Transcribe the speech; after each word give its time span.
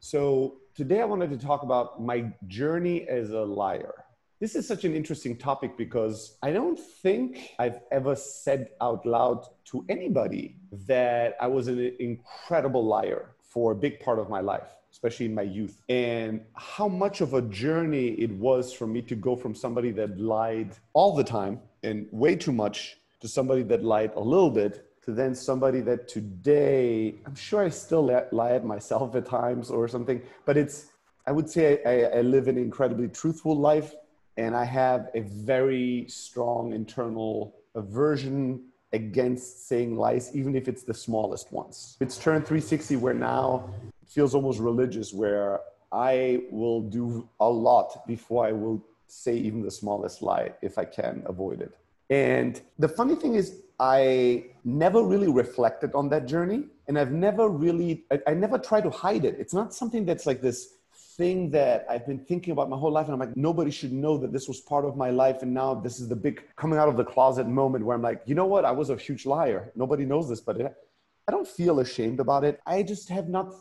So, 0.00 0.58
today 0.76 1.00
I 1.00 1.04
wanted 1.04 1.30
to 1.30 1.36
talk 1.36 1.64
about 1.64 2.00
my 2.00 2.32
journey 2.46 3.08
as 3.08 3.30
a 3.30 3.40
liar. 3.40 4.04
This 4.38 4.54
is 4.54 4.66
such 4.66 4.84
an 4.84 4.94
interesting 4.94 5.36
topic 5.36 5.76
because 5.76 6.38
I 6.40 6.52
don't 6.52 6.78
think 6.78 7.56
I've 7.58 7.80
ever 7.90 8.14
said 8.14 8.70
out 8.80 9.04
loud 9.04 9.44
to 9.66 9.84
anybody 9.88 10.54
that 10.86 11.36
I 11.40 11.48
was 11.48 11.66
an 11.66 11.96
incredible 11.98 12.84
liar 12.84 13.34
for 13.42 13.72
a 13.72 13.74
big 13.74 13.98
part 13.98 14.20
of 14.20 14.30
my 14.30 14.38
life, 14.38 14.68
especially 14.92 15.26
in 15.26 15.34
my 15.34 15.42
youth, 15.42 15.82
and 15.88 16.42
how 16.54 16.86
much 16.86 17.20
of 17.20 17.34
a 17.34 17.42
journey 17.42 18.10
it 18.10 18.30
was 18.30 18.72
for 18.72 18.86
me 18.86 19.02
to 19.02 19.16
go 19.16 19.34
from 19.34 19.52
somebody 19.52 19.90
that 19.90 20.20
lied 20.20 20.76
all 20.92 21.16
the 21.16 21.24
time 21.24 21.58
and 21.82 22.06
way 22.12 22.36
too 22.36 22.52
much 22.52 22.98
to 23.18 23.26
somebody 23.26 23.64
that 23.64 23.82
lied 23.82 24.12
a 24.14 24.20
little 24.20 24.50
bit 24.50 24.87
to 25.08 25.14
then 25.14 25.34
somebody 25.34 25.80
that 25.80 26.06
today 26.06 27.14
i'm 27.24 27.34
sure 27.34 27.64
i 27.64 27.68
still 27.70 28.04
lie 28.30 28.52
at 28.52 28.62
myself 28.62 29.14
at 29.14 29.24
times 29.24 29.70
or 29.70 29.88
something 29.88 30.20
but 30.44 30.54
it's 30.54 30.90
i 31.26 31.32
would 31.32 31.48
say 31.48 31.82
I, 31.86 32.18
I, 32.18 32.20
live 32.20 32.46
an 32.46 32.58
incredibly 32.58 33.08
truthful 33.08 33.56
life 33.56 33.94
and 34.36 34.54
i 34.54 34.66
have 34.66 35.08
a 35.14 35.20
very 35.20 36.04
strong 36.08 36.74
internal 36.74 37.54
aversion 37.74 38.60
against 38.92 39.66
saying 39.66 39.96
lies 39.96 40.36
even 40.36 40.54
if 40.54 40.68
it's 40.68 40.82
the 40.82 40.92
smallest 40.94 41.52
ones. 41.52 41.96
It's 42.00 42.18
turned 42.18 42.46
360 42.46 42.96
where 42.96 43.14
now 43.14 43.70
it 44.02 44.10
feels 44.10 44.34
almost 44.34 44.60
religious 44.60 45.14
where 45.14 45.60
i 45.90 46.42
will 46.50 46.82
do 46.82 47.26
a 47.40 47.48
lot 47.48 48.06
before 48.06 48.46
i 48.46 48.52
will 48.52 48.84
say 49.06 49.34
even 49.34 49.62
the 49.62 49.70
smallest 49.70 50.20
lie 50.20 50.52
if 50.60 50.76
i 50.76 50.84
can 50.84 51.22
avoid 51.24 51.62
it 51.62 51.72
and 52.10 52.60
the 52.78 52.88
funny 52.88 53.14
thing 53.14 53.34
is 53.34 53.62
I 53.78 54.46
never 54.64 55.02
really 55.02 55.28
reflected 55.28 55.94
on 55.94 56.08
that 56.08 56.26
journey. 56.26 56.64
And 56.88 56.98
I've 56.98 57.12
never 57.12 57.48
really, 57.48 58.04
I, 58.10 58.20
I, 58.28 58.34
never 58.34 58.58
try 58.58 58.80
to 58.80 58.90
hide 58.90 59.24
it. 59.24 59.36
It's 59.38 59.54
not 59.54 59.72
something 59.74 60.04
that's 60.04 60.26
like 60.26 60.40
this 60.40 60.74
thing 61.16 61.50
that 61.50 61.86
I've 61.88 62.06
been 62.06 62.18
thinking 62.18 62.52
about 62.52 62.70
my 62.70 62.76
whole 62.76 62.90
life. 62.90 63.06
And 63.06 63.14
I'm 63.14 63.20
like, 63.20 63.36
nobody 63.36 63.70
should 63.70 63.92
know 63.92 64.16
that 64.18 64.32
this 64.32 64.48
was 64.48 64.60
part 64.60 64.84
of 64.84 64.96
my 64.96 65.10
life. 65.10 65.42
And 65.42 65.52
now 65.52 65.74
this 65.74 66.00
is 66.00 66.08
the 66.08 66.16
big 66.16 66.42
coming 66.56 66.78
out 66.78 66.88
of 66.88 66.96
the 66.96 67.04
closet 67.04 67.46
moment 67.46 67.84
where 67.84 67.94
I'm 67.94 68.02
like, 68.02 68.22
you 68.24 68.34
know 68.34 68.46
what? 68.46 68.64
I 68.64 68.70
was 68.72 68.90
a 68.90 68.96
huge 68.96 69.26
liar. 69.26 69.70
Nobody 69.76 70.04
knows 70.04 70.28
this, 70.28 70.40
but 70.40 70.60
I 70.60 71.30
don't 71.30 71.46
feel 71.46 71.80
ashamed 71.80 72.20
about 72.20 72.42
it. 72.42 72.60
I 72.66 72.82
just 72.82 73.08
have 73.10 73.28
not 73.28 73.54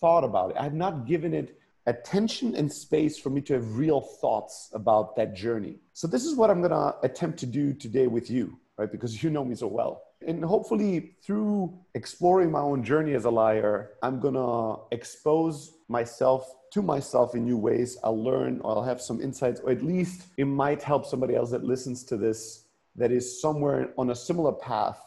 thought 0.00 0.24
about 0.24 0.50
it. 0.50 0.56
I 0.58 0.64
have 0.64 0.74
not 0.74 1.06
given 1.06 1.32
it 1.32 1.58
attention 1.86 2.54
and 2.54 2.72
space 2.72 3.18
for 3.18 3.30
me 3.30 3.40
to 3.42 3.54
have 3.54 3.76
real 3.76 4.00
thoughts 4.00 4.70
about 4.72 5.16
that 5.16 5.34
journey. 5.34 5.76
So 5.92 6.06
this 6.06 6.24
is 6.24 6.34
what 6.36 6.50
I'm 6.50 6.60
going 6.60 6.70
to 6.70 6.96
attempt 7.02 7.38
to 7.40 7.46
do 7.46 7.72
today 7.72 8.06
with 8.06 8.30
you 8.30 8.58
right? 8.78 8.90
Because 8.90 9.22
you 9.22 9.30
know 9.30 9.44
me 9.44 9.54
so 9.54 9.66
well. 9.66 10.02
And 10.26 10.44
hopefully, 10.44 11.16
through 11.22 11.78
exploring 11.94 12.50
my 12.50 12.60
own 12.60 12.82
journey 12.82 13.14
as 13.14 13.24
a 13.24 13.30
liar, 13.30 13.90
I'm 14.02 14.20
gonna 14.20 14.80
expose 14.90 15.74
myself 15.88 16.50
to 16.72 16.82
myself 16.82 17.34
in 17.34 17.44
new 17.44 17.58
ways. 17.58 17.98
I'll 18.02 18.22
learn, 18.22 18.60
or 18.62 18.76
I'll 18.76 18.82
have 18.82 19.00
some 19.00 19.20
insights, 19.20 19.60
or 19.60 19.70
at 19.70 19.82
least 19.82 20.26
it 20.38 20.46
might 20.46 20.82
help 20.82 21.04
somebody 21.04 21.34
else 21.36 21.50
that 21.50 21.64
listens 21.64 22.04
to 22.04 22.16
this 22.16 22.64
that 22.96 23.10
is 23.10 23.40
somewhere 23.40 23.92
on 23.98 24.10
a 24.10 24.14
similar 24.14 24.52
path 24.52 25.00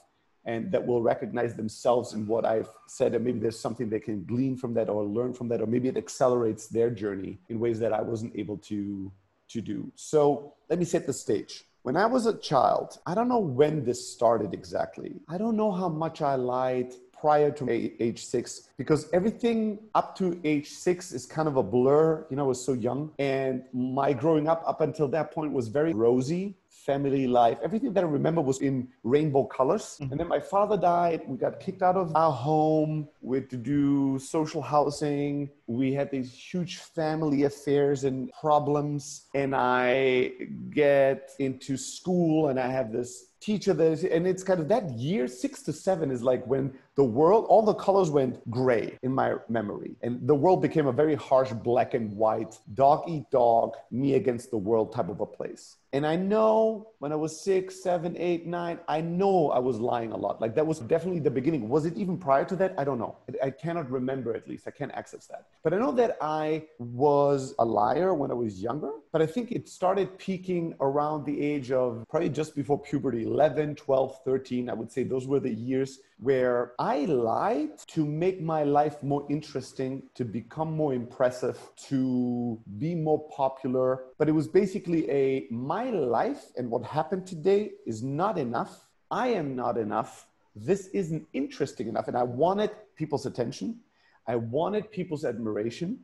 and 0.48 0.72
that 0.72 0.88
will 0.88 1.02
recognize 1.02 1.54
themselves 1.56 2.14
in 2.14 2.26
what 2.26 2.46
I've 2.46 2.70
said. 2.88 3.14
And 3.14 3.24
maybe 3.24 3.38
there's 3.38 3.60
something 3.60 3.90
they 3.90 4.00
can 4.00 4.24
glean 4.24 4.56
from 4.56 4.74
that 4.76 4.90
or 4.90 5.04
learn 5.04 5.34
from 5.34 5.50
that, 5.50 5.62
or 5.62 5.68
maybe 5.68 5.90
it 5.90 5.98
accelerates 5.98 6.68
their 6.68 6.90
journey 6.90 7.38
in 7.50 7.60
ways 7.60 7.80
that 7.80 7.92
I 7.92 8.02
wasn't 8.02 8.34
able 8.34 8.58
to, 8.70 9.12
to 9.50 9.62
do. 9.62 9.92
So 9.96 10.54
let 10.70 10.80
me 10.80 10.86
set 10.86 11.06
the 11.06 11.14
stage. 11.14 11.66
When 11.84 11.98
I 11.98 12.06
was 12.06 12.26
a 12.26 12.38
child, 12.38 12.98
I 13.06 13.14
don't 13.14 13.28
know 13.28 13.40
when 13.40 13.84
this 13.84 14.10
started 14.10 14.54
exactly. 14.54 15.20
I 15.28 15.38
don't 15.38 15.58
know 15.58 15.72
how 15.72 15.90
much 15.90 16.22
I 16.22 16.36
lied 16.36 16.94
prior 17.20 17.52
to 17.52 17.70
age 17.70 18.26
six 18.26 18.70
because 18.78 19.10
everything 19.14 19.80
up 19.96 20.16
to 20.18 20.40
age 20.44 20.70
six 20.70 21.12
is 21.12 21.26
kind 21.26 21.48
of 21.48 21.58
a 21.58 21.64
blur. 21.64 22.26
You 22.30 22.38
know, 22.38 22.46
I 22.46 22.48
was 22.48 22.64
so 22.64 22.74
young. 22.74 23.12
And 23.20 23.64
my 23.74 24.14
growing 24.14 24.48
up 24.48 24.64
up 24.66 24.82
until 24.82 25.08
that 25.10 25.32
point 25.32 25.54
was 25.54 25.68
very 25.68 25.94
rosy 25.94 26.56
family 26.88 27.28
life. 27.28 27.58
Everything 27.62 27.92
that 27.94 28.04
I 28.06 28.08
remember 28.08 28.42
was 28.42 28.60
in 28.62 28.88
rainbow 29.04 29.44
colors. 29.44 29.86
Mm-hmm. 30.00 30.12
And 30.12 30.20
then 30.22 30.30
my 30.30 30.40
father 30.40 30.78
died. 30.78 31.22
We 31.28 31.36
got 31.36 31.60
kicked 31.60 31.82
out 31.82 31.98
of 31.98 32.16
our 32.16 32.32
home. 32.32 33.10
We 33.22 33.38
had 33.40 33.50
to 33.50 33.58
do 33.58 34.18
social 34.20 34.62
housing. 34.62 35.50
We 35.68 35.94
had 35.94 36.10
these 36.10 36.32
huge 36.34 36.78
family 36.78 37.44
affairs 37.44 38.06
and 38.06 38.32
problems. 38.32 39.26
And 39.36 39.54
I 39.54 40.32
get 40.70 41.32
into 41.40 41.76
school 41.76 42.48
and 42.48 42.58
I 42.58 42.70
have 42.70 42.94
this 42.94 43.12
teacher 43.42 43.74
that, 43.74 44.04
and 44.04 44.26
it's 44.26 44.44
kind 44.44 44.60
of 44.60 44.68
that 44.70 44.90
year 44.92 45.28
six 45.28 45.62
to 45.64 45.74
seven 45.74 46.10
is 46.10 46.24
like 46.24 46.46
when 46.48 46.74
the 46.98 47.04
world, 47.04 47.46
all 47.48 47.62
the 47.62 47.76
colors 47.76 48.10
went 48.10 48.50
gray 48.50 48.98
in 49.04 49.14
my 49.14 49.36
memory. 49.48 49.96
And 50.02 50.28
the 50.28 50.34
world 50.34 50.64
became 50.64 50.88
a 50.88 50.92
very 50.92 51.14
harsh 51.14 51.52
black 51.54 51.94
and 51.94 52.12
white, 52.12 52.58
dog 52.74 53.04
eat 53.08 53.30
dog, 53.30 53.76
me 53.92 54.16
against 54.16 54.50
the 54.50 54.58
world 54.58 54.94
type 54.94 55.08
of 55.08 55.20
a 55.22 55.26
place. 55.26 55.78
And 55.94 56.06
I 56.06 56.16
know 56.16 56.90
when 57.00 57.12
I 57.12 57.16
was 57.16 57.40
six, 57.40 57.82
seven, 57.82 58.18
eight, 58.18 58.46
nine, 58.46 58.80
I 58.88 59.00
know 59.02 59.52
I 59.52 59.60
was 59.60 59.80
lying 59.80 60.12
a 60.12 60.18
lot. 60.18 60.42
Like 60.42 60.56
that 60.56 60.66
was 60.66 60.80
definitely 60.80 61.22
the 61.22 61.32
beginning. 61.32 61.70
Was 61.70 61.86
it 61.86 61.96
even 61.96 62.18
prior 62.18 62.44
to 62.46 62.56
that? 62.58 62.74
I 62.78 62.84
don't 62.84 63.00
know. 63.00 63.16
I 63.44 63.52
cannot 63.52 63.90
remember 63.90 64.36
at 64.36 64.48
least. 64.48 64.68
I 64.68 64.72
can't 64.72 64.92
access 64.94 65.28
that. 65.28 65.46
But 65.64 65.76
I 65.76 65.78
know 65.78 65.92
that 65.94 66.18
I 66.20 66.66
was 66.80 67.54
a 67.60 67.66
liar 67.66 68.14
when 68.16 68.32
I 68.32 68.34
was 68.34 68.62
younger. 68.62 68.92
But 69.12 69.22
I 69.22 69.28
think 69.28 69.52
it 69.52 69.70
started 69.70 70.18
peaking 70.18 70.76
around 70.82 71.26
the 71.26 71.42
age 71.42 71.72
of 71.72 72.04
probably 72.10 72.30
just 72.30 72.56
before 72.56 72.80
puberty 72.80 73.24
11, 73.24 73.76
12, 73.76 74.20
13. 74.26 74.70
I 74.70 74.74
would 74.74 74.92
say 74.92 75.04
those 75.04 75.28
were 75.28 75.40
the 75.40 75.54
years 75.54 76.00
where 76.20 76.74
I 76.80 77.06
lied 77.06 77.78
to 77.90 78.04
make 78.06 78.42
my 78.42 78.64
life 78.64 79.04
more 79.04 79.26
interesting, 79.30 80.02
to 80.16 80.26
become 80.26 80.72
more 80.72 80.94
impressive, 80.94 81.60
to 81.90 82.60
be 82.80 82.96
more 82.96 83.28
popular. 83.30 84.06
But 84.18 84.28
it 84.28 84.32
was 84.32 84.48
basically 84.48 85.10
a 85.12 85.48
my 85.52 85.92
life 85.92 86.46
and 86.56 86.72
what 86.72 86.84
happened 86.84 87.28
today 87.28 87.72
is 87.86 88.02
not 88.02 88.38
enough. 88.40 88.88
I 89.12 89.28
am 89.30 89.56
not 89.56 89.78
enough. 89.78 90.28
This 90.56 90.88
isn't 90.88 91.28
interesting 91.34 91.88
enough. 91.88 92.08
And 92.08 92.18
I 92.18 92.24
wanted 92.24 92.72
people's 92.96 93.28
attention, 93.28 93.80
I 94.26 94.36
wanted 94.38 94.92
people's 94.92 95.24
admiration. 95.24 96.00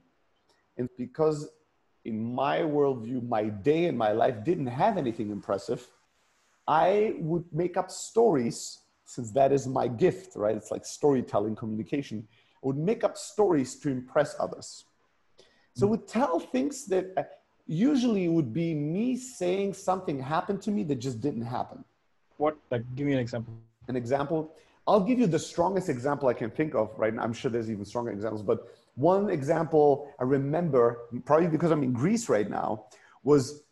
And 0.77 0.89
because 0.97 1.49
in 2.05 2.35
my 2.35 2.59
worldview, 2.59 3.27
my 3.27 3.45
day 3.45 3.85
and 3.85 3.97
my 3.97 4.11
life 4.11 4.43
didn't 4.43 4.67
have 4.67 4.97
anything 4.97 5.31
impressive, 5.31 5.87
I 6.67 7.15
would 7.19 7.45
make 7.51 7.77
up 7.77 7.89
stories 7.91 8.82
since 9.05 9.31
that 9.31 9.51
is 9.51 9.67
my 9.67 9.87
gift, 9.87 10.35
right? 10.35 10.55
It's 10.55 10.71
like 10.71 10.85
storytelling, 10.85 11.55
communication. 11.55 12.27
I 12.63 12.67
would 12.67 12.77
make 12.77 13.03
up 13.03 13.17
stories 13.17 13.75
to 13.79 13.89
impress 13.89 14.35
others. 14.39 14.85
So 15.75 15.87
would 15.87 16.07
tell 16.07 16.39
things 16.39 16.85
that 16.85 17.11
uh, 17.17 17.23
usually 17.65 18.27
would 18.27 18.53
be 18.53 18.73
me 18.73 19.17
saying 19.17 19.73
something 19.73 20.19
happened 20.19 20.61
to 20.63 20.71
me 20.71 20.83
that 20.83 20.95
just 20.95 21.19
didn't 21.19 21.45
happen. 21.45 21.83
What? 22.37 22.57
Like, 22.69 22.83
give 22.95 23.07
me 23.07 23.13
an 23.13 23.19
example. 23.19 23.53
An 23.87 23.95
example. 23.95 24.53
I'll 24.87 25.01
give 25.01 25.19
you 25.19 25.27
the 25.27 25.39
strongest 25.39 25.89
example 25.89 26.29
I 26.29 26.33
can 26.33 26.49
think 26.49 26.75
of 26.75 26.91
right 26.97 27.13
now. 27.13 27.23
I'm 27.23 27.33
sure 27.33 27.49
there's 27.49 27.71
even 27.71 27.85
stronger 27.85 28.11
examples, 28.11 28.43
but 28.43 28.67
one 28.95 29.29
example 29.29 30.13
I 30.19 30.23
remember, 30.23 30.99
probably 31.25 31.47
because 31.47 31.71
I'm 31.71 31.83
in 31.83 31.93
Greece 31.93 32.29
right 32.29 32.49
now, 32.49 32.85
was 33.23 33.63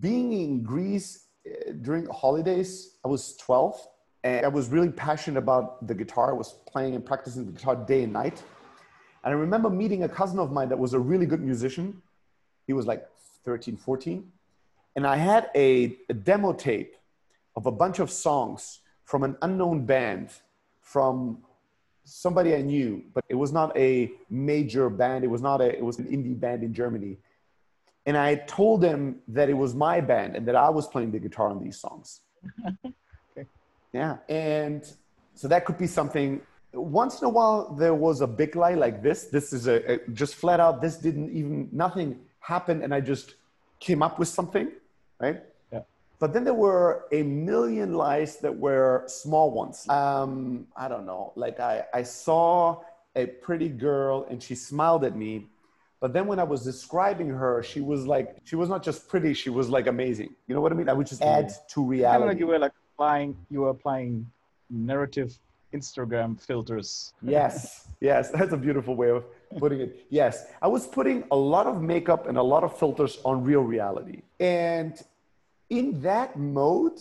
being 0.00 0.32
in 0.32 0.62
Greece 0.62 1.26
uh, 1.46 1.72
during 1.82 2.06
holidays. 2.06 2.98
I 3.04 3.08
was 3.08 3.36
12 3.36 3.86
and 4.24 4.44
I 4.44 4.48
was 4.48 4.68
really 4.68 4.90
passionate 4.90 5.38
about 5.38 5.86
the 5.86 5.94
guitar. 5.94 6.30
I 6.30 6.32
was 6.32 6.54
playing 6.66 6.94
and 6.94 7.04
practicing 7.04 7.46
the 7.46 7.52
guitar 7.52 7.76
day 7.76 8.02
and 8.02 8.12
night. 8.12 8.42
And 9.22 9.34
I 9.34 9.36
remember 9.36 9.70
meeting 9.70 10.02
a 10.02 10.08
cousin 10.08 10.38
of 10.38 10.52
mine 10.52 10.68
that 10.70 10.78
was 10.78 10.94
a 10.94 10.98
really 10.98 11.26
good 11.26 11.42
musician. 11.42 12.02
He 12.66 12.72
was 12.72 12.86
like 12.86 13.08
13, 13.44 13.76
14. 13.76 14.30
And 14.96 15.06
I 15.06 15.16
had 15.16 15.50
a, 15.54 15.96
a 16.08 16.14
demo 16.14 16.52
tape 16.52 16.96
of 17.54 17.66
a 17.66 17.72
bunch 17.72 17.98
of 17.98 18.10
songs 18.10 18.80
from 19.04 19.22
an 19.22 19.36
unknown 19.42 19.86
band 19.86 20.30
from 20.80 21.38
somebody 22.04 22.54
I 22.54 22.62
knew, 22.62 23.04
but 23.14 23.24
it 23.28 23.34
was 23.34 23.52
not 23.52 23.76
a 23.76 24.10
major 24.30 24.90
band. 24.90 25.24
It 25.24 25.28
was 25.28 25.42
not 25.42 25.60
a, 25.60 25.76
it 25.76 25.84
was 25.84 25.98
an 25.98 26.06
indie 26.06 26.38
band 26.38 26.62
in 26.62 26.72
Germany. 26.72 27.18
And 28.06 28.16
I 28.16 28.36
told 28.36 28.80
them 28.80 29.16
that 29.28 29.48
it 29.50 29.54
was 29.54 29.74
my 29.74 30.00
band 30.00 30.34
and 30.34 30.46
that 30.48 30.56
I 30.56 30.70
was 30.70 30.88
playing 30.88 31.12
the 31.12 31.18
guitar 31.18 31.48
on 31.48 31.62
these 31.62 31.78
songs. 31.78 32.20
Yeah. 33.92 34.18
And 34.28 34.84
so 35.34 35.48
that 35.48 35.64
could 35.64 35.78
be 35.78 35.86
something. 35.86 36.40
Once 36.72 37.20
in 37.20 37.26
a 37.26 37.30
while, 37.30 37.74
there 37.74 37.94
was 37.94 38.20
a 38.20 38.26
big 38.26 38.56
lie 38.56 38.74
like 38.74 39.02
this. 39.02 39.24
This 39.24 39.52
is 39.52 39.66
a, 39.66 39.94
a 39.94 39.98
just 40.12 40.34
flat 40.34 40.60
out, 40.60 40.82
this 40.82 40.96
didn't 40.96 41.30
even, 41.30 41.68
nothing 41.72 42.18
happened. 42.40 42.82
And 42.82 42.94
I 42.94 43.00
just 43.00 43.34
came 43.80 44.02
up 44.02 44.18
with 44.18 44.28
something, 44.28 44.70
right? 45.18 45.42
Yeah. 45.72 45.80
But 46.18 46.32
then 46.32 46.44
there 46.44 46.54
were 46.54 47.06
a 47.12 47.22
million 47.22 47.94
lies 47.94 48.38
that 48.38 48.54
were 48.54 49.04
small 49.06 49.50
ones. 49.50 49.88
Um, 49.88 50.66
I 50.76 50.88
don't 50.88 51.06
know. 51.06 51.32
Like 51.36 51.60
I, 51.60 51.84
I 51.94 52.02
saw 52.02 52.82
a 53.16 53.26
pretty 53.26 53.68
girl 53.68 54.26
and 54.28 54.42
she 54.42 54.54
smiled 54.54 55.04
at 55.04 55.16
me. 55.16 55.46
But 56.00 56.12
then 56.12 56.26
when 56.26 56.38
I 56.38 56.44
was 56.44 56.62
describing 56.62 57.28
her, 57.28 57.62
she 57.62 57.80
was 57.80 58.06
like, 58.06 58.36
she 58.44 58.54
was 58.54 58.68
not 58.68 58.84
just 58.84 59.08
pretty, 59.08 59.34
she 59.34 59.50
was 59.50 59.68
like 59.68 59.86
amazing. 59.88 60.34
You 60.46 60.54
know 60.54 60.60
what 60.60 60.70
I 60.70 60.76
mean? 60.76 60.88
I 60.88 60.92
would 60.92 61.06
just 61.08 61.22
add 61.22 61.52
to 61.70 61.82
reality. 61.82 62.12
Kind 62.12 62.22
of 62.22 62.28
like 62.28 62.38
you 62.38 62.46
were 62.46 62.58
like 62.58 62.72
applying 62.98 63.36
you 63.48 63.60
were 63.60 63.68
applying 63.68 64.26
narrative 64.70 65.38
Instagram 65.72 66.40
filters. 66.40 67.12
yes, 67.22 67.88
yes, 68.00 68.30
that's 68.30 68.52
a 68.52 68.56
beautiful 68.56 68.96
way 68.96 69.10
of 69.10 69.24
putting 69.58 69.80
it. 69.80 70.06
Yes, 70.10 70.46
I 70.60 70.66
was 70.66 70.86
putting 70.86 71.24
a 71.30 71.36
lot 71.36 71.66
of 71.66 71.80
makeup 71.80 72.26
and 72.26 72.36
a 72.36 72.42
lot 72.42 72.64
of 72.64 72.76
filters 72.76 73.18
on 73.24 73.44
real 73.44 73.62
reality. 73.62 74.22
And 74.40 75.00
in 75.70 76.00
that 76.00 76.36
mode, 76.38 76.98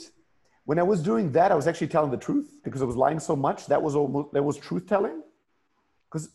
when 0.66 0.78
I 0.78 0.84
was 0.84 1.02
doing 1.02 1.32
that, 1.32 1.52
I 1.52 1.56
was 1.56 1.66
actually 1.66 1.88
telling 1.88 2.12
the 2.12 2.18
truth 2.18 2.60
because 2.64 2.82
I 2.82 2.86
was 2.86 2.98
lying 2.98 3.20
so 3.20 3.36
much. 3.36 3.66
That 3.68 3.82
was 3.82 3.96
almost 3.96 4.34
that 4.34 4.44
was 4.44 4.58
truth 4.58 4.86
telling. 4.86 5.24
Because 6.08 6.30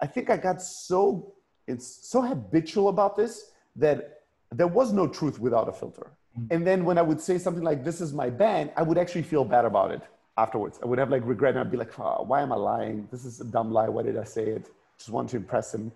I 0.00 0.06
think 0.06 0.30
I 0.30 0.38
got 0.38 0.62
so 0.62 1.34
it's 1.66 1.86
so 2.08 2.22
habitual 2.22 2.88
about 2.88 3.16
this 3.16 3.50
that 3.76 4.22
there 4.50 4.68
was 4.68 4.92
no 4.92 5.06
truth 5.06 5.38
without 5.38 5.68
a 5.68 5.72
filter. 5.72 6.06
And 6.50 6.66
then 6.66 6.84
when 6.84 6.98
I 6.98 7.02
would 7.02 7.20
say 7.20 7.38
something 7.38 7.62
like, 7.62 7.84
"This 7.84 8.00
is 8.00 8.12
my 8.12 8.28
band," 8.30 8.72
I 8.76 8.82
would 8.82 8.98
actually 8.98 9.22
feel 9.22 9.44
bad 9.44 9.64
about 9.64 9.90
it 9.90 10.02
afterwards. 10.36 10.80
I 10.82 10.86
would 10.86 10.98
have 10.98 11.10
like 11.10 11.24
regret, 11.24 11.50
and 11.54 11.60
I'd 11.60 11.70
be 11.70 11.76
like, 11.76 11.98
oh, 11.98 12.24
"Why 12.26 12.42
am 12.42 12.52
I 12.52 12.56
lying? 12.56 13.08
This 13.10 13.24
is 13.24 13.40
a 13.40 13.44
dumb 13.44 13.70
lie. 13.72 13.88
Why 13.88 14.02
did 14.02 14.16
I 14.16 14.24
say 14.24 14.44
it? 14.44 14.70
Just 14.98 15.10
want 15.10 15.30
to 15.30 15.36
impress 15.36 15.74
him." 15.74 15.92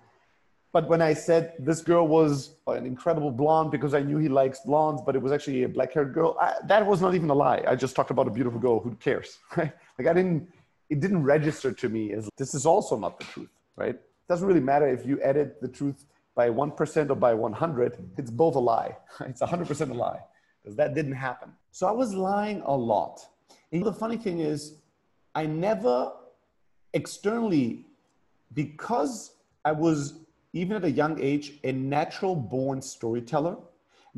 But 0.73 0.89
when 0.89 1.01
I 1.01 1.15
said 1.15 1.55
this 1.59 1.81
girl 1.81 2.07
was 2.07 2.55
an 2.67 2.85
incredible 2.85 3.31
blonde 3.31 3.71
because 3.71 3.95
I 3.95 4.03
knew 4.03 4.19
he 4.19 4.29
likes 4.29 4.61
blondes, 4.61 5.03
but 5.05 5.17
it 5.17 5.23
was 5.23 5.33
actually 5.33 5.63
a 5.63 5.69
black-haired 5.69 6.13
girl, 6.13 6.37
I, 6.41 6.55
that 6.67 6.87
was 6.87 7.01
not 7.01 7.15
even 7.15 7.31
a 7.31 7.35
lie. 7.35 7.65
I 7.67 7.75
just 7.75 7.97
talked 7.97 8.11
about 8.11 8.29
a 8.29 8.31
beautiful 8.31 8.61
girl. 8.61 8.79
Who 8.81 8.95
cares, 8.97 9.39
right? 9.57 9.73
Like 9.99 10.09
I 10.09 10.13
didn't. 10.13 10.49
It 10.91 11.01
didn't 11.01 11.23
register 11.23 11.71
to 11.73 11.89
me 11.91 12.13
as 12.13 12.31
this 12.39 12.55
is 12.55 12.65
also 12.65 12.97
not 12.97 13.19
the 13.19 13.25
truth, 13.27 13.51
right? 13.77 13.95
It 13.95 14.29
doesn't 14.29 14.47
really 14.47 14.61
matter 14.61 14.89
if 14.89 15.05
you 15.05 15.21
edit 15.23 15.61
the 15.61 15.69
truth 15.69 16.07
by 16.39 16.49
1% 16.49 17.11
or 17.11 17.17
by 17.17 17.35
100, 17.35 17.99
it's 18.17 18.31
both 18.31 18.55
a 18.55 18.65
lie. 18.73 18.97
It's 19.31 19.43
100% 19.43 19.91
a 19.91 19.95
lie 20.07 20.21
because 20.63 20.77
that 20.77 20.95
didn't 20.95 21.19
happen. 21.29 21.51
So 21.73 21.89
I 21.89 21.91
was 21.91 22.15
lying 22.15 22.61
a 22.65 22.77
lot. 22.77 23.17
And 23.73 23.85
the 23.85 23.93
funny 23.93 24.17
thing 24.17 24.39
is, 24.53 24.61
I 25.35 25.47
never 25.47 26.13
externally, 26.95 27.87
because 28.55 29.15
I 29.65 29.73
was, 29.73 29.99
even 30.53 30.77
at 30.77 30.85
a 30.85 30.95
young 31.03 31.15
age, 31.21 31.47
a 31.65 31.73
natural 31.73 32.37
born 32.37 32.81
storyteller, 32.81 33.57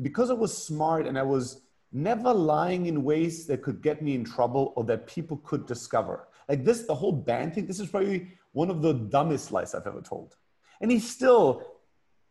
because 0.03 0.29
I 0.29 0.37
was 0.45 0.55
smart 0.55 1.07
and 1.07 1.17
I 1.17 1.23
was 1.23 1.45
never 1.91 2.31
lying 2.31 2.85
in 2.85 3.03
ways 3.03 3.47
that 3.47 3.63
could 3.63 3.81
get 3.81 4.03
me 4.05 4.13
in 4.13 4.23
trouble 4.23 4.73
or 4.75 4.83
that 4.83 5.07
people 5.07 5.37
could 5.49 5.65
discover. 5.65 6.27
Like 6.47 6.63
this, 6.63 6.83
the 6.83 6.99
whole 7.01 7.17
band 7.29 7.55
thing, 7.55 7.65
this 7.65 7.79
is 7.79 7.89
probably 7.89 8.27
one 8.51 8.69
of 8.69 8.83
the 8.83 8.93
dumbest 8.93 9.51
lies 9.51 9.73
I've 9.73 9.87
ever 9.87 10.01
told. 10.01 10.35
And 10.81 10.91
he 10.91 10.99
still, 10.99 11.70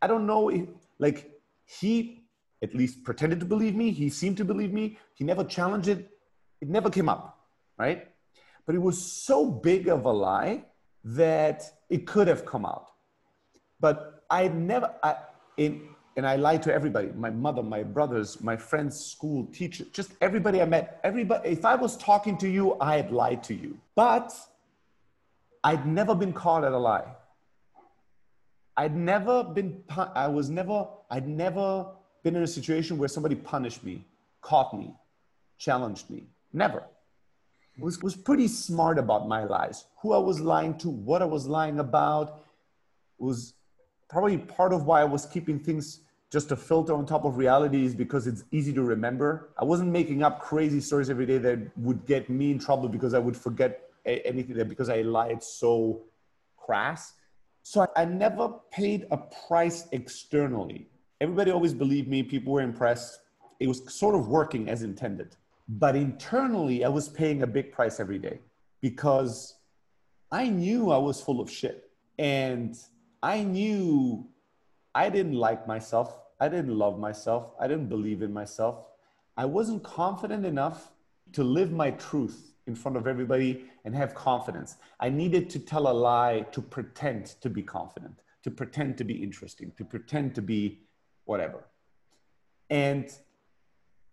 I 0.03 0.07
don't 0.07 0.27
know, 0.27 0.49
if, 0.49 0.67
like 0.99 1.31
he 1.67 2.25
at 2.63 2.75
least 2.75 3.05
pretended 3.05 3.41
to 3.41 3.47
believe 3.47 3.75
me. 3.75 3.91
He 3.91 4.09
seemed 4.09 4.37
to 4.39 4.45
believe 4.45 4.73
me. 4.73 4.99
He 5.15 5.25
never 5.25 5.45
challenged 5.45 5.89
it. 5.89 6.11
It 6.61 6.69
never 6.69 6.91
came 6.91 7.09
up, 7.09 7.39
right? 7.79 8.09
But 8.67 8.75
it 8.75 8.83
was 8.83 9.01
so 9.01 9.51
big 9.51 9.89
of 9.89 10.05
a 10.05 10.13
lie 10.13 10.65
that 11.05 11.65
it 11.89 12.07
could 12.07 12.29
have 12.29 12.45
come 12.45 12.67
out. 12.67 12.91
But 13.81 14.25
I 14.31 14.49
never, 14.49 14.95
I, 15.03 15.17
in, 15.57 15.89
and 16.17 16.27
I 16.27 16.37
lied 16.37 16.63
to 16.65 16.75
everybody 16.75 17.09
my 17.17 17.31
mother, 17.31 17.63
my 17.63 17.83
brothers, 17.83 18.43
my 18.43 18.57
friends, 18.57 18.99
school, 18.99 19.47
teachers, 19.47 19.89
just 19.89 20.13
everybody 20.21 20.61
I 20.61 20.67
met. 20.67 21.01
Everybody, 21.03 21.49
if 21.49 21.65
I 21.65 21.77
was 21.77 21.97
talking 21.97 22.37
to 22.39 22.49
you, 22.49 22.77
I 22.81 22.97
had 22.97 23.11
lied 23.11 23.43
to 23.45 23.55
you. 23.55 23.79
But 23.95 24.35
I'd 25.65 25.87
never 25.87 26.15
been 26.15 26.33
caught 26.33 26.65
at 26.65 26.73
a 26.73 26.79
lie. 26.79 27.07
I'd 28.81 28.97
never 28.97 29.45
been, 29.45 29.85
I 30.15 30.27
was 30.27 30.49
never, 30.49 30.89
I'd 31.11 31.29
never 31.29 31.87
been 32.25 32.35
in 32.35 32.43
a 32.43 32.47
situation 32.47 32.97
where 32.97 33.11
somebody 33.11 33.35
punished 33.35 33.85
me, 33.85 34.07
caught 34.41 34.73
me, 34.73 34.95
challenged 35.59 36.09
me. 36.09 36.29
Never. 36.55 36.85
Was, 37.79 38.03
was 38.03 38.17
pretty 38.17 38.49
smart 38.49 38.99
about 38.99 39.29
my 39.29 39.45
lies. 39.45 39.85
Who 40.01 40.15
I 40.15 40.19
was 40.19 40.41
lying 40.41 40.79
to, 40.79 40.89
what 40.89 41.21
I 41.21 41.27
was 41.27 41.47
lying 41.47 41.79
about 41.79 42.43
was 43.19 43.53
probably 44.09 44.39
part 44.39 44.73
of 44.73 44.87
why 44.87 45.03
I 45.03 45.05
was 45.05 45.27
keeping 45.27 45.59
things 45.59 46.01
just 46.33 46.51
a 46.51 46.57
filter 46.57 46.95
on 46.95 47.05
top 47.05 47.27
of 47.27 47.37
reality 47.37 47.85
is 47.85 47.95
because 47.95 48.27
it's 48.27 48.45
easy 48.51 48.73
to 48.73 48.83
remember. 48.83 49.51
I 49.59 49.65
wasn't 49.65 49.91
making 49.91 50.23
up 50.23 50.41
crazy 50.41 50.81
stories 50.81 51.11
every 51.11 51.27
day 51.27 51.37
that 51.37 51.59
would 51.77 52.07
get 52.07 52.31
me 52.31 52.51
in 52.51 52.59
trouble 52.59 52.89
because 52.89 53.13
I 53.13 53.19
would 53.19 53.37
forget 53.37 53.91
anything 54.07 54.57
that 54.57 54.71
because 54.71 54.89
I 54.89 55.03
lied 55.03 55.43
so 55.43 56.01
crass. 56.57 57.13
So 57.71 57.87
I, 57.95 58.05
never 58.05 58.49
paid 58.73 59.07
a 59.13 59.17
price 59.17 59.87
externally 59.93 60.91
everybody 61.21 61.53
always 61.53 61.73
believed 61.73 62.09
me. 62.09 62.23
People 62.25 62.53
were 62.53 62.63
impressed. 62.63 63.21
It 63.61 63.69
was 63.69 63.81
sort 63.95 64.17
of 64.17 64.27
working 64.27 64.69
as 64.69 64.83
intended. 64.83 65.37
But 65.69 65.95
internally, 65.95 66.85
I 66.85 66.89
was 66.89 67.09
paying 67.09 67.43
a 67.43 67.47
big 67.47 67.71
price 67.71 68.01
every 68.01 68.19
day 68.19 68.41
because 68.81 69.55
I 70.33 70.49
knew 70.49 70.91
I 70.91 70.99
was 70.99 71.21
full 71.21 71.41
of 71.41 71.49
shit. 71.49 71.91
And 72.19 72.77
I 73.23 73.45
knew 73.45 74.27
I 74.93 75.09
didn't 75.09 75.35
like 75.35 75.69
myself. 75.69 76.19
I 76.41 76.49
didn't 76.49 76.77
love 76.77 76.99
myself. 76.99 77.53
I 77.61 77.69
didn't 77.69 77.89
believe 77.89 78.23
in 78.23 78.33
myself. 78.33 78.87
I 79.37 79.45
wasn't 79.45 79.85
confident 79.85 80.45
enough 80.45 80.91
to 81.35 81.45
live 81.45 81.71
my 81.71 81.93
truth 81.93 82.50
in 82.67 82.75
front 82.75 82.97
of 82.97 83.07
everybody 83.07 83.65
and 83.85 83.95
have 83.95 84.15
confidence. 84.15 84.77
I 84.99 85.09
needed 85.09 85.51
to 85.51 85.59
tell 85.59 85.89
a 85.89 85.93
lie 85.93 86.47
to 86.53 86.61
pretend 86.63 87.27
to 87.41 87.51
be 87.51 87.63
confident, 87.63 88.21
to 88.45 88.51
pretend 88.51 88.99
to 88.99 89.05
be 89.05 89.15
interesting, 89.15 89.73
to 89.79 89.85
pretend 89.85 90.35
to 90.37 90.43
be 90.43 90.81
whatever. 91.25 91.65
And 92.69 93.13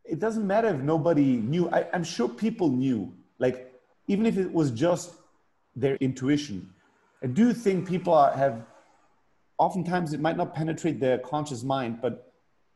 it 0.03 0.19
doesn't 0.19 0.47
matter 0.47 0.69
if 0.69 0.81
nobody 0.81 1.37
knew. 1.37 1.69
I, 1.69 1.87
am 1.93 2.03
sure 2.03 2.29
people 2.29 2.69
knew, 2.69 3.13
like, 3.39 3.73
even 4.07 4.25
if 4.25 4.37
it 4.37 4.51
was 4.51 4.71
just 4.71 5.13
their 5.75 5.95
intuition. 5.97 6.69
I 7.21 7.27
do 7.27 7.53
think 7.53 7.87
people 7.87 8.13
are, 8.13 8.31
have, 8.31 8.65
oftentimes 9.57 10.13
it 10.13 10.19
might 10.19 10.37
not 10.37 10.55
penetrate 10.55 10.99
their 10.99 11.17
conscious 11.19 11.63
mind, 11.63 11.99
but 12.01 12.33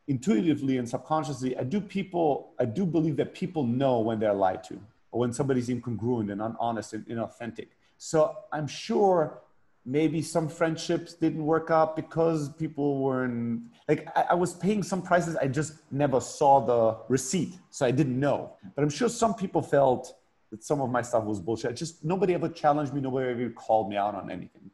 intuitively 0.08 0.78
and 0.78 0.88
subconsciously, 0.88 1.56
I 1.56 1.64
do 1.64 1.80
people, 1.80 2.52
I 2.58 2.64
do 2.64 2.84
believe 2.84 3.16
that 3.16 3.34
people 3.34 3.64
know 3.66 4.00
when 4.00 4.20
they're 4.20 4.34
lied 4.34 4.62
to 4.64 4.78
or 5.12 5.20
when 5.20 5.32
somebody's 5.32 5.68
incongruent 5.68 6.32
and 6.32 6.42
unhonest 6.42 6.94
and 6.94 7.06
inauthentic. 7.06 7.68
So 7.98 8.36
I'm 8.50 8.66
sure 8.66 9.38
maybe 9.84 10.22
some 10.22 10.48
friendships 10.48 11.14
didn't 11.14 11.44
work 11.44 11.70
out 11.70 11.94
because 11.94 12.50
people 12.50 12.98
weren't 12.98 13.62
like 13.88 14.08
I, 14.16 14.26
I, 14.30 14.34
was 14.34 14.54
paying 14.54 14.82
some 14.82 15.02
prices. 15.02 15.36
I 15.36 15.48
just 15.48 15.74
never 15.90 16.20
saw 16.20 16.60
the 16.64 16.98
receipt 17.08 17.58
so 17.70 17.84
i 17.84 17.90
didn't 17.90 18.18
know. 18.18 18.52
But 18.74 18.82
i'm 18.82 18.90
sure 18.90 19.08
some 19.08 19.34
people 19.34 19.60
felt 19.60 20.14
that 20.50 20.62
some 20.62 20.80
of 20.80 20.90
my 20.90 21.02
stuff 21.02 21.24
was 21.24 21.40
bullshit. 21.40 21.76
Just 21.76 22.04
nobody 22.04 22.34
ever 22.34 22.48
challenged 22.48 22.92
me. 22.94 23.00
Nobody 23.00 23.30
ever 23.30 23.50
called 23.50 23.88
me 23.88 23.96
out 23.96 24.14
on 24.14 24.30
anything. 24.30 24.70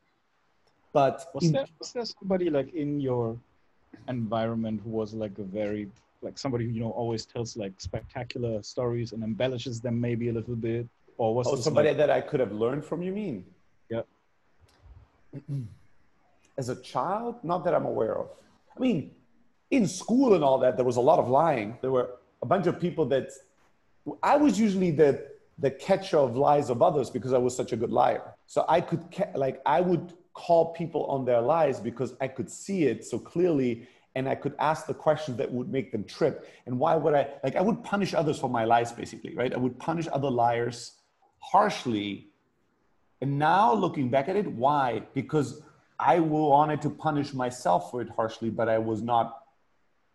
But 0.93 1.27
was 1.35 1.51
there, 1.53 1.67
was 1.79 1.93
there 1.93 2.05
somebody 2.05 2.51
like 2.51 2.75
in 2.75 3.01
your 3.01 3.39
environment 4.09 4.81
who 4.83 4.91
was 4.91 5.15
like 5.15 5.39
a 5.39 5.45
very 5.45 5.89
like 6.23 6.39
somebody 6.39 6.65
who 6.65 6.71
you 6.73 6.81
know 6.81 6.91
always 6.91 7.25
tells 7.25 7.57
like 7.57 7.73
spectacular 7.79 8.63
stories 8.63 9.13
and 9.13 9.23
embellishes 9.23 9.81
them 9.81 10.01
maybe 10.01 10.29
a 10.29 10.33
little 10.33 10.57
bit 10.57 10.87
or 11.17 11.35
was 11.35 11.47
oh 11.47 11.57
somebody 11.57 11.89
like, 11.89 11.97
that 11.97 12.11
i 12.11 12.21
could 12.21 12.41
have 12.41 12.53
learned 12.53 12.85
from 12.85 13.03
you 13.03 13.13
mean 13.13 13.45
yeah 13.91 14.03
as 16.59 16.69
a 16.69 16.77
child, 16.83 17.37
not 17.43 17.65
that 17.65 17.73
I'm 17.73 17.87
aware 17.87 18.19
of. 18.19 18.29
I 18.77 18.81
mean, 18.81 19.13
in 19.71 19.87
school 19.87 20.35
and 20.35 20.43
all 20.43 20.59
that, 20.59 20.77
there 20.77 20.85
was 20.85 20.97
a 20.97 21.01
lot 21.01 21.19
of 21.19 21.29
lying. 21.29 21.79
There 21.81 21.93
were 21.93 22.11
a 22.43 22.47
bunch 22.47 22.67
of 22.67 22.81
people 22.81 23.07
that 23.07 23.31
I 24.23 24.37
was 24.37 24.61
usually 24.61 24.91
the 24.91 25.27
the 25.61 25.71
catcher 25.73 26.19
of 26.19 26.37
lies 26.37 26.71
of 26.71 26.83
others 26.83 27.11
because 27.11 27.33
I 27.33 27.39
was 27.39 27.55
such 27.57 27.73
a 27.73 27.77
good 27.77 27.91
liar. 27.91 28.23
So 28.47 28.65
I 28.69 28.81
could 28.81 29.03
like 29.35 29.61
I 29.65 29.81
would 29.81 30.13
call 30.35 30.73
people 30.73 31.05
on 31.07 31.25
their 31.25 31.41
lies 31.41 31.81
because 31.81 32.15
I 32.21 32.29
could 32.29 32.51
see 32.51 32.85
it 32.85 33.05
so 33.05 33.19
clearly 33.19 33.89
and 34.15 34.29
I 34.29 34.35
could 34.35 34.55
ask 34.59 34.87
the 34.87 34.95
questions 34.95 35.37
that 35.39 35.51
would 35.53 35.71
make 35.71 35.93
them 35.93 36.05
trip. 36.05 36.49
And 36.67 36.79
why 36.79 36.97
would 36.97 37.15
I 37.15 37.29
like 37.45 37.57
I 37.57 37.61
would 37.61 37.85
punish 37.85 38.15
others 38.15 38.39
for 38.39 38.51
my 38.51 38.65
lies 38.65 38.93
basically, 38.93 39.35
right? 39.35 39.53
I 39.53 39.59
would 39.59 39.79
punish 39.79 40.07
other 40.13 40.31
liars 40.31 40.95
harshly 41.39 42.29
and 43.21 43.39
now 43.39 43.75
looking 43.75 44.09
back 44.11 44.29
at 44.29 44.37
it, 44.37 44.47
why? 44.47 45.03
Because 45.15 45.63
I 45.99 46.21
wanted 46.21 46.81
to 46.83 46.91
punish 46.91 47.35
myself 47.35 47.91
for 47.91 48.01
it 48.01 48.09
harshly, 48.11 48.51
but 48.51 48.69
I 48.69 48.79
was 48.79 49.03
not 49.03 49.43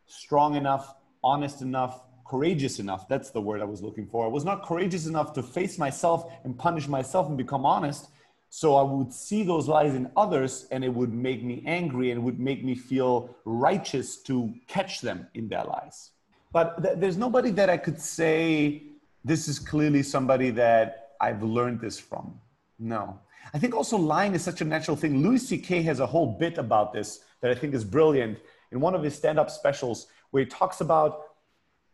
strong 0.05 0.55
enough, 0.55 0.95
honest 1.23 1.61
enough, 1.61 2.01
courageous 2.25 2.79
enough. 2.79 3.07
That's 3.09 3.31
the 3.31 3.41
word 3.41 3.61
I 3.61 3.65
was 3.65 3.81
looking 3.81 4.07
for. 4.07 4.25
I 4.25 4.29
was 4.29 4.45
not 4.45 4.63
courageous 4.63 5.05
enough 5.05 5.33
to 5.33 5.43
face 5.43 5.77
myself 5.77 6.31
and 6.45 6.57
punish 6.57 6.87
myself 6.87 7.27
and 7.27 7.37
become 7.37 7.65
honest. 7.65 8.07
So 8.55 8.75
I 8.75 8.83
would 8.83 9.11
see 9.11 9.41
those 9.41 9.67
lies 9.67 9.95
in 9.95 10.11
others 10.15 10.67
and 10.69 10.83
it 10.83 10.93
would 10.93 11.11
make 11.11 11.43
me 11.43 11.63
angry 11.65 12.11
and 12.11 12.19
it 12.19 12.23
would 12.23 12.39
make 12.39 12.63
me 12.63 12.75
feel 12.75 13.35
righteous 13.45 14.17
to 14.27 14.53
catch 14.67 15.01
them 15.01 15.27
in 15.33 15.49
their 15.49 15.63
lies. 15.63 16.11
But 16.51 16.83
th- 16.83 16.99
there's 16.99 17.17
nobody 17.17 17.49
that 17.49 17.71
I 17.71 17.77
could 17.77 17.99
say, 17.99 18.83
this 19.25 19.47
is 19.47 19.57
clearly 19.57 20.03
somebody 20.03 20.51
that 20.51 21.13
I've 21.19 21.41
learned 21.41 21.81
this 21.81 21.97
from. 21.97 22.39
No. 22.77 23.19
I 23.55 23.57
think 23.57 23.73
also 23.73 23.97
lying 23.97 24.35
is 24.35 24.43
such 24.43 24.61
a 24.61 24.65
natural 24.65 24.97
thing. 24.97 25.23
Louis 25.23 25.39
C.K. 25.39 25.81
has 25.81 25.99
a 25.99 26.05
whole 26.05 26.37
bit 26.37 26.59
about 26.59 26.93
this 26.93 27.21
that 27.41 27.49
I 27.49 27.55
think 27.55 27.73
is 27.73 27.83
brilliant 27.83 28.37
in 28.71 28.79
one 28.79 28.93
of 28.93 29.01
his 29.01 29.15
stand 29.15 29.39
up 29.39 29.49
specials 29.49 30.05
where 30.29 30.43
he 30.43 30.47
talks 30.47 30.79
about 30.79 31.21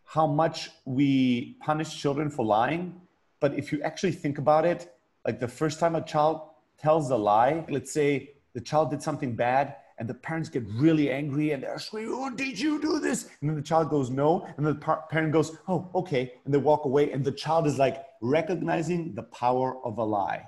how 0.04 0.28
much 0.28 0.72
we 0.84 1.56
punish 1.62 1.98
children 1.98 2.30
for 2.30 2.44
lying. 2.46 3.00
But 3.40 3.58
if 3.58 3.72
you 3.72 3.82
actually 3.82 4.12
think 4.12 4.40
about 4.40 4.66
it, 4.66 4.94
like 5.26 5.40
the 5.40 5.48
first 5.48 5.80
time 5.80 5.96
a 5.96 6.02
child 6.02 6.49
tells 6.80 7.10
a 7.12 7.16
lie, 7.16 7.66
let's 7.70 7.92
say 7.92 8.32
the 8.54 8.62
child 8.62 8.92
did 8.92 9.02
something 9.02 9.36
bad 9.36 9.76
and 10.00 10.08
the 10.08 10.14
parents 10.14 10.50
get 10.50 10.64
really 10.68 11.12
angry 11.12 11.52
and 11.52 11.62
they're 11.62 11.78
screaming, 11.78 12.14
oh, 12.16 12.30
did 12.30 12.58
you 12.58 12.82
do 12.82 13.00
this? 13.00 13.30
And 13.42 13.50
then 13.50 13.58
the 13.58 13.62
child 13.62 13.90
goes, 13.90 14.10
no. 14.10 14.48
And 14.58 14.66
the 14.66 14.76
par- 14.76 15.04
parent 15.10 15.34
goes, 15.34 15.58
oh, 15.68 15.90
okay. 15.94 16.34
And 16.46 16.54
they 16.54 16.58
walk 16.58 16.86
away. 16.86 17.12
And 17.12 17.24
the 17.24 17.34
child 17.34 17.68
is 17.68 17.78
like 17.78 18.06
recognizing 18.22 19.14
the 19.14 19.24
power 19.24 19.78
of 19.86 19.98
a 19.98 20.04
lie, 20.04 20.48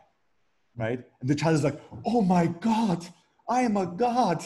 right? 0.78 1.04
And 1.20 1.30
the 1.30 1.36
child 1.36 1.56
is 1.56 1.64
like, 1.64 1.82
oh 2.06 2.22
my 2.22 2.48
God, 2.48 3.06
I 3.50 3.62
am 3.62 3.76
a 3.76 3.86
God. 3.86 4.44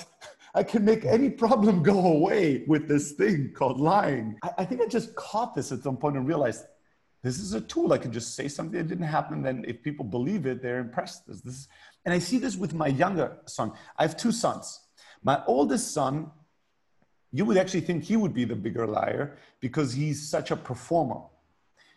I 0.56 0.64
can 0.64 0.84
make 0.84 1.06
any 1.06 1.30
problem 1.30 1.84
go 1.84 2.00
away 2.00 2.64
with 2.68 2.88
this 2.88 3.12
thing 3.12 3.52
called 3.56 3.80
lying. 3.80 4.38
I, 4.42 4.52
I 4.60 4.66
think 4.66 4.82
I 4.82 4.88
just 4.88 5.14
caught 5.16 5.54
this 5.54 5.72
at 5.72 5.84
some 5.84 5.98
point 5.98 6.18
and 6.18 6.28
realized 6.28 6.64
this 7.26 7.40
is 7.40 7.54
a 7.54 7.62
tool. 7.62 7.92
I 7.92 7.98
can 7.98 8.12
just 8.12 8.36
say 8.36 8.48
something 8.48 8.78
that 8.78 8.88
didn't 8.88 9.08
happen. 9.08 9.42
Then 9.42 9.66
if 9.68 9.82
people 9.82 10.06
believe 10.06 10.46
it, 10.46 10.62
they're 10.62 10.78
impressed. 10.78 11.26
This, 11.26 11.42
this, 11.42 11.68
and 12.06 12.14
I 12.14 12.20
see 12.20 12.38
this 12.38 12.56
with 12.56 12.76
my 12.76 12.86
younger 12.86 13.38
son. 13.48 13.72
I 13.98 14.04
have 14.04 14.16
two 14.16 14.32
sons. 14.32 14.82
My 15.24 15.42
oldest 15.48 15.92
son, 15.92 16.30
you 17.32 17.44
would 17.46 17.58
actually 17.58 17.82
think 17.82 18.04
he 18.04 18.16
would 18.16 18.36
be 18.36 18.46
the 18.46 18.56
bigger 18.56 18.86
liar 18.86 19.38
because 19.60 19.92
he's 19.92 20.30
such 20.30 20.52
a 20.52 20.56
performer, 20.56 21.22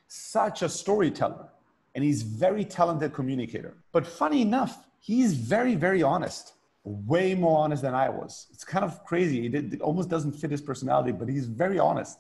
such 0.06 0.62
a 0.62 0.68
storyteller, 0.68 1.48
and 1.94 2.02
he's 2.02 2.22
very 2.22 2.64
talented 2.64 3.12
communicator. 3.12 3.76
But 3.92 4.06
funny 4.06 4.40
enough, 4.40 4.86
he's 4.98 5.34
very, 5.34 5.74
very 5.74 6.02
honest, 6.02 6.54
way 6.84 7.34
more 7.34 7.58
honest 7.58 7.82
than 7.82 7.94
I 7.94 8.08
was. 8.08 8.46
It's 8.50 8.64
kind 8.64 8.82
of 8.82 9.04
crazy. 9.04 9.44
It, 9.44 9.74
it 9.74 9.80
almost 9.82 10.08
doesn't 10.08 10.32
fit 10.32 10.50
his 10.50 10.62
personality, 10.62 11.12
but 11.12 11.28
he's 11.28 11.44
very 11.44 11.78
honest 11.78 12.18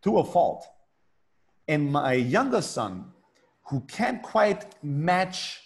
to 0.00 0.20
a 0.20 0.24
fault. 0.24 0.66
And 1.70 1.92
my 1.92 2.14
younger 2.14 2.62
son, 2.62 3.12
who 3.68 3.78
can't 3.82 4.20
quite 4.22 4.74
match 4.82 5.60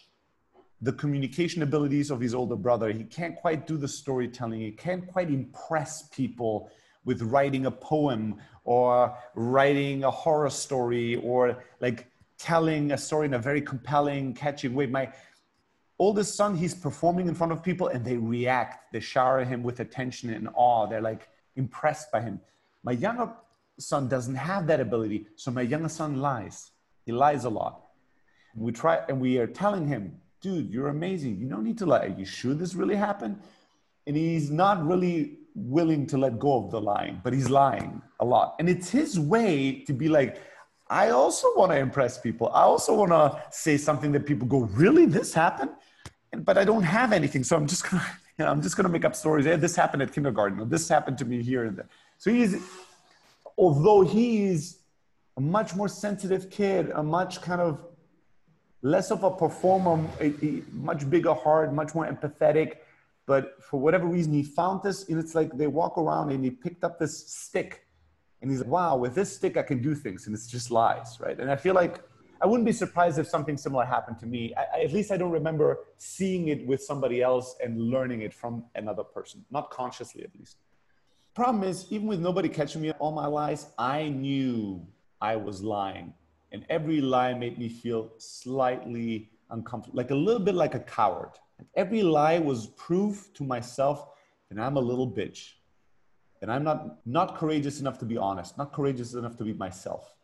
the 0.83 0.93
communication 0.93 1.63
abilities 1.63 2.11
of 2.11 2.21
his 2.21 2.35
older 2.35 2.57
brother. 2.57 2.93
He 2.93 3.05
can't 3.05 3.35
quite 3.35 3.67
do 3.67 3.79
the 3.79 3.89
storytelling. 3.89 4.61
He 4.61 4.73
can't 4.73 5.07
quite 5.07 5.31
impress 5.31 6.09
people 6.09 6.71
with 7.07 7.23
writing 7.23 7.65
a 7.65 7.71
poem 7.71 8.37
or 8.65 9.17
writing 9.35 10.05
a 10.05 10.11
horror 10.11 10.51
story 10.51 11.17
or 11.17 11.65
like 11.81 12.07
telling 12.37 12.93
a 12.93 12.99
story 12.99 13.25
in 13.25 13.33
a 13.33 13.39
very 13.39 13.63
compelling, 13.63 14.35
catchy 14.35 14.69
way. 14.69 14.85
My 14.85 15.11
oldest 15.99 16.35
son, 16.35 16.55
he's 16.55 16.75
performing 16.75 17.29
in 17.29 17.35
front 17.35 17.51
of 17.51 17.63
people 17.63 17.89
and 17.89 18.05
they 18.05 18.19
react. 18.19 18.93
They 18.93 19.01
shower 19.01 19.43
him 19.43 19.63
with 19.63 19.81
attention 19.81 20.29
and 20.35 20.51
awe. 20.55 20.87
They're 20.87 21.01
like 21.01 21.31
impressed 21.57 22.13
by 22.13 22.21
him. 22.21 22.43
My 22.83 22.93
younger 22.93 23.33
son 23.79 24.09
doesn't 24.09 24.35
have 24.35 24.67
that 24.69 24.81
ability. 24.81 25.27
So 25.37 25.51
my 25.51 25.63
younger 25.63 25.89
son 25.89 26.21
lies. 26.21 26.71
He 27.05 27.13
lies 27.13 27.45
a 27.45 27.51
lot. 27.51 27.83
We 28.57 28.73
try 28.73 29.01
and 29.09 29.21
we 29.21 29.39
are 29.39 29.47
telling 29.47 29.87
him, 29.87 30.21
dude, 30.41 30.71
you're 30.71 30.89
amazing. 30.89 31.39
You 31.39 31.49
don't 31.49 31.65
need 31.65 31.79
to 31.79 31.87
lie. 31.87 32.05
Are 32.05 32.09
you 32.09 32.25
sure 32.25 32.55
this 32.55 32.75
really 32.75 32.97
happened? 32.97 33.41
And 34.07 34.17
he's 34.17 34.51
not 34.51 34.87
really 34.87 35.39
willing 35.55 36.07
to 36.09 36.19
let 36.19 36.39
go 36.39 36.65
of 36.65 36.71
the 36.71 36.81
lying, 36.81 37.21
but 37.25 37.33
he's 37.33 37.49
lying 37.49 38.03
a 38.21 38.25
lot. 38.25 38.57
And 38.59 38.69
it's 38.69 38.91
his 38.91 39.19
way 39.19 39.83
to 39.87 39.93
be 39.93 40.09
like, 40.09 40.41
I 40.89 41.11
also 41.11 41.49
want 41.57 41.73
to 41.73 41.79
impress 41.79 42.19
people. 42.19 42.51
I 42.53 42.63
also 42.63 42.95
want 42.95 43.11
to 43.11 43.43
say 43.51 43.77
something 43.77 44.13
that 44.13 44.27
people 44.27 44.47
go, 44.47 44.61
really, 44.61 45.07
this 45.07 45.33
happened? 45.33 45.71
And, 46.33 46.45
but 46.45 46.59
I 46.59 46.65
don't 46.65 46.83
have 46.83 47.13
anything. 47.13 47.43
So 47.43 47.57
I'm 47.57 47.67
just 47.67 47.89
going 47.91 48.03
to, 48.03 48.09
you 48.39 48.45
know, 48.45 48.51
I'm 48.51 48.61
just 48.61 48.77
going 48.77 48.85
to 48.85 48.91
make 48.91 49.05
up 49.05 49.17
stories. 49.17 49.47
Hey, 49.47 49.57
this 49.57 49.75
happened 49.75 50.03
at 50.03 50.13
kindergarten. 50.13 50.61
Or 50.61 50.67
this 50.67 50.89
happened 50.89 51.19
to 51.19 51.25
me 51.25 51.43
here 51.43 51.65
and 51.65 51.77
there. 51.79 51.89
So 52.19 52.31
he's, 52.31 52.63
although 53.57 54.03
he's 54.03 54.79
a 55.37 55.41
much 55.41 55.75
more 55.75 55.89
sensitive 55.89 56.51
kid, 56.51 56.91
a 56.91 57.03
much 57.03 57.41
kind 57.41 57.61
of 57.61 57.85
less 58.83 59.11
of 59.11 59.25
a 59.25 59.31
performer, 59.31 60.05
a, 60.21 60.27
a 60.45 60.63
much 60.73 61.09
bigger 61.09 61.35
heart, 61.35 61.73
much 61.73 61.95
more 61.95 62.07
empathetic. 62.07 62.77
But 63.27 63.63
for 63.63 63.81
whatever 63.81 64.07
reason, 64.07 64.33
he 64.33 64.43
found 64.43 64.83
this, 64.83 65.09
and 65.09 65.19
it's 65.19 65.35
like 65.35 65.57
they 65.57 65.67
walk 65.67 65.97
around 65.97 66.31
and 66.31 66.45
he 66.45 66.51
picked 66.51 66.85
up 66.85 66.99
this 66.99 67.27
stick, 67.27 67.87
and 68.43 68.51
he's 68.51 68.61
like, 68.61 68.69
"Wow, 68.69 68.99
with 68.99 69.15
this 69.15 69.35
stick, 69.35 69.57
I 69.57 69.63
can 69.63 69.81
do 69.81 69.95
things," 69.95 70.27
and 70.27 70.35
it's 70.35 70.47
just 70.47 70.71
lies, 70.71 71.19
right? 71.21 71.39
And 71.41 71.51
I 71.51 71.57
feel 71.57 71.75
like 71.75 72.03
I 72.43 72.47
wouldn't 72.47 72.67
be 72.67 72.73
surprised 72.73 73.19
if 73.19 73.27
something 73.27 73.57
similar 73.57 73.87
happened 73.87 74.19
to 74.19 74.27
me. 74.27 74.55
I, 74.55 74.83
at 74.83 74.93
least 74.93 75.11
I 75.11 75.17
don't 75.17 75.31
remember 75.31 75.79
seeing 75.97 76.49
it 76.49 76.67
with 76.67 76.83
somebody 76.83 77.23
else 77.23 77.57
and 77.65 77.81
learning 77.81 78.21
it 78.21 78.35
from 78.35 78.65
another 78.75 79.03
person, 79.03 79.47
not 79.51 79.71
consciously 79.71 80.23
at 80.25 80.35
least. 80.39 80.59
Problem 81.35 81.65
is, 81.65 81.87
even 81.91 82.07
with 82.07 82.21
nobody 82.21 82.49
catching 82.49 82.81
me 82.81 82.93
all 82.93 83.11
my 83.11 83.27
lies, 83.27 83.67
I 83.77 84.09
knew 84.09 84.87
I 85.21 85.35
was 85.35 85.63
lying 85.63 86.15
and 86.53 86.65
every 86.71 87.01
lie 87.01 87.35
made 87.35 87.59
me 87.59 87.69
feel 87.69 88.13
slightly 88.19 89.33
uncomfortable, 89.51 89.97
like 89.97 90.13
a 90.13 90.15
little 90.15 90.41
bit 90.41 90.55
like 90.55 90.77
a 90.77 90.79
coward. 90.79 91.33
Every 91.75 92.05
lie 92.05 92.39
was 92.39 92.69
proof 92.77 93.31
to 93.35 93.43
myself 93.43 94.07
that 94.49 94.63
I'm 94.63 94.77
a 94.77 94.81
little 94.81 95.11
bitch, 95.11 95.55
that 96.41 96.49
I'm 96.49 96.63
not, 96.63 96.99
not 97.05 97.37
courageous 97.37 97.81
enough 97.81 97.99
to 97.99 98.05
be 98.05 98.17
honest, 98.17 98.57
not 98.57 98.73
courageous 98.73 99.15
enough 99.15 99.37
to 99.39 99.45
be 99.45 99.53
myself, 99.55 100.15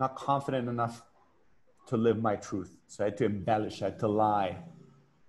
not 0.00 0.16
confident 0.16 0.68
enough 0.68 1.04
to 1.86 1.96
live 1.96 2.20
my 2.20 2.34
truth. 2.34 2.76
So 2.88 3.04
I 3.04 3.06
had 3.06 3.16
to 3.18 3.26
embellish, 3.26 3.80
I 3.82 3.86
had 3.86 4.00
to 4.00 4.08
lie. 4.08 4.56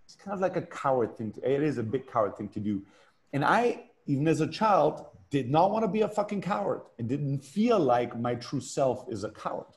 It's 0.06 0.16
kind 0.16 0.34
of 0.34 0.42
like 0.42 0.56
a 0.56 0.64
coward 0.64 1.16
thing. 1.16 1.34
To, 1.34 1.48
it 1.48 1.62
is 1.62 1.78
a 1.78 1.84
big 1.84 2.12
coward 2.12 2.36
thing 2.36 2.50
to 2.50 2.60
do. 2.60 2.82
And 3.34 3.46
I, 3.46 3.84
even 4.08 4.28
as 4.28 4.42
a 4.42 4.48
child, 4.48 5.06
did 5.30 5.50
not 5.50 5.72
want 5.72 5.84
to 5.84 5.88
be 5.88 6.02
a 6.02 6.10
fucking 6.10 6.42
coward 6.42 6.82
and 6.98 7.08
didn't 7.08 7.44
feel 7.44 7.80
like 7.80 8.20
my 8.20 8.36
true 8.36 8.62
self 8.62 9.06
is 9.10 9.24
a 9.24 9.30
coward. 9.30 9.68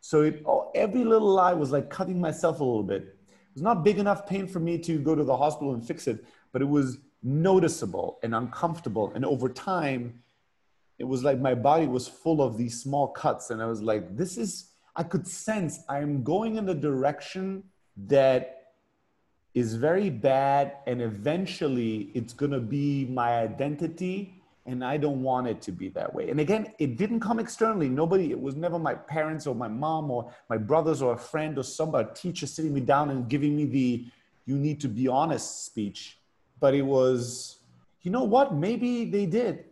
So 0.00 0.22
it, 0.22 0.42
oh, 0.46 0.70
every 0.74 1.04
little 1.04 1.28
lie 1.28 1.52
was 1.52 1.70
like 1.70 1.90
cutting 1.90 2.20
myself 2.20 2.60
a 2.60 2.64
little 2.64 2.82
bit. 2.82 3.02
It 3.02 3.54
was 3.54 3.62
not 3.62 3.84
big 3.84 3.98
enough 3.98 4.26
pain 4.26 4.46
for 4.46 4.60
me 4.60 4.78
to 4.78 4.98
go 4.98 5.14
to 5.14 5.24
the 5.24 5.36
hospital 5.36 5.74
and 5.74 5.86
fix 5.86 6.06
it, 6.06 6.24
but 6.52 6.62
it 6.62 6.68
was 6.68 6.98
noticeable 7.22 8.18
and 8.22 8.34
uncomfortable. 8.34 9.12
And 9.14 9.24
over 9.24 9.48
time, 9.48 10.22
it 10.98 11.04
was 11.04 11.24
like 11.24 11.38
my 11.40 11.54
body 11.54 11.86
was 11.86 12.06
full 12.06 12.42
of 12.42 12.56
these 12.56 12.80
small 12.80 13.08
cuts. 13.08 13.50
And 13.50 13.62
I 13.62 13.66
was 13.66 13.82
like, 13.82 14.16
this 14.16 14.36
is, 14.36 14.70
I 14.96 15.02
could 15.02 15.26
sense 15.26 15.80
I'm 15.88 16.22
going 16.22 16.56
in 16.56 16.66
the 16.66 16.74
direction 16.74 17.64
that 18.06 18.72
is 19.54 19.74
very 19.74 20.10
bad. 20.10 20.76
And 20.86 21.00
eventually 21.00 22.10
it's 22.14 22.32
going 22.32 22.52
to 22.52 22.60
be 22.60 23.06
my 23.06 23.38
identity 23.38 24.43
and 24.66 24.82
I 24.82 24.96
don't 24.96 25.22
want 25.22 25.46
it 25.46 25.60
to 25.62 25.72
be 25.72 25.88
that 25.90 26.14
way. 26.14 26.30
And 26.30 26.40
again, 26.40 26.72
it 26.78 26.96
didn't 26.96 27.20
come 27.20 27.38
externally. 27.38 27.88
Nobody, 27.88 28.30
it 28.30 28.40
was 28.40 28.56
never 28.56 28.78
my 28.78 28.94
parents 28.94 29.46
or 29.46 29.54
my 29.54 29.68
mom 29.68 30.10
or 30.10 30.32
my 30.48 30.56
brothers 30.56 31.02
or 31.02 31.14
a 31.14 31.18
friend 31.18 31.58
or 31.58 31.62
somebody, 31.62 32.08
a 32.08 32.14
teacher 32.14 32.46
sitting 32.46 32.72
me 32.72 32.80
down 32.80 33.10
and 33.10 33.28
giving 33.28 33.54
me 33.54 33.66
the 33.66 34.06
you 34.46 34.56
need 34.56 34.80
to 34.80 34.88
be 34.88 35.08
honest 35.08 35.64
speech. 35.64 36.18
But 36.60 36.74
it 36.74 36.82
was, 36.82 37.58
you 38.02 38.10
know 38.10 38.24
what? 38.24 38.54
Maybe 38.54 39.04
they 39.04 39.26
did. 39.26 39.64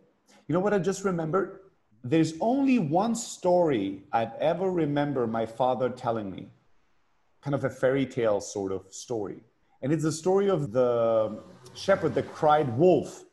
You 0.47 0.53
know 0.53 0.59
what 0.59 0.73
I 0.73 0.79
just 0.79 1.03
remembered? 1.03 1.59
There's 2.03 2.33
only 2.41 2.79
one 2.79 3.15
story 3.15 4.03
I've 4.11 4.33
ever 4.39 4.69
remember 4.69 5.25
my 5.25 5.45
father 5.45 5.89
telling 5.89 6.29
me, 6.29 6.49
kind 7.41 7.55
of 7.55 7.63
a 7.63 7.69
fairy 7.69 8.05
tale 8.05 8.41
sort 8.41 8.71
of 8.71 8.85
story. 8.89 9.43
And 9.81 9.91
it's 9.91 10.03
the 10.03 10.11
story 10.11 10.49
of 10.49 10.71
the 10.71 11.41
shepherd 11.73 12.13
that 12.15 12.31
cried 12.33 12.77
wolf 12.77 13.23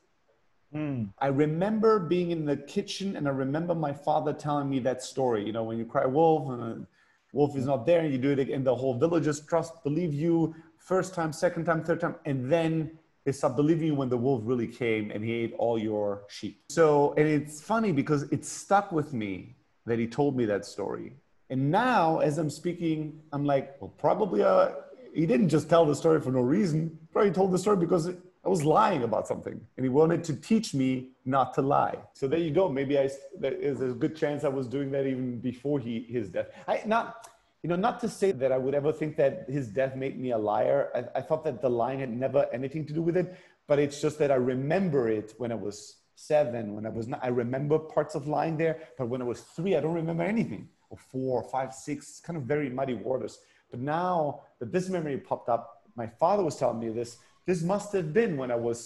Mm. 0.75 1.13
I 1.19 1.29
remember 1.29 1.99
being 1.99 2.31
in 2.31 2.45
the 2.45 2.57
kitchen 2.57 3.17
and 3.17 3.27
I 3.27 3.33
remember 3.33 3.75
my 3.75 3.93
father 3.93 4.33
telling 4.33 4.71
me 4.71 4.79
that 4.81 5.03
story. 5.03 5.45
You 5.45 5.53
know, 5.53 5.65
when 5.65 5.79
you 5.79 5.85
cry 5.85 6.07
wolf 6.07 6.49
and 6.51 6.87
wolf 7.33 7.57
is 7.57 7.67
not 7.67 7.87
there 7.87 8.01
and 8.01 8.13
you 8.13 8.19
do 8.19 8.31
it 8.31 8.39
again, 8.39 8.63
the 8.65 8.75
whole 8.75 8.95
village 8.95 9.25
villagers 9.25 9.47
trust, 9.47 9.83
believe 9.83 10.15
you 10.15 10.55
first 10.79 11.15
time, 11.15 11.33
second 11.33 11.65
time, 11.65 11.83
third 11.83 12.01
time, 12.01 12.15
and 12.25 12.51
then 12.51 12.99
they 13.25 13.33
stopped 13.33 13.57
believing 13.57 13.89
you 13.89 13.95
when 13.95 14.09
the 14.09 14.17
wolf 14.17 14.43
really 14.45 14.67
came 14.67 15.11
and 15.11 15.25
he 15.25 15.33
ate 15.33 15.55
all 15.59 15.79
your 15.79 16.23
sheep. 16.29 16.63
So, 16.71 17.15
and 17.17 17.29
it's 17.29 17.61
funny 17.61 17.93
because 17.93 18.23
it 18.25 18.45
stuck 18.45 18.93
with 18.93 19.13
me 19.13 19.57
that 19.87 19.99
he 19.99 20.07
told 20.07 20.37
me 20.37 20.47
that 20.47 20.65
story. 20.65 21.13
And 21.51 21.71
now, 21.71 22.21
as 22.21 22.39
I'm 22.39 22.49
speaking, 22.49 23.21
I'm 23.33 23.45
like, 23.45 23.77
well, 23.81 23.93
probably 23.99 24.43
uh, 24.43 24.71
he 25.13 25.27
didn't 25.27 25.49
just 25.49 25.69
tell 25.69 25.85
the 25.85 25.95
story 25.95 26.21
for 26.21 26.31
no 26.31 26.41
reason. 26.41 26.97
Probably 27.13 27.33
told 27.33 27.51
the 27.51 27.59
story 27.59 27.77
because 27.77 28.11
I 28.45 28.49
was 28.49 28.65
lying 28.65 29.03
about 29.03 29.29
something, 29.29 29.61
and 29.77 29.85
he 29.85 29.91
wanted 29.91 30.25
to 30.25 30.35
teach 30.35 30.73
me 30.73 31.11
not 31.27 31.53
to 31.55 31.63
lie. 31.63 31.99
So 32.15 32.27
there 32.27 32.39
you 32.39 32.51
go. 32.51 32.69
Maybe 32.69 32.99
I 32.99 33.11
there's 33.39 33.81
a 33.81 33.89
good 33.89 34.17
chance 34.17 34.45
I 34.45 34.49
was 34.49 34.67
doing 34.67 34.91
that 34.93 35.07
even 35.07 35.41
before 35.41 35.79
he 35.79 36.07
his 36.09 36.31
death. 36.31 36.47
I 36.67 36.83
not 36.87 37.29
you 37.63 37.69
know 37.69 37.77
not 37.77 38.01
to 38.01 38.09
say 38.09 38.33
that 38.33 38.51
I 38.51 38.57
would 38.57 38.75
ever 38.75 38.93
think 38.93 39.17
that 39.17 39.45
his 39.49 39.69
death 39.69 39.95
made 39.95 40.19
me 40.19 40.31
a 40.31 40.39
liar. 40.39 40.91
I, 40.95 41.19
I 41.19 41.21
thought 41.21 41.45
that 41.45 41.61
the 41.61 41.69
lying 41.69 42.01
had 42.01 42.11
never 42.11 42.47
anything 42.51 42.87
to 42.87 42.95
do 42.95 43.03
with 43.03 43.17
it, 43.17 43.37
but 43.67 43.79
it's 43.79 44.01
just 44.01 44.19
that 44.21 44.31
I 44.31 44.37
remember 44.37 45.09
it 45.11 45.35
when 45.37 45.53
I 45.53 45.57
was 45.57 45.97
seven, 46.15 46.75
when 46.75 46.87
I 46.87 46.91
was 46.91 47.09
not. 47.09 47.21
I 47.23 47.29
remember 47.29 47.79
parts 47.79 48.15
of 48.15 48.27
lying 48.27 48.57
there, 48.57 48.79
but 48.97 49.09
when 49.09 49.21
I 49.21 49.27
was 49.27 49.43
three, 49.43 49.77
I 49.77 49.81
don't 49.81 49.95
remember 49.95 50.23
anything. 50.23 50.69
Or 50.89 50.97
four, 50.97 51.43
five, 51.45 51.75
six, 51.75 52.21
kind 52.21 52.37
of 52.39 52.45
very 52.45 52.71
muddy 52.71 52.95
waters. 52.95 53.39
But 53.71 53.81
now 53.81 54.41
that 54.59 54.73
this 54.73 54.89
memory 54.89 55.19
popped 55.19 55.49
up, 55.49 55.85
my 55.95 56.07
father 56.07 56.43
was 56.43 56.57
telling 56.57 56.81
me 56.81 56.89
this 56.89 57.19
this 57.51 57.63
must 57.63 57.93
have 57.93 58.09
been 58.21 58.33
when 58.41 58.51
I 58.51 58.57
was 58.69 58.79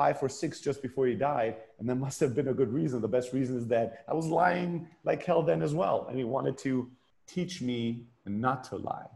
five 0.00 0.16
or 0.22 0.28
six 0.28 0.60
just 0.68 0.80
before 0.86 1.06
he 1.06 1.14
died. 1.14 1.56
And 1.78 1.84
there 1.88 1.96
must 2.06 2.18
have 2.20 2.34
been 2.34 2.48
a 2.48 2.54
good 2.60 2.72
reason. 2.72 3.00
The 3.00 3.16
best 3.18 3.32
reason 3.38 3.54
is 3.58 3.66
that 3.68 4.04
I 4.08 4.14
was 4.20 4.26
lying 4.26 4.88
like 5.04 5.20
hell 5.28 5.42
then 5.42 5.60
as 5.62 5.74
well. 5.74 6.06
And 6.08 6.16
he 6.18 6.24
wanted 6.24 6.56
to 6.66 6.72
teach 7.26 7.54
me 7.70 8.06
not 8.26 8.58
to 8.70 8.76
lie. 8.76 9.08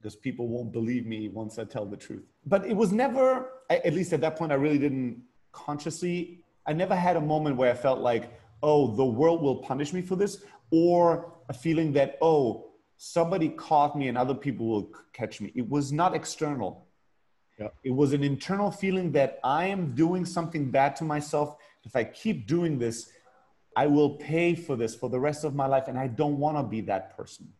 because 0.00 0.16
people 0.16 0.48
won't 0.48 0.72
believe 0.72 1.06
me 1.06 1.28
once 1.28 1.58
I 1.58 1.64
tell 1.64 1.84
the 1.84 1.96
truth. 1.96 2.24
But 2.46 2.64
it 2.66 2.74
was 2.74 2.90
never, 2.90 3.50
at 3.68 3.92
least 3.92 4.12
at 4.14 4.20
that 4.22 4.36
point, 4.36 4.50
I 4.50 4.54
really 4.54 4.78
didn't 4.78 5.22
consciously, 5.52 6.42
I 6.66 6.72
never 6.72 6.96
had 6.96 7.16
a 7.16 7.20
moment 7.20 7.56
where 7.56 7.70
I 7.70 7.74
felt 7.74 7.98
like, 8.00 8.32
oh, 8.62 8.94
the 8.96 9.04
world 9.04 9.42
will 9.42 9.56
punish 9.56 9.92
me 9.92 10.00
for 10.00 10.16
this, 10.16 10.42
or 10.70 11.32
a 11.50 11.52
feeling 11.52 11.92
that, 11.94 12.16
oh, 12.22 12.70
somebody 12.96 13.50
caught 13.50 13.96
me 13.96 14.08
and 14.08 14.16
other 14.16 14.34
people 14.34 14.66
will 14.66 14.90
catch 15.12 15.40
me. 15.40 15.52
It 15.54 15.68
was 15.68 15.92
not 15.92 16.14
external. 16.14 16.86
Yeah. 17.60 17.68
It 17.84 17.90
was 17.90 18.14
an 18.14 18.24
internal 18.24 18.70
feeling 18.70 19.12
that 19.12 19.38
I 19.44 19.66
am 19.66 19.94
doing 19.94 20.24
something 20.24 20.70
bad 20.70 20.96
to 20.96 21.04
myself. 21.04 21.56
If 21.84 21.94
I 21.94 22.04
keep 22.04 22.46
doing 22.46 22.78
this, 22.78 23.10
I 23.76 23.86
will 23.86 24.16
pay 24.16 24.54
for 24.54 24.76
this 24.76 24.94
for 24.94 25.10
the 25.10 25.20
rest 25.20 25.44
of 25.44 25.54
my 25.54 25.66
life. 25.66 25.86
And 25.86 25.98
I 25.98 26.06
don't 26.06 26.38
want 26.38 26.56
to 26.56 26.62
be 26.62 26.80
that 26.82 27.16
person 27.16 27.52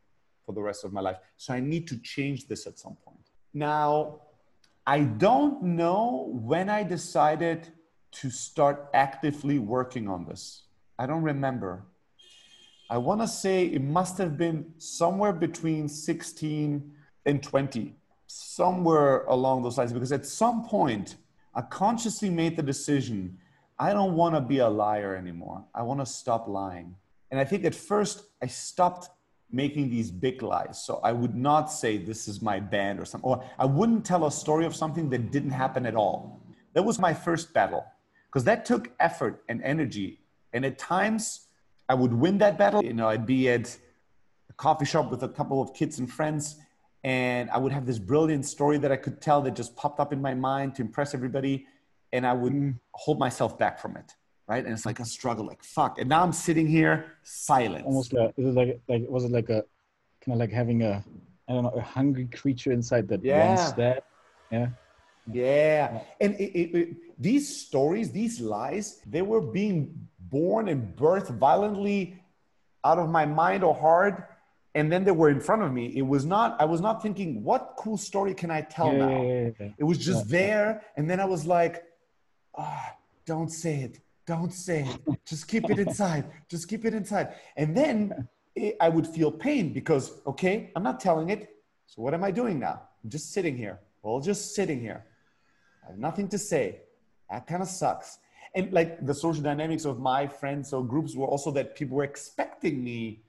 for 0.46 0.54
the 0.54 0.62
rest 0.62 0.84
of 0.84 0.92
my 0.92 1.02
life. 1.02 1.18
So 1.36 1.52
I 1.52 1.60
need 1.60 1.86
to 1.88 1.98
change 1.98 2.48
this 2.48 2.66
at 2.66 2.78
some 2.78 2.96
point. 3.04 3.18
Now, 3.52 4.20
I 4.86 5.00
don't 5.00 5.62
know 5.62 6.30
when 6.32 6.70
I 6.70 6.82
decided 6.82 7.68
to 8.12 8.30
start 8.30 8.88
actively 8.94 9.58
working 9.58 10.08
on 10.08 10.24
this. 10.24 10.62
I 10.98 11.06
don't 11.06 11.22
remember. 11.22 11.84
I 12.88 12.98
want 12.98 13.20
to 13.20 13.28
say 13.28 13.66
it 13.66 13.82
must 13.82 14.18
have 14.18 14.36
been 14.36 14.72
somewhere 14.78 15.32
between 15.32 15.88
16 15.88 16.92
and 17.26 17.42
20, 17.42 17.94
somewhere 18.30 19.24
along 19.24 19.62
those 19.62 19.76
lines, 19.78 19.92
because 19.92 20.12
at 20.12 20.24
some 20.26 20.64
point 20.64 21.16
I 21.54 21.62
consciously 21.62 22.30
made 22.30 22.56
the 22.56 22.62
decision 22.62 23.38
I 23.78 23.94
don't 23.94 24.14
want 24.14 24.34
to 24.34 24.42
be 24.42 24.58
a 24.58 24.68
liar 24.68 25.16
anymore. 25.16 25.64
I 25.74 25.82
want 25.82 26.00
to 26.00 26.06
stop 26.06 26.46
lying. 26.46 26.94
And 27.30 27.40
I 27.40 27.44
think 27.44 27.64
at 27.64 27.74
first 27.74 28.24
I 28.42 28.46
stopped 28.46 29.08
making 29.50 29.88
these 29.88 30.10
big 30.10 30.42
lies. 30.42 30.84
So 30.84 31.00
I 31.02 31.12
would 31.12 31.34
not 31.34 31.72
say 31.72 31.96
this 31.96 32.28
is 32.28 32.42
my 32.42 32.60
band 32.60 33.00
or 33.00 33.06
something, 33.06 33.28
or 33.28 33.42
I 33.58 33.64
wouldn't 33.64 34.04
tell 34.04 34.26
a 34.26 34.30
story 34.30 34.66
of 34.66 34.76
something 34.76 35.08
that 35.10 35.32
didn't 35.32 35.50
happen 35.50 35.86
at 35.86 35.94
all. 35.94 36.42
That 36.74 36.82
was 36.82 36.98
my 36.98 37.14
first 37.14 37.54
battle 37.54 37.84
because 38.26 38.44
that 38.44 38.66
took 38.66 38.90
effort 39.00 39.42
and 39.48 39.62
energy. 39.62 40.20
And 40.52 40.64
at 40.66 40.78
times 40.78 41.46
I 41.88 41.94
would 41.94 42.12
win 42.12 42.36
that 42.38 42.58
battle. 42.58 42.84
You 42.84 42.92
know, 42.92 43.08
I'd 43.08 43.26
be 43.26 43.48
at 43.48 43.76
a 44.50 44.52
coffee 44.52 44.84
shop 44.84 45.10
with 45.10 45.22
a 45.22 45.28
couple 45.28 45.62
of 45.62 45.72
kids 45.72 45.98
and 45.98 46.08
friends, 46.08 46.56
and 47.02 47.50
I 47.50 47.58
would 47.58 47.72
have 47.72 47.86
this 47.86 47.98
brilliant 47.98 48.44
story 48.44 48.78
that 48.78 48.92
I 48.92 48.96
could 48.96 49.20
tell 49.20 49.40
that 49.42 49.54
just 49.54 49.74
popped 49.76 50.00
up 50.00 50.12
in 50.12 50.20
my 50.20 50.34
mind 50.34 50.74
to 50.76 50.82
impress 50.82 51.14
everybody. 51.14 51.66
And 52.12 52.26
I 52.26 52.32
would 52.32 52.52
mm. 52.52 52.78
hold 52.92 53.18
myself 53.18 53.58
back 53.58 53.78
from 53.78 53.96
it. 53.96 54.14
Right. 54.46 54.64
And 54.64 54.72
it's 54.72 54.84
like 54.84 54.98
a 54.98 55.04
struggle, 55.04 55.46
like 55.46 55.62
fuck. 55.62 56.00
And 56.00 56.08
now 56.08 56.22
I'm 56.22 56.32
sitting 56.32 56.66
here 56.66 57.12
silent. 57.22 57.86
Almost 57.86 58.12
like, 58.12 58.34
is 58.36 58.46
it 58.46 58.54
like, 58.54 58.80
like, 58.88 59.08
was 59.08 59.24
it 59.24 59.30
like 59.30 59.48
a 59.48 59.64
kind 60.20 60.34
of 60.34 60.38
like 60.38 60.50
having 60.50 60.82
a, 60.82 61.04
I 61.48 61.52
don't 61.52 61.62
know, 61.62 61.70
a 61.70 61.80
hungry 61.80 62.26
creature 62.26 62.72
inside 62.72 63.06
that 63.08 63.24
yeah. 63.24 63.46
wants 63.46 63.72
that? 63.72 64.06
Yeah. 64.50 64.68
Yeah. 65.32 66.00
And 66.20 66.34
it, 66.34 66.50
it, 66.58 66.76
it, 66.76 66.96
these 67.16 67.64
stories, 67.64 68.10
these 68.10 68.40
lies, 68.40 69.00
they 69.06 69.22
were 69.22 69.40
being 69.40 70.08
born 70.18 70.68
and 70.68 70.96
birthed 70.96 71.30
violently 71.38 72.20
out 72.84 72.98
of 72.98 73.08
my 73.08 73.26
mind 73.26 73.62
or 73.62 73.74
heart 73.74 74.29
and 74.74 74.90
then 74.90 75.04
they 75.04 75.10
were 75.10 75.30
in 75.30 75.40
front 75.40 75.62
of 75.62 75.72
me 75.72 75.86
it 75.96 76.06
was 76.06 76.24
not 76.24 76.60
i 76.60 76.64
was 76.64 76.80
not 76.80 77.02
thinking 77.02 77.42
what 77.42 77.74
cool 77.76 77.96
story 77.96 78.34
can 78.34 78.50
i 78.50 78.60
tell 78.60 78.92
yeah, 78.92 78.98
now? 78.98 79.22
yeah, 79.22 79.50
yeah, 79.58 79.68
it 79.78 79.84
was 79.84 79.98
just 79.98 80.28
there 80.28 80.82
and 80.96 81.08
then 81.10 81.20
i 81.20 81.24
was 81.24 81.46
like 81.46 81.84
ah 82.56 82.64
oh, 82.64 82.96
don't 83.26 83.50
say 83.50 83.80
it 83.80 84.00
don't 84.26 84.52
say 84.52 84.84
it. 84.84 85.18
Just 85.24 85.48
keep 85.48 85.68
it 85.70 85.78
inside 85.78 86.24
just 86.48 86.68
keep 86.68 86.84
it 86.84 86.94
inside. 86.94 87.34
And 87.56 87.76
then 87.76 88.28
it, 88.54 88.76
i 88.80 88.88
would 88.88 89.06
feel 89.06 89.30
pain 89.30 89.72
because 89.72 90.20
okay 90.26 90.70
i'm 90.74 90.82
not 90.82 91.00
telling 91.00 91.30
it 91.30 91.48
so 91.86 92.02
what 92.02 92.14
am 92.14 92.24
i 92.24 92.30
doing 92.30 92.58
now? 92.58 92.82
I'm 93.02 93.10
just 93.10 93.32
sitting 93.32 93.56
here 93.56 93.80
well 94.02 94.20
just 94.20 94.54
sitting 94.54 94.80
here. 94.80 95.04
I 95.82 95.90
have 95.90 95.98
nothing 95.98 96.28
to 96.28 96.38
say. 96.38 96.82
That 97.30 97.46
kind 97.46 97.62
of 97.62 97.68
sucks. 97.68 98.18
And 98.54 98.72
like 98.72 99.06
the 99.06 99.14
social 99.14 99.42
dynamics 99.42 99.84
of 99.84 100.00
my 100.00 100.26
friends 100.26 100.72
or 100.72 100.84
groups 100.84 101.14
were 101.14 101.26
also 101.26 101.50
that 101.52 101.76
people 101.76 101.96
were 101.96 102.04
expecting 102.04 102.82
me 102.82 103.22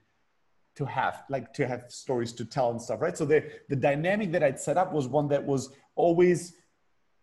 to 0.74 0.84
have 0.84 1.24
like 1.28 1.52
to 1.52 1.66
have 1.66 1.84
stories 1.88 2.32
to 2.32 2.44
tell 2.44 2.70
and 2.70 2.80
stuff 2.80 3.00
right 3.00 3.16
so 3.16 3.24
the 3.24 3.44
the 3.68 3.76
dynamic 3.76 4.32
that 4.32 4.42
i'd 4.42 4.58
set 4.58 4.76
up 4.76 4.92
was 4.92 5.06
one 5.06 5.28
that 5.28 5.44
was 5.44 5.70
always 5.94 6.54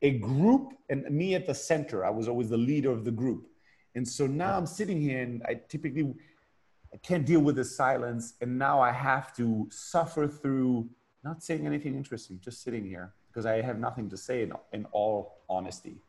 a 0.02 0.12
group 0.20 0.74
and 0.90 1.04
me 1.10 1.36
at 1.36 1.46
the 1.48 1.54
center 1.54 2.06
i 2.06 2.10
was 2.10 2.28
always 2.28 2.50
the 2.50 2.58
leader 2.58 2.92
of 2.92 3.04
the 3.04 3.12
group 3.12 3.48
and 3.96 4.08
so 4.08 4.28
now 4.28 4.56
i'm 4.56 4.66
sitting 4.66 5.02
here 5.02 5.22
and 5.22 5.42
i 5.48 5.60
typically 5.68 6.14
i 6.94 6.98
can't 6.98 7.26
deal 7.26 7.40
with 7.40 7.56
the 7.56 7.66
silence 7.66 8.36
and 8.42 8.58
now 8.58 8.80
i 8.80 8.92
have 8.92 9.36
to 9.36 9.68
suffer 9.72 10.28
through 10.28 10.88
not 11.24 11.44
saying 11.44 11.66
anything 11.66 11.96
interesting 11.96 12.40
just 12.44 12.64
sitting 12.64 12.86
here 12.86 13.14
because 13.28 13.46
i 13.46 13.62
have 13.62 13.80
nothing 13.80 14.10
to 14.10 14.18
say 14.18 14.44
in, 14.44 14.54
in 14.74 14.86
all 14.92 15.40
honesty 15.50 16.02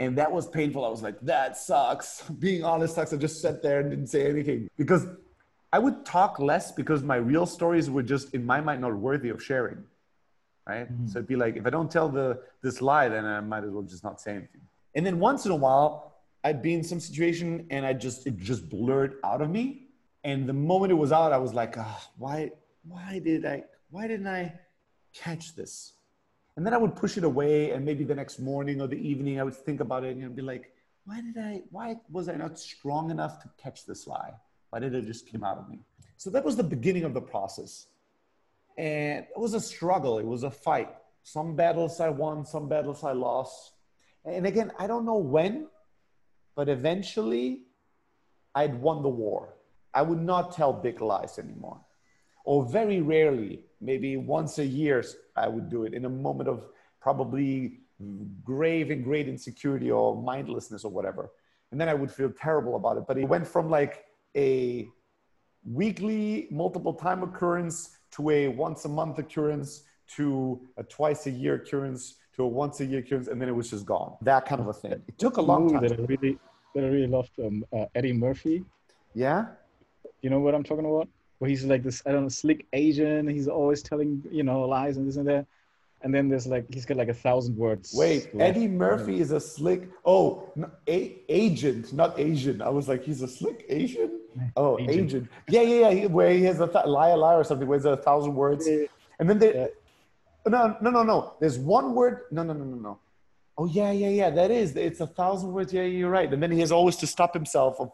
and 0.00 0.16
that 0.16 0.32
was 0.32 0.48
painful. 0.48 0.82
I 0.82 0.88
was 0.88 1.02
like, 1.02 1.20
that 1.20 1.58
sucks. 1.58 2.22
Being 2.38 2.64
honest 2.64 2.94
sucks. 2.94 3.12
I 3.12 3.18
just 3.18 3.42
sat 3.42 3.62
there 3.62 3.80
and 3.80 3.90
didn't 3.90 4.06
say 4.06 4.28
anything 4.28 4.68
because 4.76 5.06
I 5.72 5.78
would 5.78 6.04
talk 6.04 6.38
less 6.38 6.72
because 6.72 7.02
my 7.02 7.16
real 7.16 7.46
stories 7.46 7.88
were 7.88 8.02
just 8.02 8.34
in 8.34 8.44
my 8.44 8.60
mind 8.60 8.80
not 8.80 8.94
worthy 8.94 9.28
of 9.28 9.42
sharing. 9.42 9.84
Right. 10.66 10.92
Mm-hmm. 10.92 11.06
So 11.08 11.18
it'd 11.18 11.28
be 11.28 11.36
like, 11.36 11.56
if 11.56 11.66
I 11.66 11.70
don't 11.70 11.90
tell 11.90 12.08
the 12.08 12.40
this 12.62 12.82
lie, 12.82 13.08
then 13.08 13.24
I 13.24 13.40
might 13.40 13.64
as 13.64 13.70
well 13.70 13.82
just 13.82 14.04
not 14.04 14.20
say 14.20 14.32
anything. 14.32 14.60
And 14.94 15.06
then 15.06 15.18
once 15.18 15.46
in 15.46 15.52
a 15.52 15.56
while, 15.56 16.16
I'd 16.44 16.62
be 16.62 16.74
in 16.74 16.82
some 16.82 17.00
situation 17.00 17.66
and 17.70 17.84
I 17.86 17.92
just 17.92 18.26
it 18.26 18.36
just 18.36 18.68
blurred 18.68 19.16
out 19.24 19.40
of 19.42 19.50
me. 19.50 19.86
And 20.22 20.48
the 20.48 20.52
moment 20.52 20.92
it 20.92 20.96
was 20.96 21.12
out, 21.12 21.32
I 21.32 21.38
was 21.38 21.54
like, 21.54 21.76
oh, 21.78 22.00
why 22.18 22.52
why 22.86 23.20
did 23.24 23.46
I 23.46 23.64
why 23.90 24.06
didn't 24.06 24.28
I 24.28 24.54
catch 25.12 25.54
this? 25.54 25.94
And 26.56 26.66
then 26.66 26.74
I 26.74 26.76
would 26.76 26.94
push 26.94 27.16
it 27.16 27.24
away, 27.24 27.70
and 27.70 27.84
maybe 27.84 28.04
the 28.04 28.14
next 28.14 28.38
morning 28.38 28.80
or 28.80 28.86
the 28.86 28.96
evening, 28.96 29.40
I 29.40 29.44
would 29.44 29.54
think 29.54 29.80
about 29.80 30.04
it 30.04 30.16
and 30.16 30.36
be 30.36 30.42
like, 30.42 30.72
why 31.06 31.20
did 31.20 31.38
I, 31.38 31.62
why 31.70 31.96
was 32.10 32.28
I 32.28 32.34
not 32.34 32.58
strong 32.58 33.10
enough 33.10 33.40
to 33.42 33.50
catch 33.56 33.86
this 33.86 34.06
lie? 34.06 34.34
Did 34.78 34.94
it 34.94 35.06
just 35.06 35.26
came 35.26 35.42
out 35.42 35.58
of 35.58 35.68
me? 35.68 35.80
So 36.16 36.30
that 36.30 36.44
was 36.44 36.56
the 36.56 36.62
beginning 36.62 37.04
of 37.04 37.14
the 37.14 37.20
process. 37.20 37.86
And 38.78 39.24
it 39.24 39.38
was 39.38 39.54
a 39.54 39.60
struggle, 39.60 40.18
it 40.18 40.26
was 40.26 40.42
a 40.42 40.50
fight. 40.50 40.90
Some 41.22 41.56
battles 41.56 42.00
I 42.00 42.08
won, 42.08 42.46
some 42.46 42.68
battles 42.68 43.02
I 43.04 43.12
lost. 43.12 43.72
And 44.24 44.46
again, 44.46 44.72
I 44.78 44.86
don't 44.86 45.04
know 45.04 45.18
when, 45.18 45.66
but 46.54 46.68
eventually 46.68 47.62
I'd 48.54 48.74
won 48.80 49.02
the 49.02 49.08
war. 49.08 49.54
I 49.92 50.02
would 50.02 50.20
not 50.20 50.52
tell 50.52 50.72
big 50.72 51.00
lies 51.00 51.38
anymore 51.38 51.80
or 52.44 52.64
very 52.64 53.00
rarely, 53.00 53.60
maybe 53.80 54.16
once 54.16 54.58
a 54.58 54.64
year, 54.64 55.04
I 55.36 55.48
would 55.48 55.68
do 55.68 55.84
it 55.84 55.94
in 55.94 56.04
a 56.04 56.08
moment 56.08 56.48
of 56.48 56.66
probably 57.00 57.80
grave 58.44 58.90
and 58.90 59.04
great 59.04 59.28
insecurity 59.28 59.90
or 59.90 60.20
mindlessness 60.20 60.84
or 60.84 60.90
whatever. 60.90 61.30
And 61.70 61.80
then 61.80 61.88
I 61.88 61.94
would 61.94 62.10
feel 62.10 62.30
terrible 62.30 62.76
about 62.76 62.96
it. 62.96 63.04
But 63.06 63.18
it 63.18 63.24
went 63.24 63.46
from 63.46 63.70
like 63.70 64.04
a 64.36 64.88
weekly, 65.64 66.48
multiple 66.50 66.94
time 66.94 67.22
occurrence 67.22 67.96
to 68.12 68.30
a 68.30 68.48
once 68.48 68.84
a 68.84 68.88
month 68.88 69.18
occurrence 69.18 69.82
to 70.16 70.60
a 70.76 70.82
twice 70.82 71.26
a 71.26 71.30
year 71.30 71.54
occurrence 71.54 72.16
to 72.34 72.42
a 72.42 72.48
once 72.48 72.80
a 72.80 72.84
year 72.84 73.00
occurrence, 73.00 73.28
and 73.28 73.40
then 73.40 73.48
it 73.48 73.54
was 73.54 73.70
just 73.70 73.86
gone. 73.86 74.16
That 74.22 74.46
kind 74.46 74.60
of 74.60 74.68
a 74.68 74.72
thing. 74.72 74.92
It 74.92 75.18
took 75.18 75.36
a 75.36 75.42
long 75.42 75.72
time. 75.72 75.82
That 75.82 75.92
I 75.92 76.02
really, 76.02 76.38
that 76.74 76.84
I 76.84 76.88
really 76.88 77.06
loved 77.06 77.38
um, 77.38 77.64
uh, 77.72 77.86
Eddie 77.94 78.12
Murphy. 78.12 78.64
Yeah. 79.14 79.46
You 80.22 80.30
know 80.30 80.40
what 80.40 80.54
I'm 80.54 80.64
talking 80.64 80.86
about? 80.86 81.08
where 81.40 81.48
he's 81.48 81.64
like 81.64 81.82
this 81.82 82.02
I 82.06 82.12
don't 82.12 82.22
know 82.22 82.28
slick 82.28 82.66
Asian. 82.72 83.26
He's 83.26 83.48
always 83.48 83.82
telling 83.82 84.22
you 84.30 84.44
know 84.44 84.60
lies 84.60 84.96
and 84.96 85.08
this 85.08 85.16
and 85.16 85.26
that. 85.28 85.46
And 86.02 86.14
then 86.14 86.28
there's 86.28 86.46
like 86.46 86.64
he's 86.72 86.86
got 86.86 86.96
like 86.96 87.08
a 87.08 87.14
thousand 87.14 87.56
words. 87.56 87.92
Wait, 87.94 88.34
left. 88.34 88.56
Eddie 88.56 88.68
Murphy 88.68 89.20
is 89.20 89.32
a 89.32 89.40
slick. 89.40 89.88
Oh, 90.04 90.50
no, 90.56 90.70
a, 90.88 91.18
agent, 91.28 91.92
not 91.92 92.18
Asian. 92.18 92.62
I 92.62 92.70
was 92.70 92.88
like, 92.88 93.04
he's 93.04 93.20
a 93.22 93.28
slick 93.28 93.66
Asian. 93.68 94.16
Oh, 94.56 94.78
agent. 94.78 94.90
agent. 94.90 95.28
Yeah, 95.48 95.62
yeah, 95.62 95.90
yeah. 95.90 96.06
Where 96.06 96.30
he 96.30 96.44
has 96.44 96.60
a 96.60 96.68
th- 96.68 96.86
liar, 96.86 97.16
liar 97.16 97.38
or 97.38 97.44
something. 97.44 97.66
Where 97.66 97.80
there's 97.80 97.98
a 97.98 98.00
thousand 98.00 98.34
words. 98.34 98.64
And 98.66 99.28
then 99.28 99.38
they. 99.38 99.54
Yeah. 99.54 99.66
No, 100.46 100.76
no, 100.80 100.90
no, 100.90 101.02
no. 101.02 101.34
There's 101.40 101.58
one 101.58 101.94
word. 101.94 102.22
No, 102.30 102.44
no, 102.44 102.52
no, 102.52 102.64
no, 102.64 102.76
no. 102.76 102.98
Oh 103.58 103.66
yeah, 103.66 103.90
yeah, 103.90 104.08
yeah. 104.08 104.30
That 104.30 104.50
is. 104.52 104.76
It's 104.76 105.00
a 105.00 105.06
thousand 105.06 105.52
words. 105.52 105.72
Yeah, 105.72 105.82
you're 105.82 106.10
right. 106.10 106.32
And 106.32 106.40
then 106.42 106.52
he 106.52 106.60
has 106.60 106.72
always 106.72 106.96
to 106.96 107.06
stop 107.06 107.34
himself. 107.34 107.80
Of, 107.80 107.90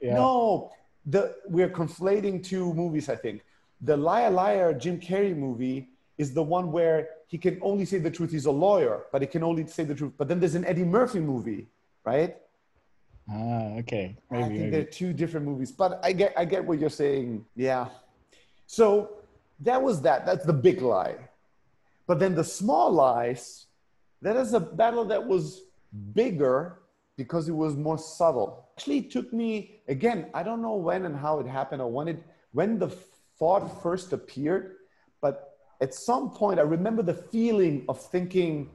yeah. 0.00 0.14
No, 0.14 0.72
the 1.06 1.36
we're 1.46 1.70
conflating 1.70 2.42
two 2.42 2.72
movies. 2.74 3.08
I 3.08 3.16
think 3.16 3.44
the 3.80 3.96
Liar 3.96 4.30
Liar 4.30 4.72
Jim 4.72 4.98
Carrey 4.98 5.36
movie 5.36 5.91
is 6.18 6.34
the 6.34 6.42
one 6.42 6.72
where 6.72 7.08
he 7.26 7.38
can 7.38 7.58
only 7.62 7.84
say 7.84 7.98
the 7.98 8.10
truth. 8.10 8.30
He's 8.30 8.46
a 8.46 8.50
lawyer, 8.50 9.04
but 9.12 9.22
he 9.22 9.28
can 9.28 9.42
only 9.42 9.66
say 9.66 9.84
the 9.84 9.94
truth. 9.94 10.12
But 10.16 10.28
then 10.28 10.40
there's 10.40 10.54
an 10.54 10.64
Eddie 10.64 10.84
Murphy 10.84 11.20
movie, 11.20 11.68
right? 12.04 12.36
Ah, 13.30 13.78
okay. 13.78 14.16
Maybe, 14.30 14.42
I 14.42 14.48
think 14.48 14.58
maybe. 14.58 14.70
they're 14.70 14.84
two 14.84 15.12
different 15.12 15.46
movies, 15.46 15.72
but 15.72 16.00
I 16.02 16.12
get 16.12 16.34
I 16.36 16.44
get 16.44 16.64
what 16.64 16.78
you're 16.78 16.90
saying. 16.90 17.44
Yeah. 17.54 17.88
So 18.66 19.18
that 19.60 19.80
was 19.80 20.02
that. 20.02 20.26
That's 20.26 20.44
the 20.44 20.52
big 20.52 20.82
lie. 20.82 21.16
But 22.06 22.18
then 22.18 22.34
the 22.34 22.44
small 22.44 22.90
lies, 22.90 23.66
that 24.22 24.36
is 24.36 24.54
a 24.54 24.60
battle 24.60 25.04
that 25.06 25.24
was 25.24 25.62
bigger 26.14 26.80
because 27.16 27.48
it 27.48 27.52
was 27.52 27.76
more 27.76 27.98
subtle. 27.98 28.68
Actually, 28.76 28.98
it 28.98 29.10
took 29.10 29.32
me 29.32 29.80
again. 29.88 30.26
I 30.34 30.42
don't 30.42 30.60
know 30.60 30.74
when 30.74 31.04
and 31.04 31.16
how 31.16 31.38
it 31.38 31.46
happened 31.46 31.80
or 31.80 31.90
when 31.90 32.08
it 32.08 32.22
when 32.52 32.78
the 32.78 32.88
thought 33.38 33.82
first 33.82 34.12
appeared, 34.12 34.76
at 35.82 35.92
some 35.92 36.30
point, 36.30 36.60
I 36.60 36.62
remember 36.62 37.02
the 37.02 37.14
feeling 37.14 37.84
of 37.88 38.00
thinking 38.00 38.70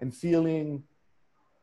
and 0.00 0.14
feeling, 0.14 0.82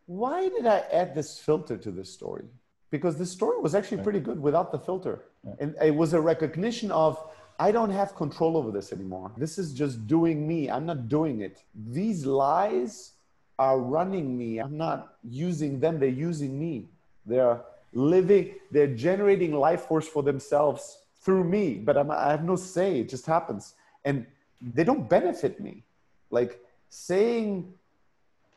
why 0.05 0.49
did 0.49 0.67
I 0.67 0.79
add 0.91 1.15
this 1.15 1.39
filter 1.39 1.77
to 1.77 1.91
this 1.91 2.13
story? 2.13 2.45
Because 2.91 3.17
the 3.17 3.25
story 3.25 3.59
was 3.59 3.73
actually 3.73 4.03
pretty 4.03 4.19
good 4.19 4.39
without 4.39 4.71
the 4.71 4.77
filter. 4.77 5.23
Yeah. 5.43 5.53
And 5.61 5.75
it 5.81 5.95
was 5.95 6.13
a 6.13 6.21
recognition 6.21 6.91
of, 6.91 7.17
I 7.59 7.71
don't 7.71 7.89
have 7.89 8.15
control 8.15 8.55
over 8.55 8.69
this 8.71 8.93
anymore. 8.93 9.31
This 9.35 9.57
is 9.57 9.73
just 9.73 10.05
doing 10.05 10.47
me. 10.47 10.69
I'm 10.69 10.85
not 10.85 11.09
doing 11.09 11.41
it. 11.41 11.63
These 11.73 12.25
lies 12.27 13.13
are 13.57 13.79
running 13.79 14.37
me. 14.37 14.59
I'm 14.59 14.77
not 14.77 15.15
using 15.23 15.79
them, 15.79 15.99
they're 15.99 16.09
using 16.09 16.59
me. 16.59 16.89
They're 17.25 17.61
living, 17.93 18.55
they're 18.71 18.95
generating 18.95 19.53
life 19.53 19.81
force 19.81 20.07
for 20.07 20.21
themselves 20.21 20.99
through 21.21 21.45
me, 21.45 21.75
but 21.75 21.97
I'm, 21.97 22.11
I 22.11 22.29
have 22.31 22.43
no 22.43 22.55
say. 22.55 22.99
It 22.99 23.09
just 23.09 23.25
happens. 23.25 23.75
And 24.03 24.25
they 24.63 24.83
don't 24.83 25.09
benefit 25.09 25.59
me. 25.59 25.83
Like 26.31 26.61
saying 26.89 27.73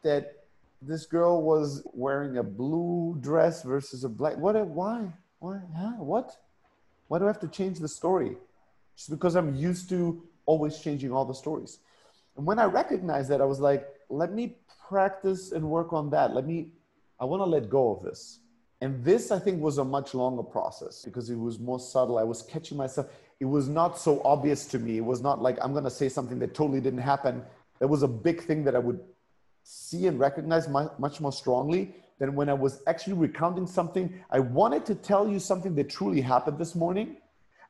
that 0.03 0.45
this 0.81 1.07
girl 1.07 1.43
was 1.43 1.83
wearing 1.93 2.39
a 2.39 2.43
blue 2.43 3.17
dress 3.21 3.63
versus 3.63 4.05
a 4.05 4.09
black, 4.09 4.37
what, 4.37 4.55
why? 4.67 5.13
Why? 5.41 5.61
Huh? 5.77 5.93
What? 5.99 6.37
Why 7.09 7.19
do 7.19 7.25
I 7.25 7.29
have 7.29 7.41
to 7.41 7.49
change 7.49 7.79
the 7.79 7.89
story? 7.89 8.37
Just 8.97 9.11
because 9.11 9.35
I'm 9.35 9.55
used 9.55 9.89
to 9.91 10.23
always 10.47 10.79
changing 10.79 11.13
all 11.13 11.25
the 11.25 11.35
stories. 11.35 11.79
And 12.37 12.47
when 12.47 12.59
I 12.59 12.65
recognized 12.65 13.31
that, 13.31 13.41
I 13.41 13.45
was 13.45 13.61
like, 13.61 13.87
let 14.09 14.33
me 14.33 14.57
practice 14.89 15.53
and 15.53 15.69
work 15.69 15.93
on 15.93 16.11
that. 16.11 16.35
Let 16.35 16.47
me, 16.47 16.69
I 17.19 17.25
want 17.25 17.41
to 17.41 17.47
let 17.47 17.69
go 17.69 17.95
of 17.95 18.03
this. 18.03 18.41
And 18.81 19.03
this, 19.05 19.31
I 19.31 19.39
think, 19.39 19.61
was 19.63 19.79
a 19.79 19.85
much 19.85 20.15
longer 20.15 20.43
process 20.43 21.03
because 21.05 21.31
it 21.31 21.39
was 21.39 21.59
more 21.59 21.81
subtle. 21.81 22.19
I 22.19 22.25
was 22.25 22.43
catching 22.43 22.77
myself. 22.77 23.07
It 23.39 23.45
was 23.45 23.69
not 23.69 23.99
so 23.99 24.23
obvious 24.25 24.67
to 24.67 24.79
me. 24.79 24.97
It 24.97 25.05
was 25.05 25.21
not 25.21 25.43
like 25.43 25.59
I'm 25.63 25.73
going 25.73 25.85
to 25.85 25.91
say 25.91 26.09
something 26.09 26.39
that 26.39 26.55
totally 26.55 26.81
didn't 26.81 27.01
happen. 27.01 27.43
That 27.81 27.89
was 27.89 28.03
a 28.03 28.09
big 28.09 28.43
thing 28.43 28.65
that 28.65 28.75
I 28.75 28.79
would 28.79 29.01
see 29.63 30.07
and 30.07 30.19
recognize 30.19 30.69
much 30.69 31.21
more 31.21 31.33
strongly 31.33 31.95
than 32.19 32.35
when 32.35 32.49
I 32.49 32.55
was 32.55 32.83
actually 32.87 33.15
recounting 33.15 33.67
something. 33.67 34.23
I 34.31 34.41
wanted 34.41 34.87
to 34.87 34.95
tell 34.95 35.29
you 35.29 35.39
something 35.39 35.75
that 35.75 35.91
truly 35.91 36.21
happened 36.21 36.59
this 36.59 36.75
morning. 36.75 37.09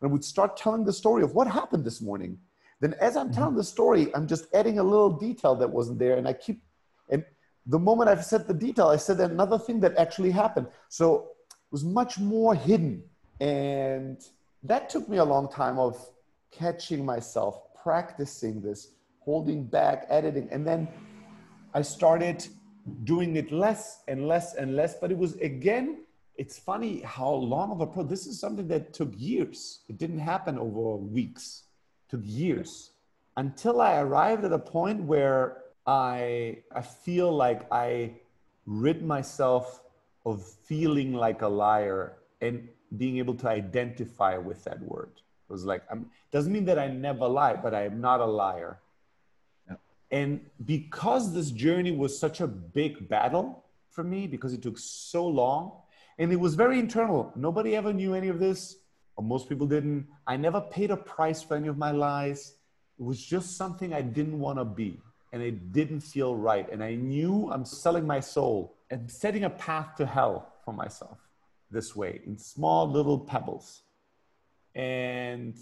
And 0.01 0.11
I 0.11 0.13
would 0.13 0.25
start 0.25 0.57
telling 0.57 0.85
the 0.85 0.93
story 0.93 1.23
of 1.23 1.35
what 1.35 1.49
happened 1.49 1.85
this 1.85 2.01
morning. 2.01 2.39
Then, 2.81 2.95
as 3.01 3.17
I'm 3.17 3.33
telling 3.33 3.51
mm-hmm. 3.51 3.59
the 3.59 3.65
story, 3.65 4.15
I'm 4.15 4.27
just 4.27 4.47
adding 4.55 4.79
a 4.79 4.83
little 4.83 5.11
detail 5.11 5.55
that 5.57 5.69
wasn't 5.69 5.99
there. 5.99 6.17
And 6.17 6.29
I 6.29 6.35
keep, 6.35 6.63
and 7.09 7.25
the 7.65 7.79
moment 7.79 8.11
I've 8.11 8.25
said 8.25 8.47
the 8.47 8.55
detail, 8.55 8.89
I 8.89 8.97
said 8.97 9.19
another 9.19 9.59
thing 9.59 9.81
that 9.81 9.97
actually 9.97 10.31
happened. 10.31 10.67
So 10.91 11.31
it 11.51 11.73
was 11.73 11.83
much 11.83 12.19
more 12.19 12.55
hidden. 12.55 13.03
And 13.41 14.23
that 14.69 14.91
took 14.91 15.09
me 15.09 15.19
a 15.19 15.25
long 15.25 15.49
time 15.49 15.79
of 15.79 15.99
catching 16.51 17.05
myself, 17.05 17.75
practicing 17.83 18.61
this, 18.61 18.89
holding 19.21 19.65
back, 19.65 20.07
editing. 20.09 20.49
And 20.51 20.67
then 20.67 20.89
I 21.75 21.83
started 21.83 22.47
doing 23.05 23.37
it 23.37 23.53
less 23.53 24.03
and 24.09 24.29
less 24.29 24.55
and 24.55 24.77
less. 24.77 24.95
But 24.95 25.11
it 25.11 25.19
was 25.19 25.35
again, 25.37 25.99
it's 26.37 26.59
funny 26.59 27.01
how 27.01 27.33
long 27.33 27.71
of 27.71 27.81
a 27.81 27.87
pro. 27.87 28.03
This 28.03 28.27
is 28.27 28.39
something 28.39 28.69
that 28.69 28.93
took 28.93 29.13
years. 29.17 29.81
It 29.89 29.99
didn't 29.99 30.21
happen 30.21 30.59
over 30.59 30.97
weeks. 30.97 31.65
It 32.07 32.11
took 32.17 32.21
years 32.25 32.91
until 33.37 33.81
I 33.81 33.99
arrived 33.99 34.45
at 34.45 34.53
a 34.53 34.59
point 34.59 35.03
where 35.03 35.59
I 35.87 36.59
I 36.75 36.83
feel 36.83 37.33
like 37.33 37.67
I 37.71 38.13
rid 38.67 39.05
myself 39.05 39.83
of 40.25 40.45
feeling 40.65 41.13
like 41.13 41.43
a 41.43 41.49
liar 41.49 42.17
and 42.41 42.69
being 42.97 43.19
able 43.19 43.35
to 43.35 43.49
identify 43.49 44.37
with 44.37 44.65
that 44.65 44.81
word. 44.83 45.11
It 45.17 45.53
was 45.53 45.65
like 45.65 45.83
I'm 45.91 46.11
doesn't 46.31 46.53
mean 46.53 46.65
that 46.67 46.79
I 46.79 46.89
never 46.89 47.27
lie, 47.27 47.55
but 47.55 47.75
I 47.75 47.85
am 47.85 48.01
not 48.01 48.21
a 48.21 48.27
liar. 48.27 48.79
Yeah. 49.69 49.77
And 50.11 50.41
because 50.65 51.33
this 51.33 51.51
journey 51.51 51.93
was 51.93 52.19
such 52.19 52.41
a 52.41 52.47
big 52.47 53.09
battle 53.09 53.65
for 53.91 54.05
me, 54.05 54.27
because 54.27 54.53
it 54.53 54.63
took 54.63 54.79
so 54.79 55.27
long, 55.27 55.73
and 56.19 56.33
it 56.33 56.37
was 56.37 56.55
very 56.55 56.79
internal. 56.79 57.33
Nobody 57.37 57.77
ever 57.77 57.93
knew 57.93 58.15
any 58.15 58.29
of 58.29 58.39
this, 58.39 58.77
or 59.17 59.25
most 59.25 59.49
people 59.49 59.67
didn't. 59.67 60.07
I 60.27 60.37
never 60.37 60.61
paid 60.61 60.91
a 60.91 60.97
price 60.97 61.43
for 61.43 61.57
any 61.57 61.69
of 61.69 61.79
my 61.79 61.91
lies. 61.91 62.55
It 62.99 63.05
was 63.05 63.25
just 63.25 63.57
something 63.57 63.93
I 63.93 64.03
didn't 64.03 64.39
want 64.39 64.59
to 64.59 64.65
be 64.65 65.01
and 65.33 65.43
it 65.43 65.73
didn't 65.73 66.01
feel 66.01 66.35
right. 66.35 66.67
And 66.73 66.83
I 66.83 66.95
knew 66.95 67.51
I'm 67.53 67.65
selling 67.65 68.07
my 68.07 68.21
soul 68.21 68.75
and 68.91 69.11
setting 69.11 69.45
a 69.45 69.51
path 69.51 69.95
to 69.97 70.07
hell 70.07 70.55
for 70.65 70.73
myself 70.73 71.19
this 71.71 71.95
way 71.97 72.21
in 72.27 72.39
small 72.39 72.91
little 72.91 73.19
pebbles. 73.19 73.83
And 74.75 75.57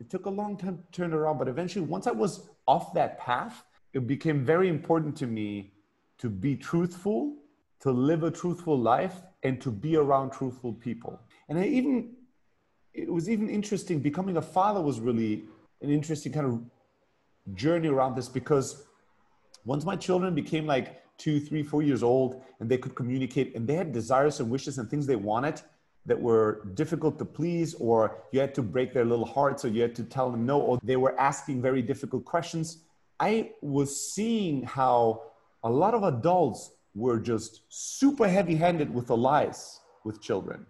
it 0.00 0.10
took 0.10 0.26
a 0.26 0.30
long 0.30 0.56
time 0.56 0.78
to 0.78 0.82
turn 0.92 1.12
around, 1.12 1.38
but 1.38 1.48
eventually, 1.48 1.84
once 1.84 2.06
I 2.06 2.12
was 2.12 2.48
off 2.66 2.94
that 2.94 3.18
path, 3.18 3.64
it 3.92 4.06
became 4.06 4.44
very 4.44 4.68
important 4.68 5.16
to 5.18 5.26
me 5.26 5.72
to 6.18 6.30
be 6.30 6.56
truthful, 6.56 7.36
to 7.80 7.90
live 7.90 8.22
a 8.22 8.30
truthful 8.30 8.78
life, 8.78 9.22
and 9.42 9.60
to 9.60 9.70
be 9.70 9.96
around 9.96 10.30
truthful 10.30 10.72
people. 10.72 11.20
And 11.48 11.58
I 11.58 11.64
even, 11.64 12.12
it 12.94 13.12
was 13.12 13.28
even 13.28 13.48
interesting, 13.48 13.98
becoming 14.00 14.36
a 14.36 14.42
father 14.42 14.80
was 14.80 15.00
really 15.00 15.44
an 15.80 15.90
interesting 15.90 16.32
kind 16.32 16.46
of 16.46 17.54
journey 17.54 17.88
around 17.88 18.16
this 18.16 18.28
because 18.28 18.84
once 19.64 19.84
my 19.84 19.96
children 19.96 20.34
became 20.34 20.66
like 20.66 21.01
two, 21.18 21.40
three, 21.40 21.62
four 21.62 21.82
years 21.82 22.02
old 22.02 22.42
and 22.60 22.68
they 22.68 22.78
could 22.78 22.94
communicate 22.94 23.54
and 23.54 23.66
they 23.66 23.74
had 23.74 23.92
desires 23.92 24.40
and 24.40 24.50
wishes 24.50 24.78
and 24.78 24.88
things 24.90 25.06
they 25.06 25.16
wanted 25.16 25.60
that 26.06 26.20
were 26.20 26.66
difficult 26.74 27.18
to 27.18 27.24
please, 27.24 27.74
or 27.74 28.16
you 28.32 28.40
had 28.40 28.54
to 28.54 28.62
break 28.62 28.92
their 28.92 29.04
little 29.04 29.24
hearts, 29.24 29.64
or 29.64 29.68
you 29.68 29.82
had 29.82 29.94
to 29.94 30.02
tell 30.02 30.30
them 30.30 30.44
no, 30.44 30.60
or 30.60 30.78
they 30.82 30.96
were 30.96 31.18
asking 31.18 31.62
very 31.62 31.80
difficult 31.80 32.24
questions. 32.24 32.78
I 33.20 33.52
was 33.60 34.12
seeing 34.12 34.64
how 34.64 35.22
a 35.62 35.70
lot 35.70 35.94
of 35.94 36.02
adults 36.02 36.72
were 36.94 37.18
just 37.18 37.60
super 37.68 38.28
heavy 38.28 38.56
handed 38.56 38.92
with 38.92 39.06
the 39.06 39.16
lies 39.16 39.80
with 40.04 40.20
children. 40.20 40.66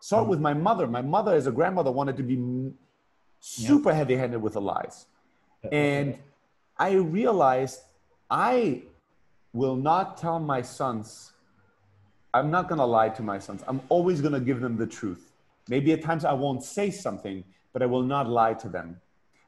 Start 0.00 0.22
mm-hmm. 0.22 0.30
with 0.30 0.40
my 0.40 0.54
mother. 0.54 0.86
My 0.86 1.02
mother, 1.02 1.34
as 1.34 1.48
a 1.48 1.52
grandmother, 1.52 1.90
wanted 1.90 2.16
to 2.18 2.22
be 2.22 2.72
super 3.40 3.92
heavy 3.92 4.14
handed 4.14 4.40
with 4.40 4.52
the 4.52 4.60
lies. 4.60 5.06
And 5.72 6.16
I 6.78 6.92
realized 6.92 7.80
I 8.30 8.82
will 9.52 9.76
not 9.76 10.16
tell 10.16 10.38
my 10.38 10.62
sons, 10.62 11.32
I'm 12.32 12.50
not 12.50 12.68
going 12.68 12.78
to 12.78 12.84
lie 12.84 13.08
to 13.10 13.22
my 13.22 13.38
sons. 13.38 13.62
I'm 13.66 13.80
always 13.88 14.20
going 14.20 14.34
to 14.34 14.40
give 14.40 14.60
them 14.60 14.76
the 14.76 14.86
truth. 14.86 15.32
Maybe 15.68 15.92
at 15.92 16.02
times 16.02 16.24
I 16.24 16.32
won't 16.32 16.62
say 16.62 16.90
something, 16.90 17.44
but 17.72 17.82
I 17.82 17.86
will 17.86 18.02
not 18.02 18.28
lie 18.28 18.54
to 18.54 18.68
them. 18.68 19.00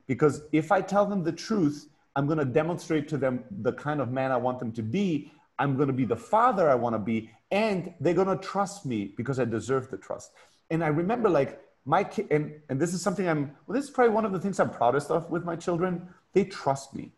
Because 0.06 0.42
if 0.52 0.72
I 0.72 0.80
tell 0.80 1.06
them 1.06 1.22
the 1.22 1.32
truth, 1.32 1.88
I'm 2.16 2.26
going 2.26 2.38
to 2.38 2.44
demonstrate 2.44 3.08
to 3.08 3.16
them 3.16 3.44
the 3.50 3.72
kind 3.72 4.00
of 4.00 4.10
man 4.10 4.32
I 4.32 4.36
want 4.36 4.58
them 4.58 4.72
to 4.72 4.82
be. 4.82 5.32
I'm 5.58 5.76
going 5.76 5.86
to 5.86 5.94
be 5.94 6.04
the 6.04 6.16
father 6.16 6.68
I 6.68 6.74
want 6.74 6.94
to 6.94 6.98
be. 6.98 7.30
And 7.50 7.94
they're 8.00 8.14
going 8.14 8.36
to 8.36 8.36
trust 8.36 8.84
me 8.84 9.12
because 9.16 9.38
I 9.38 9.44
deserve 9.44 9.90
the 9.90 9.96
trust. 9.96 10.32
And 10.70 10.82
I 10.82 10.88
remember, 10.88 11.28
like, 11.28 11.60
my 11.84 12.04
kid, 12.04 12.26
and, 12.30 12.52
and 12.68 12.80
this 12.80 12.94
is 12.94 13.02
something 13.02 13.28
I'm, 13.28 13.52
well, 13.66 13.76
this 13.76 13.84
is 13.84 13.90
probably 13.90 14.14
one 14.14 14.24
of 14.24 14.32
the 14.32 14.40
things 14.40 14.58
I'm 14.58 14.70
proudest 14.70 15.10
of 15.10 15.30
with 15.30 15.44
my 15.44 15.56
children. 15.56 16.08
They 16.32 16.44
trust 16.44 16.94
me 16.94 17.12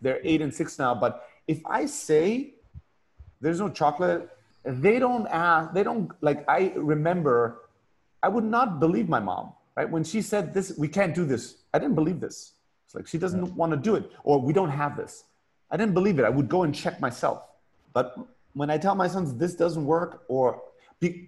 they're 0.00 0.20
eight 0.24 0.42
and 0.42 0.52
six 0.52 0.78
now. 0.78 0.94
But 0.94 1.24
if 1.48 1.60
I 1.66 1.86
say 1.86 2.54
there's 3.40 3.58
no 3.58 3.70
chocolate, 3.70 4.28
they 4.64 4.98
don't 4.98 5.26
ask, 5.28 5.72
they 5.72 5.82
don't 5.82 6.12
like, 6.20 6.44
I 6.48 6.72
remember 6.76 7.62
I 8.22 8.28
would 8.28 8.44
not 8.44 8.78
believe 8.78 9.08
my 9.08 9.20
mom, 9.20 9.52
right? 9.76 9.88
When 9.88 10.04
she 10.04 10.20
said 10.22 10.52
this, 10.52 10.76
we 10.76 10.88
can't 10.88 11.14
do 11.14 11.24
this. 11.24 11.56
I 11.72 11.78
didn't 11.78 11.94
believe 11.94 12.20
this. 12.20 12.52
It's 12.84 12.94
like, 12.94 13.06
she 13.06 13.18
doesn't 13.18 13.54
want 13.56 13.72
to 13.72 13.76
do 13.76 13.94
it 13.96 14.10
or 14.24 14.40
we 14.40 14.52
don't 14.52 14.70
have 14.70 14.96
this. 14.96 15.24
I 15.70 15.76
didn't 15.76 15.94
believe 15.94 16.18
it. 16.18 16.24
I 16.24 16.30
would 16.30 16.48
go 16.48 16.62
and 16.62 16.74
check 16.74 17.00
myself. 17.00 17.42
But 17.92 18.16
when 18.52 18.70
I 18.70 18.78
tell 18.78 18.94
my 18.94 19.08
sons 19.08 19.34
this 19.34 19.54
doesn't 19.54 19.84
work 19.84 20.24
or, 20.28 20.62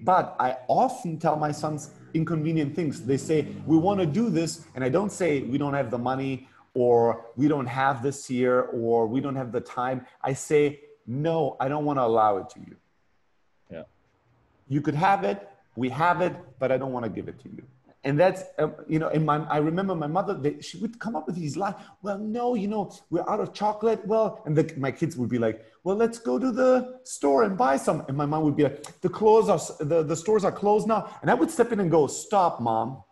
but 0.03 0.37
I 0.41 0.57
often 0.69 1.19
tell 1.19 1.37
my 1.37 1.53
sons 1.53 1.93
inconvenient 2.13 2.75
things. 2.75 3.03
They 3.05 3.17
say, 3.17 3.47
we 3.67 3.79
want 3.79 4.01
to 4.01 4.07
do 4.07 4.29
this. 4.29 4.67
And 4.75 4.83
I 4.83 4.89
don't 4.89 5.13
say 5.13 5.43
we 5.43 5.59
don't 5.59 5.75
have 5.75 5.91
the 5.91 5.99
money 5.99 6.49
or 6.75 7.27
we 7.37 7.49
don't 7.49 7.67
have 7.67 8.03
this 8.03 8.27
here 8.27 8.61
or 8.73 9.07
we 9.07 9.21
don't 9.21 9.37
have 9.37 9.53
the 9.53 9.61
time 9.61 10.07
i 10.23 10.33
say 10.33 10.81
no 11.07 11.57
i 11.61 11.69
don't 11.69 11.85
want 11.85 11.99
to 11.99 12.03
allow 12.03 12.37
it 12.39 12.49
to 12.51 12.61
you. 12.61 12.77
Yeah. 13.71 13.83
You 14.69 14.81
could 14.81 14.95
have 14.95 15.25
it 15.25 15.49
we 15.77 15.89
have 15.89 16.21
it 16.21 16.35
but 16.59 16.71
i 16.71 16.77
don't 16.77 16.93
want 16.93 17.05
to 17.05 17.11
give 17.11 17.29
it 17.29 17.41
to 17.41 17.49
you. 17.49 17.63
And 18.03 18.19
that's 18.19 18.45
uh, 18.59 18.69
you 18.89 18.99
know 18.99 19.09
in 19.09 19.25
my 19.25 19.39
i 19.49 19.59
remember 19.59 19.95
my 19.95 20.07
mother 20.07 20.35
they, 20.35 20.61
she 20.61 20.79
would 20.79 20.99
come 20.99 21.17
up 21.17 21.27
with 21.27 21.37
these 21.37 21.57
lies 21.57 21.75
well 22.03 22.19
no 22.19 22.55
you 22.55 22.69
know 22.69 22.93
we're 23.11 23.29
out 23.29 23.41
of 23.41 23.53
chocolate. 23.53 24.07
Well 24.07 24.43
and 24.47 24.57
the, 24.57 24.73
my 24.79 24.91
kids 24.91 25.17
would 25.17 25.29
be 25.29 25.39
like 25.39 25.67
well 25.85 25.97
let's 25.97 26.19
go 26.19 26.39
to 26.39 26.51
the 26.53 27.01
store 27.05 27.43
and 27.43 27.59
buy 27.59 27.77
some. 27.77 28.05
And 28.09 28.17
my 28.17 28.27
mom 28.27 28.45
would 28.45 28.57
be 28.57 28.65
like 28.65 29.01
the 29.01 29.09
clothes 29.09 29.49
are 29.49 29.61
the, 29.85 30.03
the 30.03 30.17
stores 30.17 30.45
are 30.45 30.53
closed 30.53 30.87
now. 30.87 31.11
And 31.21 31.31
i 31.31 31.35
would 31.35 31.51
step 31.51 31.73
in 31.73 31.81
and 31.81 31.91
go 31.91 32.07
stop 32.07 32.61
mom 32.61 33.03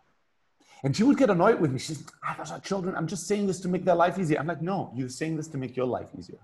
and 0.83 0.95
she 0.95 1.03
would 1.03 1.17
get 1.17 1.29
annoyed 1.29 1.59
with 1.59 1.71
me. 1.71 1.79
She's, 1.79 2.03
ah, 2.23 2.35
those 2.37 2.51
are 2.51 2.59
children. 2.59 2.95
I'm 2.95 3.07
just 3.07 3.27
saying 3.27 3.47
this 3.47 3.59
to 3.61 3.67
make 3.67 3.83
their 3.83 3.95
life 3.95 4.17
easier. 4.17 4.39
I'm 4.39 4.47
like, 4.47 4.61
no, 4.61 4.91
you're 4.95 5.09
saying 5.09 5.35
this 5.35 5.47
to 5.49 5.57
make 5.57 5.75
your 5.75 5.85
life 5.85 6.09
easier. 6.17 6.39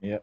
Yeah. 0.00 0.18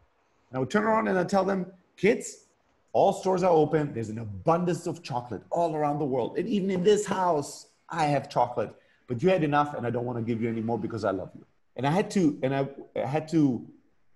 And 0.49 0.55
I 0.55 0.60
would 0.60 0.69
turn 0.69 0.83
around 0.83 1.07
and 1.07 1.17
I 1.17 1.23
tell 1.23 1.45
them, 1.45 1.71
kids, 1.95 2.45
all 2.93 3.13
stores 3.13 3.43
are 3.43 3.51
open. 3.51 3.93
There's 3.93 4.10
an 4.10 4.19
abundance 4.19 4.88
of 4.88 5.03
chocolate 5.03 5.41
all 5.49 5.75
around 5.75 5.99
the 5.99 6.05
world. 6.05 6.38
And 6.38 6.47
even 6.47 6.71
in 6.71 6.83
this 6.83 7.05
house, 7.05 7.67
I 7.89 8.05
have 8.05 8.29
chocolate. 8.29 8.73
But 9.07 9.23
you 9.23 9.29
had 9.29 9.43
enough 9.43 9.75
and 9.75 9.86
I 9.88 9.89
don't 9.89 10.05
want 10.05 10.17
to 10.17 10.23
give 10.23 10.41
you 10.41 10.49
any 10.49 10.62
more 10.62 10.77
because 10.77 11.05
I 11.05 11.12
love 11.12 11.31
you. 11.36 11.45
And 11.77 11.88
I 11.88 11.91
had 11.91 12.12
to, 12.12 12.38
and 12.43 12.53
I, 12.53 12.67
I 12.95 13.05
had 13.05 13.27
to 13.29 13.65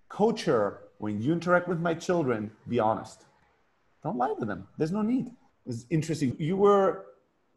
coach 0.10 0.44
her 0.46 0.82
when 0.98 1.22
you 1.22 1.32
interact 1.32 1.68
with 1.68 1.80
my 1.80 1.94
children, 1.94 2.52
be 2.68 2.80
honest. 2.80 3.26
Don't 4.04 4.18
lie 4.18 4.34
to 4.40 4.46
them. 4.46 4.68
There's 4.78 4.92
no 4.92 5.02
need. 5.02 5.32
It's 5.66 5.86
interesting. 5.90 6.36
You 6.40 6.58
were, 6.58 7.06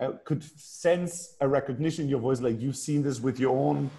I 0.00 0.08
could 0.24 0.42
sense 0.42 1.36
a 1.40 1.48
recognition 1.48 2.04
in 2.04 2.10
your 2.10 2.20
voice, 2.20 2.40
like 2.40 2.60
you've 2.60 2.76
seen 2.76 3.02
this 3.02 3.20
with 3.20 3.38
your 3.38 3.56
own 3.56 3.90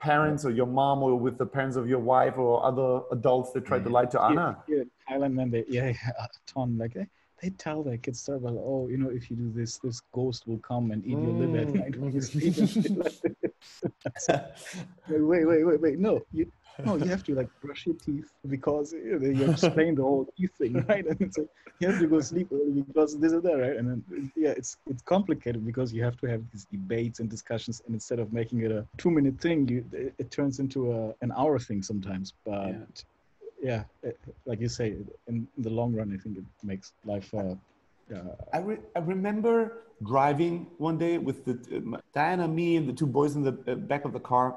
parents 0.00 0.44
or 0.44 0.50
your 0.50 0.66
mom 0.66 1.02
or 1.02 1.18
with 1.18 1.36
the 1.36 1.46
parents 1.46 1.76
of 1.76 1.88
your 1.88 1.98
wife 1.98 2.38
or 2.38 2.64
other 2.64 3.02
adults 3.12 3.52
that 3.52 3.66
tried 3.66 3.84
to 3.84 3.90
mm. 3.90 3.94
lie 3.94 4.06
to 4.06 4.20
Anna. 4.20 4.62
Yeah, 4.66 4.84
Thailand, 5.08 5.40
and 5.40 5.52
they, 5.52 5.64
yeah, 5.68 5.88
yeah, 5.88 6.10
a 6.18 6.28
ton. 6.46 6.78
Like 6.78 6.94
they, 6.94 7.06
they 7.42 7.50
tell 7.50 7.82
their 7.82 7.98
kids 7.98 8.20
stuff 8.20 8.36
about, 8.36 8.54
oh, 8.56 8.88
you 8.88 8.98
know, 8.98 9.10
if 9.10 9.30
you 9.30 9.36
do 9.36 9.52
this, 9.52 9.78
this 9.78 10.00
ghost 10.12 10.46
will 10.46 10.58
come 10.58 10.90
and 10.90 11.04
eat 11.04 11.10
your 11.10 11.32
liver 11.32 11.58
at 11.58 11.68
mm. 11.68 12.00
night 12.00 12.14
you 12.14 12.20
sleep. 12.20 12.56
And 12.56 12.70
shit 12.70 12.96
like 12.96 13.12
wait, 15.08 15.44
wait, 15.44 15.64
wait, 15.64 15.80
wait. 15.80 15.98
No, 15.98 16.20
you, 16.32 16.50
no, 16.84 16.96
you 16.96 17.08
have 17.08 17.24
to 17.24 17.34
like 17.34 17.48
brush 17.62 17.86
your 17.86 17.96
teeth 17.96 18.30
because 18.48 18.92
you, 18.92 19.18
know, 19.18 19.28
you 19.28 19.50
explain 19.50 19.94
the 19.94 20.02
whole 20.02 20.26
teeth 20.36 20.52
thing, 20.58 20.84
right? 20.88 21.06
And 21.06 21.20
it's 21.20 21.38
like 21.38 21.48
you 21.78 21.88
have 21.88 21.98
to 21.98 22.06
go 22.06 22.20
sleep 22.20 22.48
early 22.52 22.82
because 22.82 23.18
this 23.18 23.32
or 23.32 23.40
that, 23.40 23.54
right? 23.54 23.76
And 23.76 23.88
then 23.88 24.32
yeah, 24.36 24.50
it's 24.50 24.76
it's 24.86 25.02
complicated 25.02 25.64
because 25.64 25.92
you 25.92 26.02
have 26.04 26.16
to 26.18 26.26
have 26.26 26.42
these 26.52 26.64
debates 26.64 27.20
and 27.20 27.28
discussions, 27.28 27.82
and 27.86 27.94
instead 27.94 28.18
of 28.18 28.32
making 28.32 28.62
it 28.62 28.72
a 28.72 28.86
two-minute 28.98 29.40
thing, 29.40 29.68
you 29.68 29.84
it, 29.92 30.14
it 30.18 30.30
turns 30.30 30.58
into 30.58 30.92
a 30.92 31.14
an 31.22 31.32
hour 31.36 31.58
thing 31.58 31.82
sometimes. 31.82 32.34
But 32.44 33.04
yeah, 33.62 33.84
it, 34.02 34.18
like 34.46 34.60
you 34.60 34.68
say, 34.68 34.96
in, 35.28 35.46
in, 35.56 35.62
the 35.62 35.70
long 35.70 35.94
run, 35.94 36.12
I 36.12 36.18
think 36.22 36.38
it 36.38 36.44
makes 36.62 36.92
life. 37.04 37.32
Uh, 37.34 37.54
uh, 38.14 38.34
I, 38.52 38.58
re- 38.58 38.78
I 38.96 39.00
remember 39.00 39.84
driving 40.02 40.66
one 40.78 40.98
day 40.98 41.18
with 41.18 41.44
the 41.44 41.52
uh, 41.94 41.98
Diana, 42.14 42.48
me, 42.48 42.76
and 42.76 42.88
the 42.88 42.92
two 42.92 43.06
boys 43.06 43.36
in 43.36 43.42
the 43.42 43.56
uh, 43.68 43.74
back 43.74 44.04
of 44.04 44.12
the 44.12 44.20
car, 44.20 44.56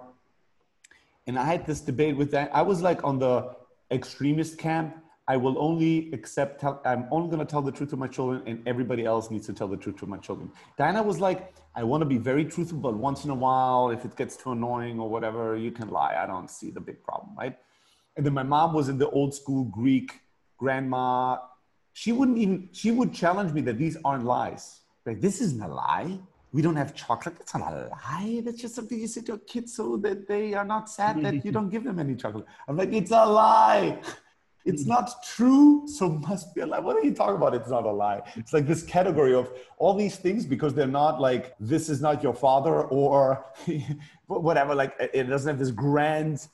and 1.27 1.39
I 1.39 1.45
had 1.45 1.65
this 1.65 1.81
debate 1.81 2.17
with 2.17 2.31
that. 2.31 2.53
I 2.53 2.61
was 2.61 2.81
like 2.81 3.03
on 3.03 3.19
the 3.19 3.55
extremist 3.91 4.57
camp. 4.57 4.97
I 5.27 5.37
will 5.37 5.57
only 5.57 6.11
accept. 6.11 6.59
Tell, 6.59 6.81
I'm 6.85 7.07
only 7.09 7.29
going 7.29 7.39
to 7.39 7.49
tell 7.49 7.61
the 7.61 7.71
truth 7.71 7.91
to 7.91 7.97
my 7.97 8.07
children, 8.07 8.43
and 8.45 8.67
everybody 8.67 9.05
else 9.05 9.31
needs 9.31 9.45
to 9.45 9.53
tell 9.53 9.69
the 9.69 9.77
truth 9.77 9.97
to 9.99 10.05
my 10.05 10.17
children. 10.17 10.51
Diana 10.77 11.01
was 11.01 11.19
like, 11.21 11.53
I 11.75 11.83
want 11.83 12.01
to 12.01 12.05
be 12.05 12.17
very 12.17 12.43
truthful, 12.43 12.79
but 12.79 12.93
once 12.95 13.23
in 13.23 13.29
a 13.29 13.35
while, 13.35 13.89
if 13.89 14.03
it 14.03 14.17
gets 14.17 14.35
too 14.35 14.51
annoying 14.51 14.99
or 14.99 15.09
whatever, 15.09 15.55
you 15.55 15.71
can 15.71 15.89
lie. 15.89 16.15
I 16.21 16.27
don't 16.27 16.49
see 16.51 16.71
the 16.71 16.81
big 16.81 17.01
problem, 17.03 17.35
right? 17.37 17.57
And 18.17 18.25
then 18.25 18.33
my 18.33 18.43
mom 18.43 18.73
was 18.73 18.89
in 18.89 18.97
the 18.97 19.09
old 19.09 19.33
school 19.33 19.63
Greek 19.63 20.19
grandma. 20.57 21.37
She 21.93 22.11
wouldn't 22.11 22.37
even. 22.37 22.69
She 22.73 22.91
would 22.91 23.13
challenge 23.13 23.53
me 23.53 23.61
that 23.61 23.77
these 23.77 23.97
aren't 24.03 24.25
lies. 24.25 24.81
Like 25.05 25.21
this 25.21 25.41
isn't 25.41 25.61
a 25.61 25.67
lie 25.67 26.19
we 26.53 26.61
don't 26.61 26.75
have 26.75 26.93
chocolate. 26.93 27.35
That's 27.37 27.55
not 27.55 27.73
a 27.73 27.89
lie. 27.91 28.41
That's 28.45 28.61
just 28.61 28.75
something 28.75 28.97
you 28.97 29.07
say 29.07 29.21
to 29.21 29.27
your 29.27 29.37
kids 29.39 29.75
so 29.75 29.97
that 29.97 30.27
they 30.27 30.53
are 30.53 30.63
not 30.63 30.87
sad 30.87 31.21
that 31.23 31.43
you 31.43 31.51
don't 31.51 31.69
give 31.69 31.83
them 31.83 31.97
any 31.99 32.15
chocolate. 32.15 32.45
I'm 32.67 32.77
like, 32.77 32.93
it's 32.93 33.11
a 33.11 33.25
lie. 33.25 33.99
It's 34.63 34.83
hmm. 34.83 34.89
not 34.89 35.11
true, 35.23 35.87
so 35.87 36.09
must 36.09 36.53
be 36.53 36.61
a 36.61 36.67
lie. 36.67 36.79
What 36.79 36.95
are 36.95 37.03
you 37.03 37.13
talking 37.13 37.35
about? 37.35 37.55
It's 37.55 37.69
not 37.69 37.85
a 37.85 37.91
lie. 37.91 38.21
It's 38.35 38.53
like 38.53 38.67
this 38.67 38.83
category 38.83 39.33
of 39.33 39.51
all 39.77 39.95
these 39.95 40.15
things 40.15 40.45
because 40.45 40.73
they're 40.73 40.87
not 40.87 41.19
like 41.19 41.55
this 41.59 41.89
is 41.89 42.01
not 42.01 42.23
your 42.23 42.33
father 42.33 42.83
or 42.83 43.45
whatever. 44.27 44.75
Like 44.75 44.93
it 44.99 45.23
doesn't 45.23 45.49
have 45.49 45.59
this 45.59 45.71
grand 45.71 46.47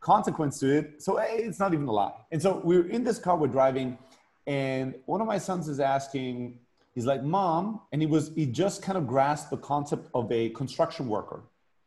consequence 0.00 0.60
to 0.60 0.76
it. 0.76 1.02
So 1.02 1.16
hey, 1.16 1.38
it's 1.38 1.58
not 1.58 1.72
even 1.72 1.86
a 1.86 1.92
lie. 1.92 2.12
And 2.30 2.40
so 2.40 2.60
we're 2.62 2.88
in 2.88 3.02
this 3.02 3.18
car, 3.18 3.36
we're 3.36 3.48
driving, 3.48 3.98
and 4.46 4.94
one 5.06 5.20
of 5.20 5.26
my 5.26 5.38
sons 5.38 5.68
is 5.68 5.80
asking, 5.80 6.58
He's 6.98 7.06
like, 7.06 7.22
Mom, 7.22 7.82
and 7.92 8.02
he 8.02 8.06
was 8.06 8.32
he 8.34 8.44
just 8.44 8.82
kind 8.82 8.98
of 8.98 9.06
grasped 9.06 9.50
the 9.50 9.56
concept 9.56 10.08
of 10.14 10.32
a 10.32 10.48
construction 10.48 11.06
worker. 11.06 11.44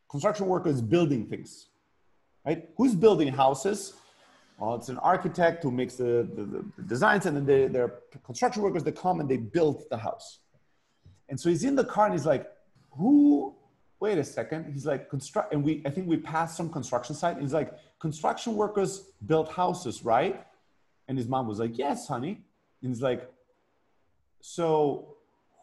Construction 0.08 0.46
worker 0.46 0.70
is 0.70 0.80
building 0.80 1.26
things, 1.26 1.66
right? 2.46 2.70
Who's 2.78 2.94
building 2.94 3.28
houses? 3.28 3.92
Well, 4.56 4.74
it's 4.74 4.88
an 4.88 4.96
architect 4.96 5.64
who 5.64 5.70
makes 5.70 5.96
the, 5.96 6.26
the, 6.34 6.64
the 6.78 6.82
designs, 6.86 7.26
and 7.26 7.36
then 7.36 7.44
they, 7.44 7.66
they're 7.66 7.92
construction 8.24 8.62
workers 8.62 8.84
that 8.84 8.96
come 8.96 9.20
and 9.20 9.28
they 9.28 9.36
build 9.36 9.84
the 9.90 9.98
house. 9.98 10.38
And 11.28 11.38
so 11.38 11.50
he's 11.50 11.64
in 11.64 11.76
the 11.76 11.84
car 11.84 12.06
and 12.06 12.14
he's 12.14 12.24
like, 12.24 12.46
Who? 12.92 13.54
Wait 14.00 14.16
a 14.16 14.24
second. 14.24 14.72
He's 14.72 14.86
like, 14.86 15.10
construct, 15.10 15.52
and 15.52 15.62
we 15.62 15.82
I 15.84 15.90
think 15.90 16.08
we 16.08 16.16
passed 16.16 16.56
some 16.56 16.70
construction 16.70 17.14
site. 17.14 17.34
And 17.34 17.42
he's 17.42 17.52
like, 17.52 17.74
construction 17.98 18.54
workers 18.54 19.10
build 19.26 19.50
houses, 19.50 20.06
right? 20.06 20.42
And 21.06 21.18
his 21.18 21.28
mom 21.28 21.48
was 21.48 21.58
like, 21.58 21.76
Yes, 21.76 22.08
honey. 22.08 22.40
And 22.80 22.90
he's 22.90 23.02
like, 23.02 23.30
so 24.42 25.16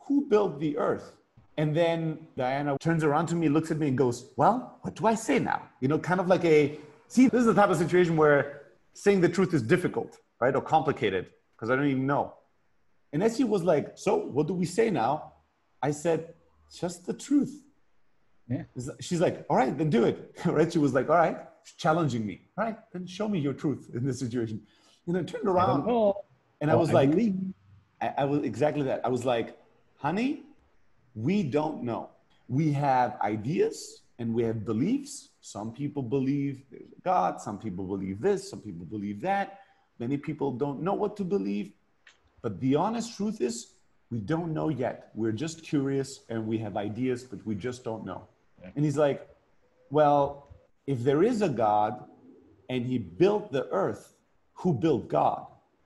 who 0.07 0.25
built 0.27 0.59
the 0.59 0.77
earth? 0.77 1.13
And 1.57 1.75
then 1.75 2.25
Diana 2.37 2.77
turns 2.79 3.03
around 3.03 3.27
to 3.27 3.35
me, 3.35 3.49
looks 3.49 3.69
at 3.69 3.77
me, 3.77 3.89
and 3.89 3.97
goes, 3.97 4.31
Well, 4.37 4.79
what 4.81 4.95
do 4.95 5.05
I 5.05 5.13
say 5.13 5.37
now? 5.37 5.61
You 5.81 5.89
know, 5.89 5.99
kind 5.99 6.21
of 6.21 6.27
like 6.27 6.45
a 6.45 6.79
see, 7.07 7.27
this 7.27 7.41
is 7.41 7.45
the 7.45 7.53
type 7.53 7.69
of 7.69 7.77
situation 7.77 8.15
where 8.15 8.61
saying 8.93 9.19
the 9.21 9.29
truth 9.29 9.53
is 9.53 9.61
difficult, 9.61 10.17
right? 10.39 10.55
Or 10.55 10.61
complicated, 10.61 11.27
because 11.55 11.69
I 11.69 11.75
don't 11.75 11.87
even 11.87 12.07
know. 12.07 12.33
And 13.11 13.21
Essie 13.21 13.43
was 13.43 13.61
like, 13.61 13.91
So 13.95 14.15
what 14.15 14.47
do 14.47 14.53
we 14.53 14.65
say 14.65 14.89
now? 14.89 15.33
I 15.83 15.91
said, 15.91 16.33
Just 16.73 17.05
the 17.05 17.13
truth. 17.13 17.61
Yeah. 18.47 18.63
She's 19.01 19.19
like, 19.19 19.45
All 19.49 19.57
right, 19.57 19.77
then 19.77 19.89
do 19.89 20.05
it. 20.05 20.39
right? 20.45 20.71
She 20.71 20.79
was 20.79 20.93
like, 20.93 21.09
All 21.09 21.17
right, 21.17 21.37
challenging 21.77 22.25
me. 22.25 22.47
All 22.57 22.63
right, 22.63 22.77
then 22.93 23.05
show 23.05 23.27
me 23.27 23.37
your 23.39 23.53
truth 23.53 23.89
in 23.93 24.05
this 24.05 24.19
situation. 24.19 24.61
And 25.07 25.17
I 25.17 25.23
turned 25.23 25.47
around 25.47 25.89
I 25.89 26.13
and 26.61 26.71
I 26.71 26.75
was 26.75 26.91
I 26.91 26.93
like, 26.93 27.09
believe. 27.11 27.35
I, 28.01 28.13
I 28.19 28.25
was 28.25 28.43
exactly 28.43 28.83
that. 28.83 29.01
I 29.03 29.09
was 29.09 29.25
like, 29.25 29.57
honey, 29.97 30.43
we 31.15 31.43
don't 31.43 31.83
know. 31.83 32.09
We 32.47 32.71
have 32.73 33.17
ideas 33.21 34.01
and 34.17 34.33
we 34.33 34.43
have 34.43 34.65
beliefs. 34.65 35.29
Some 35.41 35.71
people 35.71 36.03
believe 36.03 36.63
there's 36.71 36.91
a 36.97 37.01
God, 37.01 37.41
some 37.41 37.57
people 37.57 37.85
believe 37.85 38.19
this, 38.21 38.49
some 38.49 38.59
people 38.59 38.85
believe 38.85 39.21
that. 39.21 39.61
Many 39.99 40.17
people 40.17 40.51
don't 40.51 40.81
know 40.81 40.93
what 40.93 41.17
to 41.17 41.23
believe. 41.23 41.71
But 42.41 42.59
the 42.59 42.75
honest 42.75 43.15
truth 43.17 43.41
is, 43.41 43.73
we 44.11 44.19
don't 44.19 44.53
know 44.53 44.69
yet. 44.69 45.11
We're 45.13 45.31
just 45.31 45.63
curious 45.63 46.21
and 46.29 46.47
we 46.47 46.57
have 46.59 46.77
ideas, 46.77 47.23
but 47.23 47.45
we 47.45 47.55
just 47.55 47.83
don't 47.83 48.05
know. 48.05 48.27
Yeah. 48.61 48.69
And 48.75 48.85
he's 48.85 48.97
like, 48.97 49.27
well, 49.89 50.47
if 50.87 51.03
there 51.03 51.21
is 51.23 51.41
a 51.41 51.49
God 51.49 52.03
and 52.69 52.85
he 52.85 52.97
built 52.97 53.51
the 53.51 53.67
earth, 53.67 54.15
who 54.53 54.73
built 54.73 55.07
God? 55.07 55.45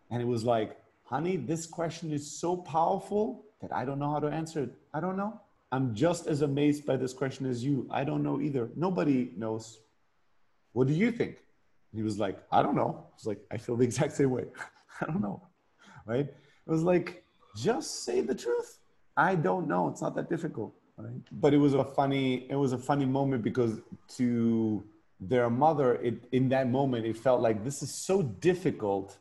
And 0.09 0.21
it 0.21 0.25
was 0.25 0.43
like, 0.43 0.77
honey, 1.03 1.37
this 1.37 1.65
question 1.65 2.11
is 2.11 2.29
so 2.29 2.57
powerful 2.57 3.45
that 3.61 3.73
I 3.73 3.85
don't 3.85 3.99
know 3.99 4.11
how 4.11 4.19
to 4.19 4.27
answer 4.27 4.63
it. 4.63 4.73
I 4.93 4.99
don't 4.99 5.17
know. 5.17 5.39
I'm 5.71 5.95
just 5.95 6.27
as 6.27 6.41
amazed 6.41 6.85
by 6.85 6.97
this 6.97 7.13
question 7.13 7.45
as 7.45 7.63
you. 7.63 7.87
I 7.89 8.03
don't 8.03 8.21
know 8.21 8.39
either. 8.41 8.69
Nobody 8.75 9.31
knows. 9.35 9.79
What 10.73 10.87
do 10.87 10.93
you 10.93 11.11
think? 11.11 11.37
And 11.91 11.99
he 11.99 12.03
was 12.03 12.19
like, 12.19 12.37
I 12.51 12.61
don't 12.61 12.75
know. 12.75 13.05
I 13.11 13.15
was 13.15 13.25
like, 13.25 13.39
I 13.51 13.57
feel 13.57 13.75
the 13.75 13.83
exact 13.91 14.13
same 14.13 14.31
way. 14.31 14.45
I 15.01 15.05
don't 15.05 15.21
know. 15.21 15.41
Right? 16.05 16.27
It 16.27 16.71
was 16.71 16.83
like, 16.83 17.23
just 17.55 18.03
say 18.03 18.21
the 18.21 18.35
truth. 18.35 18.79
I 19.15 19.35
don't 19.35 19.67
know. 19.67 19.89
It's 19.89 20.01
not 20.01 20.15
that 20.15 20.29
difficult. 20.29 20.73
Right? 20.97 21.21
But 21.31 21.53
it 21.53 21.57
was 21.57 21.73
a 21.73 21.83
funny, 21.83 22.47
it 22.49 22.55
was 22.55 22.73
a 22.73 22.77
funny 22.77 23.05
moment 23.05 23.43
because 23.43 23.79
to 24.17 24.83
their 25.19 25.49
mother, 25.49 25.95
it, 25.95 26.27
in 26.31 26.49
that 26.49 26.69
moment, 26.69 27.05
it 27.05 27.17
felt 27.17 27.41
like 27.41 27.63
this 27.63 27.81
is 27.81 27.91
so 27.91 28.21
difficult 28.21 29.17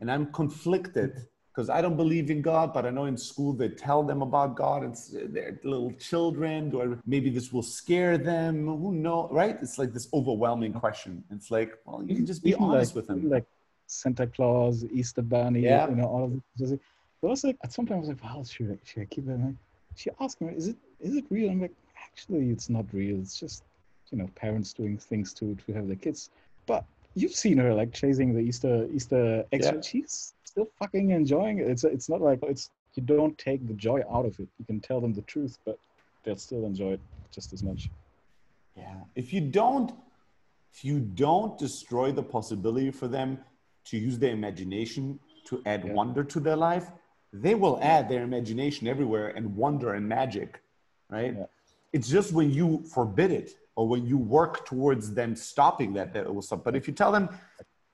and 0.00 0.10
I'm 0.10 0.32
conflicted 0.32 1.26
because 1.58 1.70
I 1.70 1.80
don't 1.82 1.96
believe 1.96 2.30
in 2.30 2.40
God, 2.40 2.72
but 2.72 2.86
I 2.86 2.90
know 2.90 3.06
in 3.06 3.16
school 3.16 3.52
they 3.52 3.68
tell 3.68 4.04
them 4.04 4.22
about 4.22 4.54
God 4.54 4.84
and 4.84 4.96
they're 5.34 5.58
little 5.64 5.90
children, 5.92 6.72
or 6.72 7.00
maybe 7.04 7.30
this 7.30 7.52
will 7.52 7.64
scare 7.64 8.16
them. 8.16 8.66
Who 8.66 8.92
knows, 8.92 9.30
right? 9.32 9.58
It's 9.60 9.76
like 9.76 9.92
this 9.92 10.08
overwhelming 10.14 10.72
question. 10.72 11.24
It's 11.32 11.50
like, 11.50 11.72
well, 11.84 12.04
you 12.06 12.14
can 12.14 12.26
just 12.26 12.44
be 12.44 12.54
honest 12.54 12.94
like, 12.94 12.96
with 12.96 13.06
them. 13.08 13.28
Like 13.28 13.44
Santa 13.88 14.28
Claus, 14.28 14.84
Easter 14.92 15.22
Bunny, 15.22 15.62
yeah. 15.62 15.88
you 15.88 15.96
know, 15.96 16.04
all 16.04 16.24
of 16.24 16.40
this. 16.56 16.78
But 17.20 17.28
also, 17.28 17.48
like, 17.48 17.58
at 17.64 17.72
some 17.72 17.86
point, 17.86 17.96
I 17.96 18.00
was 18.00 18.08
like, 18.08 18.22
well, 18.22 18.44
should 18.44 18.70
I, 18.70 18.78
should 18.84 19.02
I 19.02 19.06
keep 19.06 19.26
it? 19.26 19.32
And 19.32 19.46
like, 19.46 19.54
she 19.96 20.10
asked 20.20 20.40
me, 20.40 20.52
is 20.54 20.68
it 20.68 20.76
is 21.00 21.16
it 21.16 21.24
real? 21.28 21.50
I'm 21.50 21.60
like, 21.60 21.74
actually, 22.04 22.50
it's 22.50 22.70
not 22.70 22.84
real. 22.92 23.18
It's 23.18 23.38
just, 23.38 23.64
you 24.12 24.18
know, 24.18 24.28
parents 24.36 24.72
doing 24.72 24.96
things 24.96 25.32
to 25.34 25.56
to 25.66 25.72
have 25.72 25.88
their 25.88 25.96
kids. 25.96 26.30
But 26.66 26.84
you've 27.14 27.34
seen 27.34 27.58
her 27.58 27.74
like 27.74 27.92
chasing 27.92 28.34
the 28.34 28.40
Easter 28.40 28.86
Easter 28.92 29.44
egg. 29.52 29.62
Yeah. 29.64 29.80
She's 29.80 30.34
still 30.44 30.68
fucking 30.78 31.10
enjoying 31.10 31.58
it. 31.58 31.68
It's 31.68 31.84
it's 31.84 32.08
not 32.08 32.20
like 32.20 32.40
it's 32.42 32.70
you 32.94 33.02
don't 33.02 33.36
take 33.38 33.66
the 33.66 33.74
joy 33.74 34.02
out 34.10 34.26
of 34.26 34.38
it. 34.40 34.48
You 34.58 34.64
can 34.64 34.80
tell 34.80 35.00
them 35.00 35.12
the 35.14 35.22
truth, 35.22 35.58
but 35.64 35.78
they'll 36.24 36.36
still 36.36 36.64
enjoy 36.64 36.92
it 36.94 37.00
just 37.30 37.52
as 37.52 37.62
much. 37.62 37.90
Yeah. 38.76 38.94
If 39.14 39.32
you 39.32 39.40
don't 39.40 39.92
if 40.72 40.84
you 40.84 41.00
don't 41.00 41.58
destroy 41.58 42.12
the 42.12 42.22
possibility 42.22 42.90
for 42.90 43.08
them 43.08 43.38
to 43.86 43.96
use 43.96 44.18
their 44.18 44.32
imagination 44.32 45.18
to 45.46 45.62
add 45.64 45.84
yeah. 45.84 45.92
wonder 45.92 46.22
to 46.22 46.40
their 46.40 46.56
life, 46.56 46.90
they 47.32 47.54
will 47.54 47.78
add 47.82 48.08
their 48.08 48.22
imagination 48.22 48.86
everywhere 48.86 49.28
and 49.28 49.56
wonder 49.56 49.94
and 49.94 50.06
magic, 50.08 50.60
right? 51.10 51.34
Yeah. 51.36 51.46
It's 51.92 52.08
just 52.08 52.32
when 52.32 52.50
you 52.50 52.84
forbid 52.94 53.30
it 53.30 53.56
or 53.78 53.86
when 53.86 54.04
you 54.04 54.18
work 54.18 54.66
towards 54.66 55.14
them 55.14 55.36
stopping 55.36 55.92
that, 55.92 56.12
that 56.12 56.34
will 56.34 56.42
stop. 56.42 56.64
But 56.64 56.74
if 56.74 56.88
you 56.88 56.92
tell 56.92 57.12
them 57.12 57.28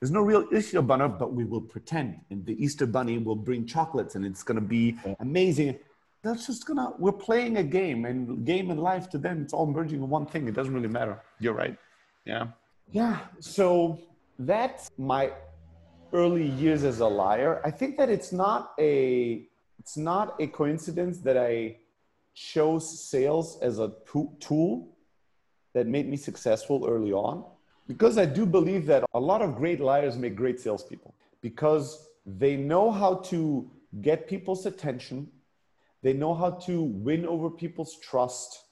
there's 0.00 0.10
no 0.10 0.22
real 0.22 0.48
Easter 0.50 0.80
bunny, 0.80 1.08
but 1.08 1.34
we 1.34 1.44
will 1.44 1.60
pretend, 1.60 2.20
and 2.30 2.44
the 2.46 2.56
Easter 2.64 2.86
bunny 2.86 3.18
will 3.18 3.36
bring 3.36 3.66
chocolates, 3.66 4.14
and 4.14 4.24
it's 4.24 4.42
going 4.42 4.54
to 4.54 4.66
be 4.78 4.96
amazing. 5.20 5.78
That's 6.22 6.46
just 6.46 6.66
gonna. 6.66 6.94
We're 6.98 7.12
playing 7.12 7.58
a 7.58 7.62
game, 7.62 8.06
and 8.06 8.46
game 8.46 8.70
and 8.70 8.80
life 8.80 9.10
to 9.10 9.18
them, 9.18 9.42
it's 9.42 9.52
all 9.52 9.66
merging 9.66 10.00
in 10.02 10.08
one 10.08 10.24
thing. 10.24 10.48
It 10.48 10.54
doesn't 10.54 10.72
really 10.72 10.88
matter. 10.88 11.20
You're 11.38 11.52
right. 11.52 11.76
Yeah. 12.24 12.46
Yeah. 12.90 13.18
So 13.40 13.98
that's 14.38 14.90
my 14.96 15.32
early 16.14 16.48
years 16.48 16.82
as 16.84 17.00
a 17.00 17.06
liar. 17.06 17.60
I 17.62 17.70
think 17.70 17.98
that 17.98 18.08
it's 18.08 18.32
not 18.32 18.72
a 18.78 19.46
it's 19.78 19.98
not 19.98 20.34
a 20.40 20.46
coincidence 20.46 21.18
that 21.18 21.36
I 21.36 21.76
chose 22.32 22.84
sales 23.10 23.58
as 23.60 23.78
a 23.78 23.92
tool 24.40 24.93
that 25.74 25.87
made 25.87 26.08
me 26.08 26.16
successful 26.16 26.87
early 26.88 27.12
on 27.12 27.44
because 27.87 28.16
I 28.16 28.24
do 28.24 28.46
believe 28.46 28.87
that 28.87 29.04
a 29.12 29.20
lot 29.20 29.42
of 29.42 29.56
great 29.56 29.80
liars 29.80 30.16
make 30.16 30.34
great 30.34 30.58
salespeople 30.58 31.14
because 31.42 32.08
they 32.24 32.56
know 32.56 32.90
how 32.90 33.16
to 33.16 33.70
get 34.00 34.26
people's 34.26 34.64
attention, 34.64 35.28
they 36.02 36.14
know 36.14 36.34
how 36.34 36.50
to 36.50 36.82
win 36.82 37.26
over 37.26 37.50
people's 37.50 37.98
trust, 37.98 38.64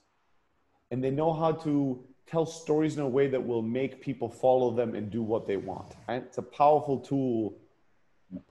and 0.91 1.03
they 1.03 1.11
know 1.11 1.33
how 1.33 1.51
to 1.51 2.03
tell 2.25 2.45
stories 2.45 2.97
in 2.97 3.03
a 3.03 3.07
way 3.07 3.27
that 3.27 3.45
will 3.45 3.61
make 3.61 4.01
people 4.01 4.29
follow 4.29 4.71
them 4.71 4.95
and 4.95 5.11
do 5.11 5.21
what 5.21 5.45
they 5.45 5.57
want. 5.57 5.93
Right? 6.07 6.23
It's 6.23 6.39
a 6.39 6.43
powerful 6.43 6.99
tool. 6.99 7.55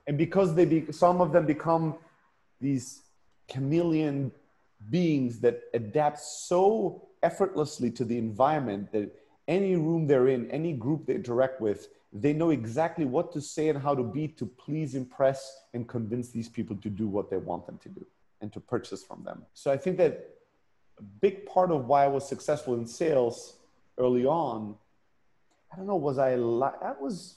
And 0.07 0.17
because 0.17 0.55
they 0.55 0.65
be, 0.65 0.91
some 0.91 1.19
of 1.19 1.33
them 1.33 1.45
become 1.45 1.95
these 2.61 3.01
chameleon 3.49 4.31
beings 4.89 5.39
that 5.39 5.61
adapt 5.73 6.19
so 6.19 7.07
effortlessly 7.23 7.89
to 7.91 8.05
the 8.05 8.17
environment 8.17 8.91
that 8.91 9.09
any 9.47 9.75
room 9.75 10.05
they're 10.07 10.27
in, 10.27 10.49
any 10.51 10.73
group 10.73 11.05
they 11.05 11.15
interact 11.15 11.59
with, 11.59 11.87
they 12.11 12.33
know 12.33 12.51
exactly 12.51 13.05
what 13.05 13.31
to 13.33 13.41
say 13.41 13.69
and 13.69 13.81
how 13.81 13.95
to 13.95 14.03
be 14.03 14.27
to 14.27 14.45
please 14.45 14.93
impress 14.93 15.63
and 15.73 15.87
convince 15.87 16.29
these 16.29 16.47
people 16.47 16.75
to 16.77 16.89
do 16.89 17.07
what 17.07 17.29
they 17.29 17.37
want 17.37 17.65
them 17.65 17.79
to 17.79 17.89
do 17.89 18.05
and 18.41 18.53
to 18.53 18.59
purchase 18.59 19.03
from 19.03 19.23
them. 19.23 19.43
So 19.53 19.71
I 19.71 19.77
think 19.77 19.97
that 19.97 20.29
a 20.99 21.01
big 21.01 21.45
part 21.47 21.71
of 21.71 21.87
why 21.87 22.03
I 22.03 22.07
was 22.07 22.27
successful 22.27 22.75
in 22.75 22.85
sales 22.85 23.55
early 23.97 24.25
on, 24.25 24.75
I 25.71 25.77
don't 25.77 25.87
know, 25.87 25.95
was 25.95 26.19
I, 26.19 26.35
li- 26.35 26.79
I 26.81 26.93
was, 26.99 27.35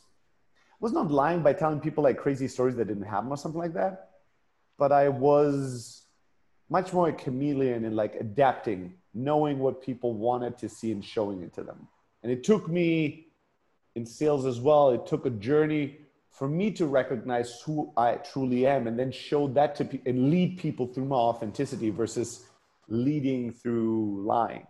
was 0.78 0.92
not 0.92 1.10
lying 1.10 1.42
by 1.42 1.54
telling 1.54 1.80
people 1.80 2.04
like 2.04 2.18
crazy 2.18 2.48
stories 2.48 2.76
that 2.76 2.88
didn't 2.88 3.04
happen 3.04 3.30
or 3.30 3.36
something 3.38 3.60
like 3.60 3.72
that, 3.74 4.10
but 4.76 4.92
I 4.92 5.08
was 5.08 6.02
much 6.68 6.92
more 6.92 7.08
a 7.08 7.12
chameleon 7.12 7.84
in 7.84 7.96
like 7.96 8.16
adapting, 8.16 8.92
knowing 9.16 9.58
what 9.58 9.82
people 9.82 10.12
wanted 10.12 10.58
to 10.58 10.68
see 10.68 10.92
and 10.92 11.04
showing 11.04 11.42
it 11.42 11.54
to 11.54 11.62
them. 11.62 11.88
And 12.22 12.30
it 12.30 12.44
took 12.44 12.68
me 12.68 13.28
in 13.94 14.04
sales 14.04 14.44
as 14.44 14.60
well, 14.60 14.90
it 14.90 15.06
took 15.06 15.24
a 15.24 15.30
journey 15.30 15.96
for 16.30 16.48
me 16.48 16.70
to 16.70 16.86
recognize 16.86 17.62
who 17.62 17.90
I 17.96 18.16
truly 18.16 18.66
am 18.66 18.86
and 18.86 18.98
then 18.98 19.10
show 19.10 19.48
that 19.48 19.74
to 19.76 19.86
people 19.86 20.10
and 20.10 20.30
lead 20.30 20.58
people 20.58 20.86
through 20.86 21.06
my 21.06 21.16
authenticity 21.16 21.88
versus 21.88 22.44
leading 22.88 23.52
through 23.52 24.22
lying. 24.26 24.66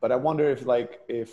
But 0.00 0.12
I 0.12 0.16
wonder 0.16 0.48
if 0.48 0.64
like 0.64 1.00
if 1.08 1.30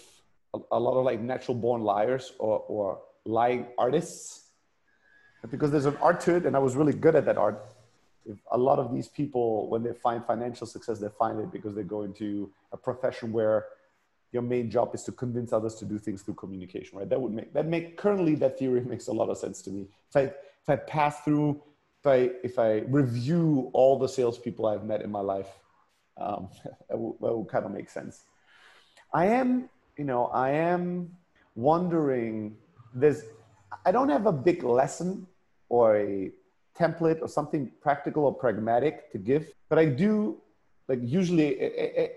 a, 0.72 0.80
lot 0.80 0.98
of 0.98 1.06
like 1.06 1.20
natural 1.20 1.56
born 1.56 1.84
liars 1.84 2.34
or, 2.40 2.64
or 2.68 3.02
lying 3.26 3.68
artists, 3.78 4.50
because 5.52 5.70
there's 5.70 5.86
an 5.86 5.98
art 5.98 6.20
to 6.22 6.36
it 6.36 6.48
and 6.48 6.56
I 6.56 6.60
was 6.60 6.76
really 6.76 6.94
good 6.94 7.16
at 7.16 7.26
that 7.26 7.38
art. 7.38 7.64
If 8.26 8.38
a 8.52 8.58
lot 8.58 8.80
of 8.80 8.94
these 8.94 9.08
people, 9.08 9.70
when 9.70 9.84
they 9.84 9.94
find 9.94 10.24
financial 10.26 10.66
success, 10.68 11.00
they 11.00 11.10
find 11.20 11.40
it 11.40 11.52
because 11.52 11.76
they 11.76 11.84
go 11.84 12.04
into 12.04 12.52
a 12.72 12.78
profession 12.78 13.32
where 13.32 13.66
your 14.32 14.42
main 14.42 14.70
job 14.70 14.96
is 14.96 15.04
to 15.04 15.12
convince 15.12 15.54
others 15.54 15.76
to 15.76 15.86
do 15.86 16.00
things 16.00 16.24
through 16.24 16.34
communication, 16.34 16.98
right? 16.98 17.10
That 17.10 17.22
would 17.22 17.32
make 17.32 17.54
that 17.54 17.68
make 17.68 17.98
currently 17.98 18.36
that 18.36 18.58
theory 18.58 18.82
makes 18.94 19.08
a 19.08 19.14
lot 19.14 19.30
of 19.30 19.38
sense 19.38 19.62
to 19.64 19.72
me. 19.72 19.88
If 20.10 20.16
I 20.16 20.22
if 20.22 20.70
I 20.70 20.76
pass 20.78 21.22
through, 21.22 21.62
if 22.00 22.08
I 22.08 22.30
if 22.44 22.60
I 22.60 22.84
review 22.88 23.70
all 23.74 24.00
the 24.00 24.08
salespeople 24.08 24.66
I've 24.66 24.84
met 24.84 25.02
in 25.02 25.12
my 25.12 25.22
life, 25.22 25.50
um, 26.18 26.50
that, 26.90 26.98
will, 26.98 27.18
that 27.22 27.34
will 27.34 27.46
kind 27.46 27.66
of 27.66 27.72
make 27.72 27.90
sense. 27.90 28.24
I 29.14 29.28
am, 29.28 29.70
you 29.98 30.06
know, 30.06 30.26
I 30.28 30.52
am 30.52 31.16
wondering. 31.56 32.58
There's, 32.96 33.24
I 33.86 33.92
don't 33.92 34.10
have 34.10 34.28
a 34.28 34.32
big 34.32 34.64
lesson 34.64 35.28
or 35.70 35.98
a 35.98 36.32
template 36.78 37.22
or 37.22 37.28
something 37.28 37.72
practical 37.82 38.26
or 38.26 38.34
pragmatic 38.34 39.12
to 39.12 39.18
give, 39.18 39.52
but 39.70 39.78
I 39.80 39.86
do 39.86 40.42
like 40.88 41.00
usually 41.02 41.58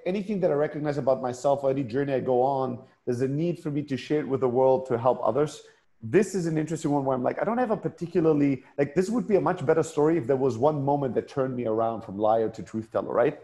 anything 0.05 0.41
that 0.41 0.51
I 0.51 0.55
recognize 0.55 0.99
about 0.99 1.23
myself 1.23 1.63
or 1.63 1.71
any 1.71 1.85
journey 1.85 2.15
I 2.15 2.21
go 2.21 2.43
on, 2.43 2.81
there's 3.05 3.21
a 3.21 3.29
need 3.29 3.61
for 3.61 3.71
me 3.71 3.83
to 3.83 3.97
share 3.97 4.21
it 4.21 4.29
with 4.29 4.41
the 4.41 4.49
world 4.49 4.87
to 4.87 4.99
help 4.99 5.21
others. 5.23 5.63
This 6.03 6.35
is 6.35 6.47
an 6.47 6.59
interesting 6.59 6.91
one 6.91 7.05
where 7.05 7.17
I'm 7.17 7.23
like, 7.23 7.41
I 7.41 7.45
don't 7.45 7.59
have 7.59 7.71
a 7.71 7.77
particularly 7.77 8.65
like 8.77 8.95
this 8.95 9.09
would 9.09 9.27
be 9.29 9.37
a 9.37 9.41
much 9.41 9.65
better 9.65 9.83
story 9.83 10.19
if 10.19 10.27
there 10.27 10.37
was 10.37 10.59
one 10.59 10.85
moment 10.85 11.15
that 11.15 11.29
turned 11.29 11.55
me 11.55 11.67
around 11.67 12.03
from 12.03 12.19
liar 12.19 12.49
to 12.51 12.63
truth 12.63 12.91
teller, 12.91 13.13
right? 13.13 13.35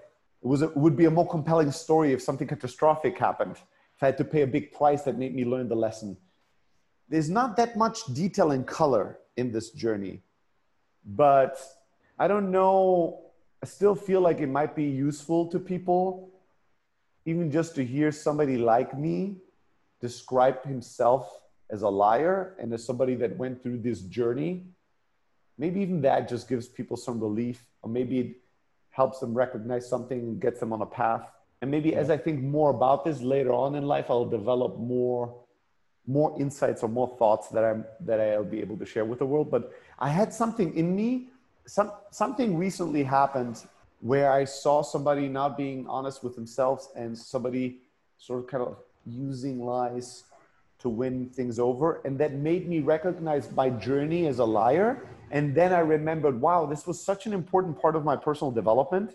It 0.43 0.47
was 0.47 0.63
it 0.63 0.77
would 0.77 0.97
be 0.97 1.05
a 1.05 1.11
more 1.11 1.29
compelling 1.29 1.71
story 1.71 2.13
if 2.13 2.21
something 2.21 2.49
catastrophic 2.49 3.17
happened. 3.17 3.57
If 3.97 4.03
I 4.03 4.07
had 4.07 4.19
to 4.19 4.25
pay 4.25 4.43
a 4.43 4.47
big 4.47 4.73
price 4.73 5.03
that 5.03 5.17
made 5.19 5.35
me 5.35 5.45
learn 5.45 5.69
the 5.69 5.77
lesson. 5.77 6.17
There's 7.09 7.31
not 7.31 7.57
that 7.59 7.77
much 7.77 8.05
detail 8.13 8.51
and 8.51 8.67
color 8.67 9.19
in 9.37 9.53
this 9.53 9.71
journey, 9.71 10.23
but 11.05 11.59
I 12.19 12.29
don't 12.29 12.51
know. 12.51 13.21
I 13.63 13.67
still 13.67 13.95
feel 13.95 14.21
like 14.21 14.41
it 14.41 14.49
might 14.49 14.75
be 14.75 14.85
useful 14.85 15.47
to 15.47 15.59
people, 15.59 16.31
even 17.25 17.51
just 17.51 17.75
to 17.77 17.85
hear 17.85 18.11
somebody 18.11 18.57
like 18.57 18.99
me 18.99 19.37
describe 20.01 20.65
himself 20.65 21.31
as 21.71 21.83
a 21.83 21.89
liar 21.89 22.55
and 22.59 22.73
as 22.73 22.85
somebody 22.85 23.15
that 23.15 23.37
went 23.37 23.63
through 23.63 23.79
this 23.79 24.01
journey. 24.01 24.65
Maybe 25.59 25.81
even 25.81 26.01
that 26.03 26.29
just 26.29 26.49
gives 26.49 26.67
people 26.67 26.97
some 26.97 27.21
relief, 27.21 27.65
or 27.83 27.91
maybe 27.91 28.19
it 28.19 28.37
helps 28.91 29.21
them 29.21 29.33
recognize 29.33 29.89
something, 29.89 30.19
and 30.19 30.41
gets 30.41 30.61
them 30.61 30.73
on 30.73 30.83
a 30.83 30.87
path. 30.87 31.23
And 31.61 31.71
maybe 31.71 31.91
yeah. 31.91 31.99
as 31.99 32.11
I 32.11 32.17
think 32.17 32.43
more 32.43 32.71
about 32.71 33.05
this 33.05 33.21
later 33.23 33.53
on 33.53 33.75
in 33.77 33.87
life, 33.87 34.07
I'll 34.11 34.25
develop 34.25 34.79
more 34.79 35.35
more 36.07 36.35
insights 36.41 36.83
or 36.83 36.89
more 36.89 37.09
thoughts 37.19 37.49
that 37.49 37.65
I'm 37.65 37.85
that 38.01 38.21
I'll 38.21 38.45
be 38.45 38.61
able 38.61 38.77
to 38.79 38.87
share 38.87 39.05
with 39.05 39.21
the 39.21 39.27
world. 39.27 39.51
But 39.51 39.73
I 39.99 40.09
had 40.09 40.33
something 40.33 40.75
in 40.75 40.95
me, 40.95 41.29
some 41.67 41.93
something 42.11 42.57
recently 42.57 43.03
happened 43.03 43.65
where 44.01 44.33
I 44.33 44.45
saw 44.45 44.83
somebody 44.83 45.29
not 45.29 45.57
being 45.57 45.87
honest 45.87 46.25
with 46.25 46.35
themselves 46.35 46.89
and 46.97 47.17
somebody 47.17 47.79
sort 48.19 48.41
of 48.41 48.47
kind 48.49 48.65
of 48.65 48.77
using 49.07 49.65
lies 49.65 50.25
to 50.81 50.89
win 50.89 51.31
things 51.31 51.61
over. 51.61 52.01
And 52.05 52.19
that 52.19 52.33
made 52.33 52.69
me 52.69 52.81
recognize 52.81 53.53
my 53.53 53.71
journey 53.71 54.27
as 54.27 54.41
a 54.41 54.45
liar 54.45 55.07
and 55.33 55.55
then 55.55 55.73
I 55.73 55.79
remembered, 55.79 56.41
wow, 56.41 56.67
this 56.67 56.87
was 56.87 57.03
such 57.03 57.27
an 57.27 57.33
important 57.33 57.81
part 57.81 57.97
of 57.97 58.05
my 58.05 58.17
personal 58.17 58.51
development, 58.51 59.15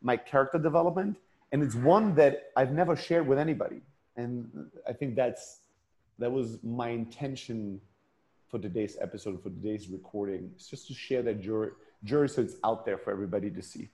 my 0.00 0.16
character 0.16 0.58
development. 0.58 1.18
And 1.52 1.62
it's 1.62 1.74
one 1.74 2.14
that 2.14 2.44
I've 2.56 2.72
never 2.72 2.96
shared 2.96 3.26
with 3.26 3.38
anybody. 3.38 3.82
And 4.16 4.70
I 4.88 4.94
think 4.94 5.16
that's 5.16 5.60
that 6.20 6.30
was 6.30 6.58
my 6.62 6.90
intention 6.90 7.80
for 8.48 8.58
today's 8.58 8.96
episode, 9.00 9.42
for 9.42 9.48
today's 9.50 9.88
recording. 9.88 10.50
It's 10.54 10.68
just 10.68 10.86
to 10.88 10.94
share 10.94 11.22
that 11.22 11.40
jury, 11.40 11.70
jury 12.04 12.28
so 12.28 12.42
it's 12.42 12.56
out 12.62 12.84
there 12.84 12.98
for 12.98 13.10
everybody 13.10 13.50
to 13.50 13.62
see. 13.62 13.88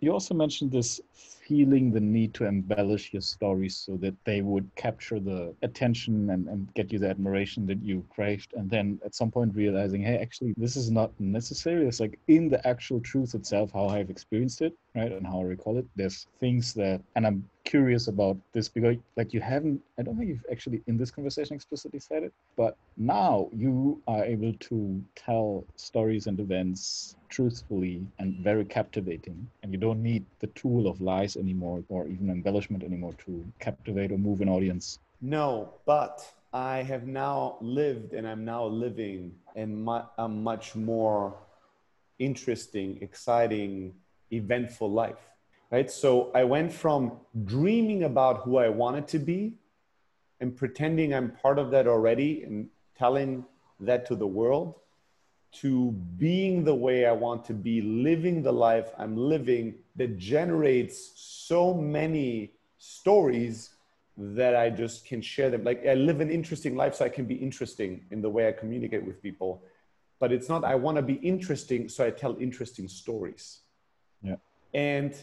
You 0.00 0.12
also 0.12 0.34
mentioned 0.34 0.70
this 0.70 1.00
feeling 1.48 1.90
the 1.90 2.00
need 2.00 2.34
to 2.34 2.44
embellish 2.44 3.12
your 3.12 3.22
stories 3.22 3.74
so 3.74 3.96
that 3.96 4.14
they 4.24 4.42
would 4.42 4.68
capture 4.76 5.18
the 5.18 5.54
attention 5.62 6.28
and, 6.30 6.46
and 6.48 6.72
get 6.74 6.92
you 6.92 6.98
the 6.98 7.08
admiration 7.08 7.66
that 7.66 7.82
you 7.82 8.04
craved. 8.10 8.52
And 8.54 8.68
then 8.68 9.00
at 9.04 9.14
some 9.14 9.30
point 9.30 9.54
realizing, 9.54 10.02
hey, 10.02 10.18
actually, 10.18 10.54
this 10.58 10.76
is 10.76 10.90
not 10.90 11.10
necessary. 11.18 11.86
It's 11.86 12.00
like 12.00 12.18
in 12.28 12.50
the 12.50 12.64
actual 12.66 13.00
truth 13.00 13.34
itself, 13.34 13.70
how 13.72 13.88
I've 13.88 14.10
experienced 14.10 14.60
it, 14.60 14.74
right? 14.94 15.10
And 15.10 15.26
how 15.26 15.40
I 15.40 15.44
recall 15.44 15.78
it. 15.78 15.86
There's 15.96 16.26
things 16.38 16.74
that, 16.74 17.00
and 17.16 17.26
I'm 17.26 17.48
curious 17.68 18.08
about 18.08 18.34
this 18.54 18.66
because 18.66 18.96
like 19.16 19.34
you 19.34 19.42
haven't 19.42 19.78
i 19.98 20.02
don't 20.02 20.16
think 20.16 20.30
you've 20.30 20.46
actually 20.50 20.80
in 20.86 20.96
this 20.96 21.10
conversation 21.10 21.54
explicitly 21.54 22.00
said 22.00 22.22
it 22.22 22.32
but 22.56 22.78
now 22.96 23.46
you 23.52 24.00
are 24.08 24.24
able 24.24 24.54
to 24.54 25.02
tell 25.14 25.66
stories 25.76 26.28
and 26.28 26.40
events 26.40 27.14
truthfully 27.28 28.06
and 28.20 28.36
very 28.36 28.64
captivating 28.64 29.46
and 29.62 29.70
you 29.70 29.78
don't 29.78 30.02
need 30.02 30.24
the 30.40 30.46
tool 30.48 30.86
of 30.86 30.98
lies 31.02 31.36
anymore 31.38 31.82
or 31.88 32.06
even 32.08 32.30
embellishment 32.30 32.82
anymore 32.82 33.14
to 33.24 33.44
captivate 33.58 34.12
or 34.12 34.18
move 34.18 34.40
an 34.40 34.48
audience 34.48 34.98
no 35.20 35.74
but 35.86 36.26
i 36.52 36.78
have 36.78 37.06
now 37.06 37.56
lived 37.60 38.12
and 38.12 38.26
i'm 38.26 38.44
now 38.44 38.64
living 38.64 39.32
in 39.54 39.88
a 40.18 40.28
much 40.28 40.74
more 40.74 41.34
interesting 42.18 42.98
exciting 43.00 43.94
eventful 44.30 44.90
life 44.90 45.28
right? 45.70 45.90
So 45.90 46.30
I 46.34 46.44
went 46.44 46.72
from 46.72 47.12
dreaming 47.44 48.04
about 48.04 48.42
who 48.42 48.58
I 48.58 48.68
wanted 48.68 49.06
to 49.08 49.18
be 49.18 49.54
and 50.40 50.56
pretending 50.56 51.14
I'm 51.14 51.32
part 51.32 51.58
of 51.58 51.70
that 51.72 51.86
already 51.86 52.42
and 52.44 52.68
telling 52.96 53.44
that 53.80 54.06
to 54.06 54.16
the 54.16 54.26
world 54.26 54.74
to 55.50 55.92
being 56.18 56.64
the 56.64 56.74
way 56.74 57.06
I 57.06 57.12
want 57.12 57.44
to 57.46 57.54
be, 57.54 57.80
living 57.80 58.42
the 58.42 58.52
life 58.52 58.90
I'm 58.98 59.16
living 59.16 59.74
that 59.96 60.18
generates 60.18 61.12
so 61.16 61.74
many 61.74 62.52
stories 62.78 63.70
that 64.16 64.54
I 64.56 64.68
just 64.68 65.06
can 65.06 65.22
share 65.22 65.48
them. 65.50 65.64
Like 65.64 65.86
I 65.86 65.94
live 65.94 66.20
an 66.20 66.30
interesting 66.30 66.76
life, 66.76 66.94
so 66.96 67.04
I 67.04 67.08
can 67.08 67.24
be 67.24 67.34
interesting 67.34 68.04
in 68.10 68.20
the 68.20 68.28
way 68.28 68.48
I 68.48 68.52
communicate 68.52 69.04
with 69.04 69.22
people. 69.22 69.62
But 70.18 70.32
it's 70.32 70.48
not, 70.48 70.64
I 70.64 70.74
want 70.74 70.96
to 70.96 71.02
be 71.02 71.14
interesting, 71.14 71.88
so 71.88 72.04
I 72.04 72.10
tell 72.10 72.36
interesting 72.40 72.88
stories. 72.88 73.60
Yeah. 74.22 74.36
And 74.74 75.14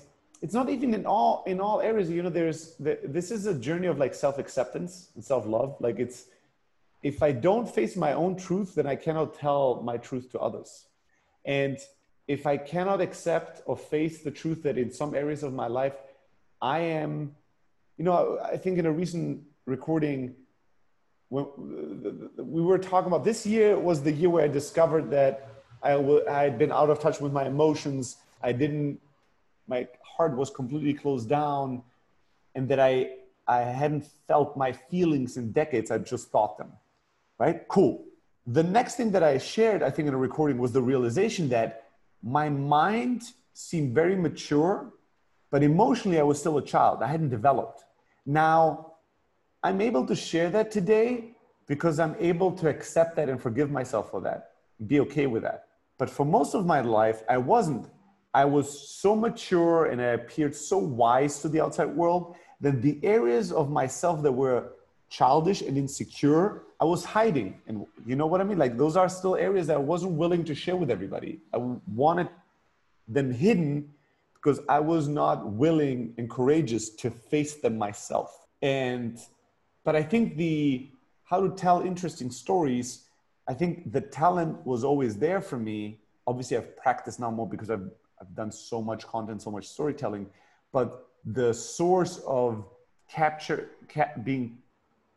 it's 0.41 0.53
not 0.53 0.69
even 0.69 0.93
in 0.93 1.05
all 1.05 1.43
in 1.47 1.59
all 1.59 1.81
areas 1.81 2.09
you 2.09 2.21
know 2.21 2.29
there's 2.29 2.75
the, 2.75 2.99
this 3.03 3.31
is 3.31 3.45
a 3.45 3.53
journey 3.53 3.87
of 3.87 3.97
like 3.97 4.13
self-acceptance 4.13 5.09
and 5.15 5.23
self-love 5.23 5.75
like 5.79 5.97
it's 5.97 6.25
if 7.09 7.21
i 7.21 7.31
don't 7.31 7.67
face 7.77 7.95
my 7.95 8.13
own 8.13 8.33
truth 8.35 8.75
then 8.75 8.87
i 8.93 8.95
cannot 9.05 9.33
tell 9.43 9.81
my 9.83 9.97
truth 9.97 10.31
to 10.31 10.39
others. 10.47 10.71
And 11.45 11.77
if 12.35 12.47
i 12.53 12.55
cannot 12.57 12.99
accept 13.07 13.61
or 13.65 13.77
face 13.77 14.15
the 14.27 14.31
truth 14.41 14.63
that 14.63 14.77
in 14.83 14.91
some 14.91 15.11
areas 15.23 15.43
of 15.43 15.51
my 15.53 15.67
life 15.67 15.97
i 16.61 16.79
am 16.79 17.11
you 17.97 18.05
know 18.07 18.39
i 18.53 18.57
think 18.57 18.79
in 18.79 18.85
a 18.85 18.95
recent 19.03 19.43
recording 19.65 20.35
when 21.29 21.45
we 22.37 22.61
were 22.69 22.81
talking 22.91 23.09
about 23.13 23.23
this 23.23 23.45
year 23.45 23.77
was 23.89 24.01
the 24.07 24.11
year 24.11 24.29
where 24.29 24.45
i 24.45 24.51
discovered 24.61 25.11
that 25.11 25.33
I, 25.83 25.91
w- 25.91 26.25
I 26.27 26.41
had 26.41 26.57
been 26.57 26.71
out 26.71 26.89
of 26.89 26.99
touch 26.99 27.21
with 27.21 27.31
my 27.31 27.45
emotions. 27.45 28.17
I 28.41 28.53
didn't 28.53 28.99
my 29.67 29.87
heart 30.03 30.35
was 30.35 30.49
completely 30.49 30.93
closed 30.93 31.29
down 31.29 31.83
and 32.53 32.67
that 32.69 32.79
I, 32.79 33.09
I 33.47 33.59
hadn't 33.61 34.05
felt 34.27 34.55
my 34.55 34.71
feelings 34.71 35.37
in 35.37 35.51
decades. 35.51 35.91
I 35.91 35.97
just 35.97 36.29
thought 36.29 36.57
them, 36.57 36.71
right? 37.37 37.67
Cool. 37.67 38.03
The 38.47 38.63
next 38.63 38.95
thing 38.95 39.11
that 39.11 39.23
I 39.23 39.37
shared, 39.37 39.81
I 39.81 39.89
think 39.89 40.07
in 40.07 40.13
a 40.13 40.17
recording 40.17 40.57
was 40.57 40.71
the 40.71 40.81
realization 40.81 41.49
that 41.49 41.85
my 42.21 42.49
mind 42.49 43.23
seemed 43.53 43.93
very 43.93 44.15
mature, 44.15 44.93
but 45.51 45.63
emotionally 45.63 46.19
I 46.19 46.23
was 46.23 46.39
still 46.39 46.57
a 46.57 46.65
child. 46.65 47.01
I 47.01 47.07
hadn't 47.07 47.29
developed. 47.29 47.83
Now 48.25 48.93
I'm 49.63 49.81
able 49.81 50.05
to 50.07 50.15
share 50.15 50.49
that 50.51 50.71
today 50.71 51.35
because 51.67 51.99
I'm 51.99 52.15
able 52.19 52.51
to 52.51 52.69
accept 52.69 53.15
that 53.15 53.29
and 53.29 53.41
forgive 53.41 53.71
myself 53.71 54.11
for 54.11 54.21
that, 54.21 54.51
be 54.85 54.99
okay 55.01 55.25
with 55.25 55.43
that. 55.43 55.65
But 55.97 56.09
for 56.09 56.25
most 56.25 56.53
of 56.53 56.65
my 56.65 56.81
life, 56.81 57.23
I 57.29 57.37
wasn't. 57.37 57.89
I 58.33 58.45
was 58.45 58.87
so 58.89 59.15
mature 59.15 59.85
and 59.85 60.01
I 60.01 60.07
appeared 60.07 60.55
so 60.55 60.77
wise 60.77 61.39
to 61.39 61.49
the 61.49 61.61
outside 61.61 61.95
world 61.95 62.35
that 62.61 62.81
the 62.81 62.99
areas 63.03 63.51
of 63.51 63.71
myself 63.71 64.21
that 64.23 64.31
were 64.31 64.73
childish 65.09 65.61
and 65.61 65.77
insecure, 65.77 66.63
I 66.79 66.85
was 66.85 67.05
hiding. 67.05 67.59
And 67.67 67.85
you 68.05 68.15
know 68.15 68.25
what 68.25 68.41
I 68.41 68.43
mean? 68.43 68.57
Like 68.57 68.77
those 68.77 68.97
are 68.97 69.09
still 69.09 69.35
areas 69.35 69.67
that 69.67 69.75
I 69.75 69.79
wasn't 69.79 70.13
willing 70.13 70.43
to 70.45 70.55
share 70.55 70.75
with 70.75 70.91
everybody. 70.91 71.39
I 71.53 71.57
wanted 71.93 72.29
them 73.07 73.31
hidden 73.31 73.93
because 74.35 74.59
I 74.69 74.79
was 74.79 75.07
not 75.07 75.47
willing 75.47 76.13
and 76.17 76.29
courageous 76.29 76.89
to 76.89 77.09
face 77.09 77.55
them 77.55 77.77
myself. 77.77 78.47
And, 78.61 79.19
but 79.83 79.95
I 79.95 80.03
think 80.03 80.37
the, 80.37 80.89
how 81.23 81.41
to 81.41 81.55
tell 81.55 81.81
interesting 81.81 82.29
stories, 82.29 83.05
I 83.47 83.53
think 83.53 83.91
the 83.91 84.01
talent 84.01 84.65
was 84.65 84.83
always 84.83 85.15
there 85.17 85.41
for 85.41 85.57
me. 85.57 85.99
Obviously, 86.27 86.57
I've 86.57 86.75
practiced 86.77 87.19
now 87.19 87.31
more 87.31 87.47
because 87.47 87.69
I've 87.69 87.89
I've 88.19 88.35
done 88.35 88.51
so 88.51 88.81
much 88.81 89.05
content, 89.07 89.41
so 89.41 89.51
much 89.51 89.67
storytelling, 89.67 90.27
but 90.71 91.07
the 91.25 91.53
source 91.53 92.19
of 92.25 92.65
capture, 93.09 93.71
ca- 93.89 94.11
being 94.23 94.57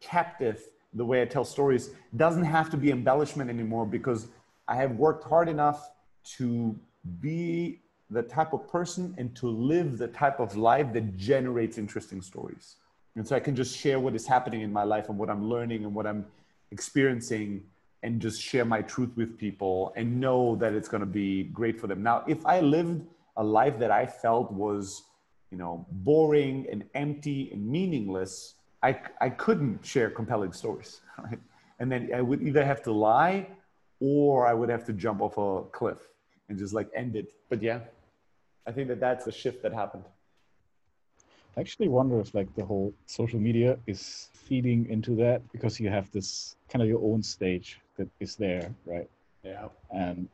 captive, 0.01 0.63
the 0.95 1.05
way 1.05 1.23
I 1.23 1.25
tell 1.25 1.45
stories, 1.45 1.91
doesn't 2.17 2.45
have 2.45 2.71
to 2.71 2.77
be 2.77 2.91
embellishment 2.91 3.51
anymore 3.51 3.87
because 3.87 4.29
I 4.67 4.77
have 4.77 4.93
worked 4.93 5.25
hard 5.25 5.49
enough 5.49 5.91
to 6.37 6.79
be 7.21 7.81
the 8.11 8.23
type 8.23 8.53
of 8.53 8.69
person 8.69 9.15
and 9.19 9.35
to 9.37 9.49
live 9.49 9.99
the 9.99 10.09
type 10.09 10.41
of 10.41 10.57
life 10.57 10.93
that 10.95 11.17
generates 11.17 11.79
interesting 11.79 12.23
stories. 12.23 12.77
And 13.17 13.27
so 13.27 13.37
I 13.37 13.41
can 13.41 13.55
just 13.57 13.77
share 13.77 14.01
what 14.01 14.15
is 14.15 14.27
happening 14.27 14.63
in 14.63 14.73
my 14.73 14.85
life 14.85 15.09
and 15.09 15.19
what 15.19 15.29
I'm 15.29 15.49
learning 15.49 15.85
and 15.85 15.95
what 15.95 16.07
I'm 16.07 16.25
experiencing 16.71 17.65
and 18.03 18.21
just 18.21 18.41
share 18.41 18.65
my 18.65 18.83
truth 18.83 19.11
with 19.17 19.37
people 19.37 19.93
and 19.97 20.21
know 20.21 20.57
that 20.57 20.73
it's 20.73 20.89
going 20.89 21.01
to 21.01 21.07
be 21.07 21.45
great 21.45 21.81
for 21.81 21.87
them. 21.87 22.03
Now, 22.03 22.25
if 22.29 22.45
I 22.47 22.61
lived 22.61 23.05
a 23.37 23.43
life 23.43 23.79
that 23.79 23.91
I 23.91 24.07
felt 24.07 24.53
was, 24.53 25.03
you 25.51 25.59
know, 25.59 25.87
boring 25.91 26.67
and 26.71 26.85
empty 26.95 27.51
and 27.53 27.67
meaningless, 27.67 28.55
I, 28.83 29.01
I 29.21 29.31
couldn't 29.31 29.85
share 29.85 30.11
compelling 30.11 30.53
stories. 30.53 31.01
Right? 31.19 31.41
And 31.81 31.91
then 31.91 32.11
I 32.15 32.23
would 32.23 32.43
either 32.43 32.65
have 32.65 32.83
to 32.83 32.93
lie 32.93 33.49
or 34.01 34.47
I 34.47 34.55
would 34.55 34.69
have 34.69 34.85
to 34.87 34.93
jump 34.93 35.21
off 35.21 35.37
a 35.37 35.69
cliff 35.71 35.99
and 36.49 36.59
just 36.59 36.73
like 36.75 36.89
end 36.95 37.17
it. 37.17 37.33
But 37.49 37.63
yeah, 37.63 37.81
I 38.67 38.73
think 38.73 38.89
that 38.89 39.01
that's 39.01 39.25
the 39.25 39.33
shift 39.33 39.63
that 39.63 39.73
happened. 39.73 40.05
I 41.57 41.61
actually 41.61 41.89
wonder 41.89 42.21
if 42.21 42.35
like 42.35 42.55
the 42.55 42.65
whole 42.65 42.95
social 43.07 43.41
media 43.41 43.79
is 43.87 44.29
feeding 44.33 44.87
into 44.89 45.17
that 45.17 45.43
because 45.51 45.81
you 45.81 45.89
have 45.91 46.11
this 46.13 46.57
kind 46.69 46.83
of 46.83 46.89
your 46.89 47.03
own 47.03 47.23
stage 47.23 47.81
that 47.97 48.09
is 48.21 48.37
there, 48.37 48.73
right? 48.87 49.09
Yeah. 49.43 49.69
And 49.91 50.29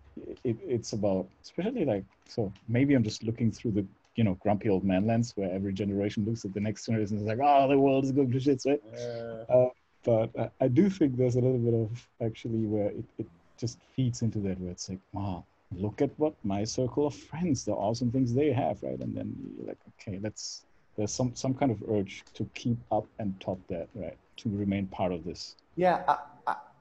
it, 0.45 0.57
it's 0.67 0.93
about, 0.93 1.27
especially 1.43 1.85
like, 1.85 2.05
so 2.29 2.53
maybe 2.69 2.95
I'm 2.95 3.03
just 3.03 3.23
looking 3.23 3.51
through 3.51 3.73
the, 3.73 3.87
you 4.17 4.25
know, 4.25 4.35
grumpy 4.35 4.69
old 4.69 4.85
man 4.85 5.07
lens 5.07 5.33
where 5.37 5.51
every 5.53 5.73
generation 5.73 6.25
looks 6.25 6.45
at 6.45 6.55
the 6.55 6.61
next 6.61 6.87
generation 6.87 7.17
and 7.17 7.23
is 7.23 7.29
like, 7.29 7.39
oh, 7.43 7.69
the 7.69 7.79
world 7.79 8.05
is 8.05 8.13
going 8.13 8.31
to 8.31 8.41
shit, 8.41 8.63
right? 8.67 8.83
Yeah. 8.97 9.45
Uh, 9.49 9.69
but 10.05 10.31
I, 10.39 10.51
I, 10.65 10.69
do 10.69 10.91
think 10.91 11.17
there's 11.17 11.37
a 11.37 11.41
little 11.41 11.59
bit 11.59 11.75
of 11.75 12.09
actually 12.25 12.67
where 12.67 12.89
it, 12.89 13.05
it 13.19 13.27
just 13.59 13.79
feeds 13.97 14.23
into 14.23 14.39
that, 14.41 14.61
where 14.61 14.71
it's 14.71 14.89
like, 14.89 15.01
wow, 15.13 15.45
look 15.77 16.03
at 16.03 16.11
what 16.19 16.35
my 16.45 16.65
circle 16.65 17.07
of 17.07 17.15
friends, 17.15 17.65
the 17.65 17.73
awesome 17.73 18.11
things 18.11 18.35
they 18.35 18.53
have, 18.53 18.83
right? 18.83 19.01
And 19.01 19.17
then 19.17 19.35
you're 19.59 19.69
like, 19.69 19.79
okay, 20.01 20.19
let's, 20.23 20.65
there's 20.97 21.13
some, 21.13 21.35
some 21.35 21.55
kind 21.55 21.73
of 21.73 21.83
urge 21.91 22.23
to 22.35 22.49
keep 22.55 22.79
up 22.93 23.07
and 23.19 23.39
top 23.41 23.59
that, 23.69 23.89
right? 23.95 24.17
To 24.39 24.49
remain 24.51 24.87
part 24.87 25.13
of 25.13 25.25
this. 25.25 25.57
Yeah. 25.77 26.17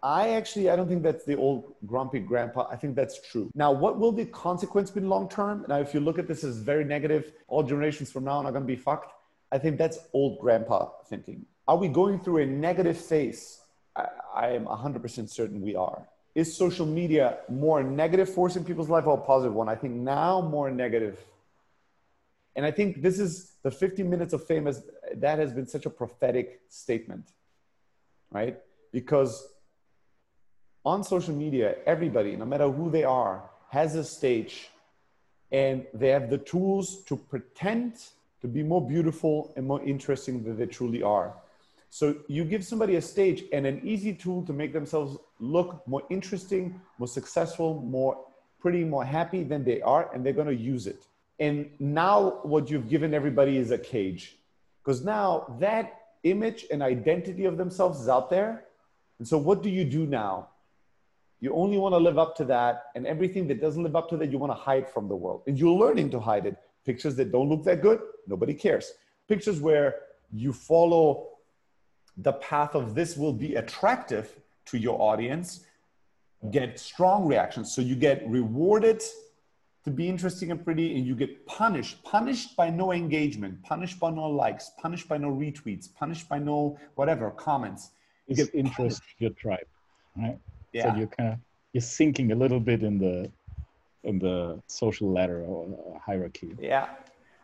I, 0.03 0.31
actually, 0.31 0.69
I 0.69 0.75
don't 0.75 0.89
think 0.89 1.01
that's 1.01 1.23
the 1.23 1.37
old 1.37 1.75
grumpy 1.85 2.19
grandpa. 2.19 2.67
I 2.69 2.75
think 2.75 2.93
that's 2.93 3.21
true. 3.21 3.49
Now, 3.55 3.71
what 3.71 3.97
will 3.97 4.11
the 4.11 4.25
consequence 4.25 4.91
be 4.91 4.99
long 4.99 5.29
term? 5.29 5.65
Now, 5.69 5.79
if 5.79 5.93
you 5.93 6.01
look 6.01 6.19
at 6.19 6.27
this 6.27 6.43
as 6.43 6.57
very 6.57 6.83
negative, 6.83 7.31
all 7.47 7.63
generations 7.63 8.11
from 8.11 8.25
now 8.25 8.39
are 8.39 8.51
going 8.51 8.63
to 8.63 8.67
be 8.67 8.75
fucked. 8.75 9.13
I 9.49 9.59
think 9.59 9.77
that's 9.77 9.99
old 10.11 10.39
grandpa 10.41 10.89
thinking. 11.07 11.45
Are 11.69 11.77
we 11.77 11.87
going 11.87 12.19
through 12.19 12.39
a 12.39 12.45
negative 12.45 12.97
phase? 12.97 13.61
I, 13.95 14.07
I 14.35 14.47
am 14.49 14.65
100% 14.65 15.29
certain 15.29 15.61
we 15.61 15.73
are. 15.77 16.05
Is 16.35 16.53
social 16.53 16.85
media 16.85 17.37
more 17.47 17.81
negative 17.81 18.27
force 18.27 18.57
in 18.57 18.65
people's 18.65 18.89
life 18.89 19.07
or 19.07 19.17
a 19.17 19.21
positive 19.21 19.53
one? 19.53 19.69
I 19.69 19.75
think 19.75 19.93
now 19.93 20.41
more 20.41 20.69
negative. 20.69 21.17
And 22.57 22.65
I 22.65 22.71
think 22.71 23.01
this 23.01 23.19
is 23.19 23.53
the 23.63 23.71
15 23.71 24.09
minutes 24.09 24.33
of 24.33 24.45
fame 24.45 24.69
that 25.15 25.39
has 25.39 25.53
been 25.53 25.67
such 25.67 25.85
a 25.85 25.89
prophetic 25.89 26.61
statement, 26.67 27.29
right? 28.31 28.59
Because 28.91 29.47
on 30.85 31.03
social 31.03 31.33
media, 31.33 31.75
everybody, 31.85 32.35
no 32.35 32.45
matter 32.45 32.69
who 32.69 32.89
they 32.89 33.03
are, 33.03 33.49
has 33.69 33.95
a 33.95 34.03
stage 34.03 34.69
and 35.51 35.85
they 35.93 36.09
have 36.09 36.29
the 36.29 36.37
tools 36.39 37.03
to 37.03 37.15
pretend 37.15 37.93
to 38.41 38.47
be 38.47 38.63
more 38.63 38.85
beautiful 38.85 39.53
and 39.55 39.65
more 39.65 39.81
interesting 39.83 40.43
than 40.43 40.57
they 40.57 40.65
truly 40.65 41.01
are. 41.01 41.33
So 41.89 42.15
you 42.27 42.43
give 42.43 42.65
somebody 42.65 42.95
a 42.95 43.01
stage 43.01 43.43
and 43.53 43.67
an 43.67 43.79
easy 43.83 44.13
tool 44.13 44.43
to 44.47 44.51
make 44.51 44.73
themselves 44.73 45.15
look 45.39 45.87
more 45.87 46.01
interesting, 46.09 46.81
more 46.97 47.07
successful, 47.07 47.81
more 47.81 48.25
pretty, 48.59 48.83
more 48.83 49.05
happy 49.05 49.43
than 49.43 49.63
they 49.63 49.79
are, 49.81 50.11
and 50.13 50.25
they're 50.25 50.33
going 50.33 50.47
to 50.47 50.55
use 50.55 50.87
it. 50.87 51.05
And 51.39 51.69
now 51.79 52.39
what 52.43 52.69
you've 52.69 52.89
given 52.89 53.13
everybody 53.13 53.57
is 53.57 53.69
a 53.71 53.77
cage. 53.77 54.37
Because 54.83 55.03
now 55.03 55.55
that 55.59 55.99
image 56.23 56.65
and 56.71 56.81
identity 56.81 57.45
of 57.45 57.57
themselves 57.57 58.01
is 58.01 58.09
out 58.09 58.29
there. 58.29 58.65
And 59.19 59.27
so 59.27 59.37
what 59.37 59.61
do 59.61 59.69
you 59.69 59.85
do 59.85 60.05
now? 60.07 60.49
You 61.43 61.53
only 61.55 61.77
want 61.77 61.91
to 61.91 61.97
live 61.97 62.17
up 62.17 62.37
to 62.37 62.45
that. 62.45 62.85
And 62.95 63.05
everything 63.05 63.47
that 63.49 63.59
doesn't 63.59 63.83
live 63.83 63.97
up 63.97 64.07
to 64.11 64.17
that, 64.17 64.31
you 64.31 64.37
want 64.37 64.51
to 64.51 64.61
hide 64.69 64.89
from 64.89 65.09
the 65.09 65.15
world. 65.23 65.41
And 65.45 65.59
you're 65.59 65.77
learning 65.77 66.09
to 66.11 66.19
hide 66.19 66.45
it. 66.45 66.55
Pictures 66.85 67.17
that 67.17 67.33
don't 67.33 67.49
look 67.49 67.65
that 67.65 67.81
good, 67.81 67.99
nobody 68.27 68.53
cares. 68.53 68.93
Pictures 69.27 69.59
where 69.59 69.95
you 70.31 70.53
follow 70.53 71.27
the 72.15 72.31
path 72.31 72.75
of 72.75 72.95
this 72.95 73.17
will 73.17 73.33
be 73.33 73.55
attractive 73.55 74.39
to 74.67 74.77
your 74.77 75.01
audience, 75.01 75.65
get 76.49 76.79
strong 76.79 77.25
reactions. 77.25 77.75
So 77.75 77.81
you 77.81 77.97
get 77.97 78.25
rewarded 78.25 79.03
to 79.83 79.91
be 79.91 80.07
interesting 80.07 80.49
and 80.49 80.63
pretty, 80.63 80.95
and 80.95 81.05
you 81.05 81.13
get 81.13 81.45
punished, 81.45 82.01
punished 82.05 82.55
by 82.55 82.69
no 82.69 82.93
engagement, 82.93 83.61
punished 83.63 83.99
by 83.99 84.11
no 84.11 84.29
likes, 84.29 84.71
punished 84.81 85.09
by 85.09 85.17
no 85.17 85.27
retweets, 85.29 85.93
punished 85.93 86.29
by 86.29 86.39
no 86.39 86.79
whatever 86.95 87.31
comments. 87.31 87.91
You 88.27 88.35
get 88.37 88.55
interest 88.55 89.01
your 89.19 89.31
tribe, 89.31 89.67
right? 90.15 90.39
Yeah. 90.73 90.91
so 90.91 90.97
you're 90.97 91.07
kind 91.07 91.33
of 91.33 91.39
you're 91.73 91.81
sinking 91.81 92.31
a 92.31 92.35
little 92.35 92.59
bit 92.59 92.83
in 92.83 92.97
the 92.97 93.31
in 94.03 94.19
the 94.19 94.61
social 94.67 95.11
ladder 95.11 95.43
or 95.43 95.67
uh, 95.95 95.99
hierarchy. 95.99 96.55
Yeah. 96.59 96.89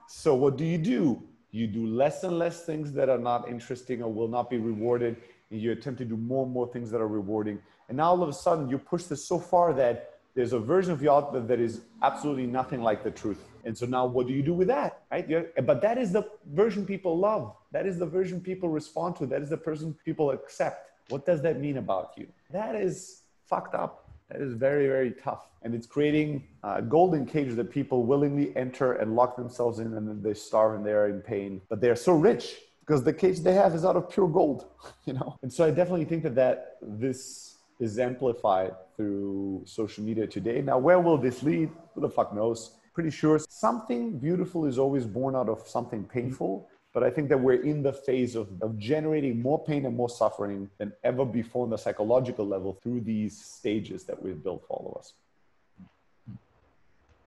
So 0.07 0.35
what 0.35 0.57
do 0.57 0.65
you 0.65 0.77
do? 0.77 1.21
You 1.51 1.67
do 1.67 1.87
less 1.87 2.23
and 2.23 2.37
less 2.37 2.65
things 2.65 2.91
that 2.93 3.09
are 3.09 3.17
not 3.17 3.49
interesting 3.49 4.03
or 4.03 4.11
will 4.11 4.27
not 4.27 4.49
be 4.49 4.57
rewarded 4.57 5.17
and 5.49 5.59
you 5.61 5.71
attempt 5.71 5.99
to 5.99 6.05
do 6.05 6.17
more 6.17 6.43
and 6.45 6.53
more 6.53 6.67
things 6.67 6.91
that 6.91 7.01
are 7.01 7.07
rewarding. 7.07 7.59
And 7.87 7.97
now 7.97 8.09
all 8.09 8.21
of 8.21 8.29
a 8.29 8.33
sudden 8.33 8.69
you 8.69 8.77
push 8.77 9.03
this 9.03 9.25
so 9.25 9.39
far 9.39 9.73
that 9.73 10.19
there's 10.35 10.53
a 10.53 10.59
version 10.59 10.91
of 10.91 11.01
you 11.01 11.11
out 11.11 11.33
there 11.33 11.41
that 11.41 11.59
is 11.59 11.81
absolutely 12.03 12.45
nothing 12.45 12.83
like 12.83 13.03
the 13.03 13.11
truth. 13.11 13.43
And 13.65 13.75
so 13.75 13.85
now 13.85 14.05
what 14.05 14.27
do 14.27 14.33
you 14.33 14.43
do 14.43 14.53
with 14.53 14.67
that 14.67 15.01
right? 15.11 15.27
You're, 15.27 15.47
but 15.63 15.81
that 15.81 15.97
is 15.97 16.11
the 16.11 16.29
version 16.53 16.85
people 16.85 17.17
love. 17.17 17.55
That 17.71 17.85
is 17.85 17.97
the 17.97 18.05
version 18.05 18.39
people 18.41 18.69
respond 18.69 19.15
to. 19.17 19.25
That 19.25 19.41
is 19.41 19.49
the 19.49 19.57
person 19.57 19.95
people 20.05 20.31
accept. 20.31 20.91
What 21.09 21.25
does 21.25 21.41
that 21.41 21.59
mean 21.59 21.77
about 21.77 22.13
you? 22.15 22.27
That 22.51 22.75
is 22.75 23.18
fucked 23.49 23.75
up. 23.75 24.09
That 24.29 24.41
is 24.41 24.53
very, 24.53 24.87
very 24.87 25.11
tough. 25.11 25.49
And 25.63 25.73
it's 25.73 25.87
creating 25.87 26.47
a 26.63 26.81
golden 26.81 27.25
cage 27.25 27.55
that 27.55 27.71
people 27.71 28.03
willingly 28.03 28.55
enter 28.55 28.93
and 28.93 29.15
lock 29.15 29.35
themselves 29.35 29.79
in 29.79 29.93
and 29.95 30.07
then 30.07 30.21
they 30.21 30.33
starve 30.33 30.75
and 30.75 30.85
they're 30.85 31.07
in 31.07 31.21
pain. 31.21 31.61
But 31.67 31.81
they're 31.81 31.95
so 31.95 32.13
rich 32.13 32.57
because 32.81 33.03
the 33.03 33.13
cage 33.13 33.39
they 33.39 33.53
have 33.53 33.73
is 33.73 33.83
out 33.83 33.95
of 33.95 34.09
pure 34.09 34.27
gold, 34.27 34.65
you 35.05 35.13
know? 35.13 35.37
And 35.41 35.51
so 35.51 35.65
I 35.65 35.71
definitely 35.71 36.05
think 36.05 36.23
that, 36.23 36.35
that 36.35 36.77
this 36.81 37.57
is 37.79 37.97
amplified 37.97 38.73
through 38.95 39.63
social 39.65 40.03
media 40.03 40.27
today. 40.27 40.61
Now, 40.61 40.77
where 40.77 40.99
will 40.99 41.17
this 41.17 41.41
lead? 41.43 41.69
Who 41.95 42.01
the 42.01 42.09
fuck 42.09 42.33
knows? 42.35 42.75
Pretty 42.93 43.11
sure 43.11 43.39
something 43.49 44.19
beautiful 44.19 44.65
is 44.65 44.77
always 44.77 45.05
born 45.05 45.35
out 45.35 45.49
of 45.49 45.67
something 45.67 46.03
painful. 46.03 46.67
But 46.93 47.03
I 47.03 47.09
think 47.09 47.29
that 47.29 47.39
we're 47.39 47.61
in 47.63 47.83
the 47.83 47.93
phase 47.93 48.35
of, 48.35 48.49
of 48.61 48.77
generating 48.77 49.41
more 49.41 49.63
pain 49.63 49.85
and 49.85 49.95
more 49.95 50.09
suffering 50.09 50.69
than 50.77 50.91
ever 51.03 51.23
before 51.23 51.63
on 51.63 51.69
the 51.69 51.77
psychological 51.77 52.47
level 52.47 52.79
through 52.81 53.01
these 53.01 53.39
stages 53.39 54.05
that 54.05 54.21
we've 54.21 54.41
built 54.43 54.65
for 54.67 54.77
all 54.77 54.91
of 54.93 54.99
us. 54.99 55.13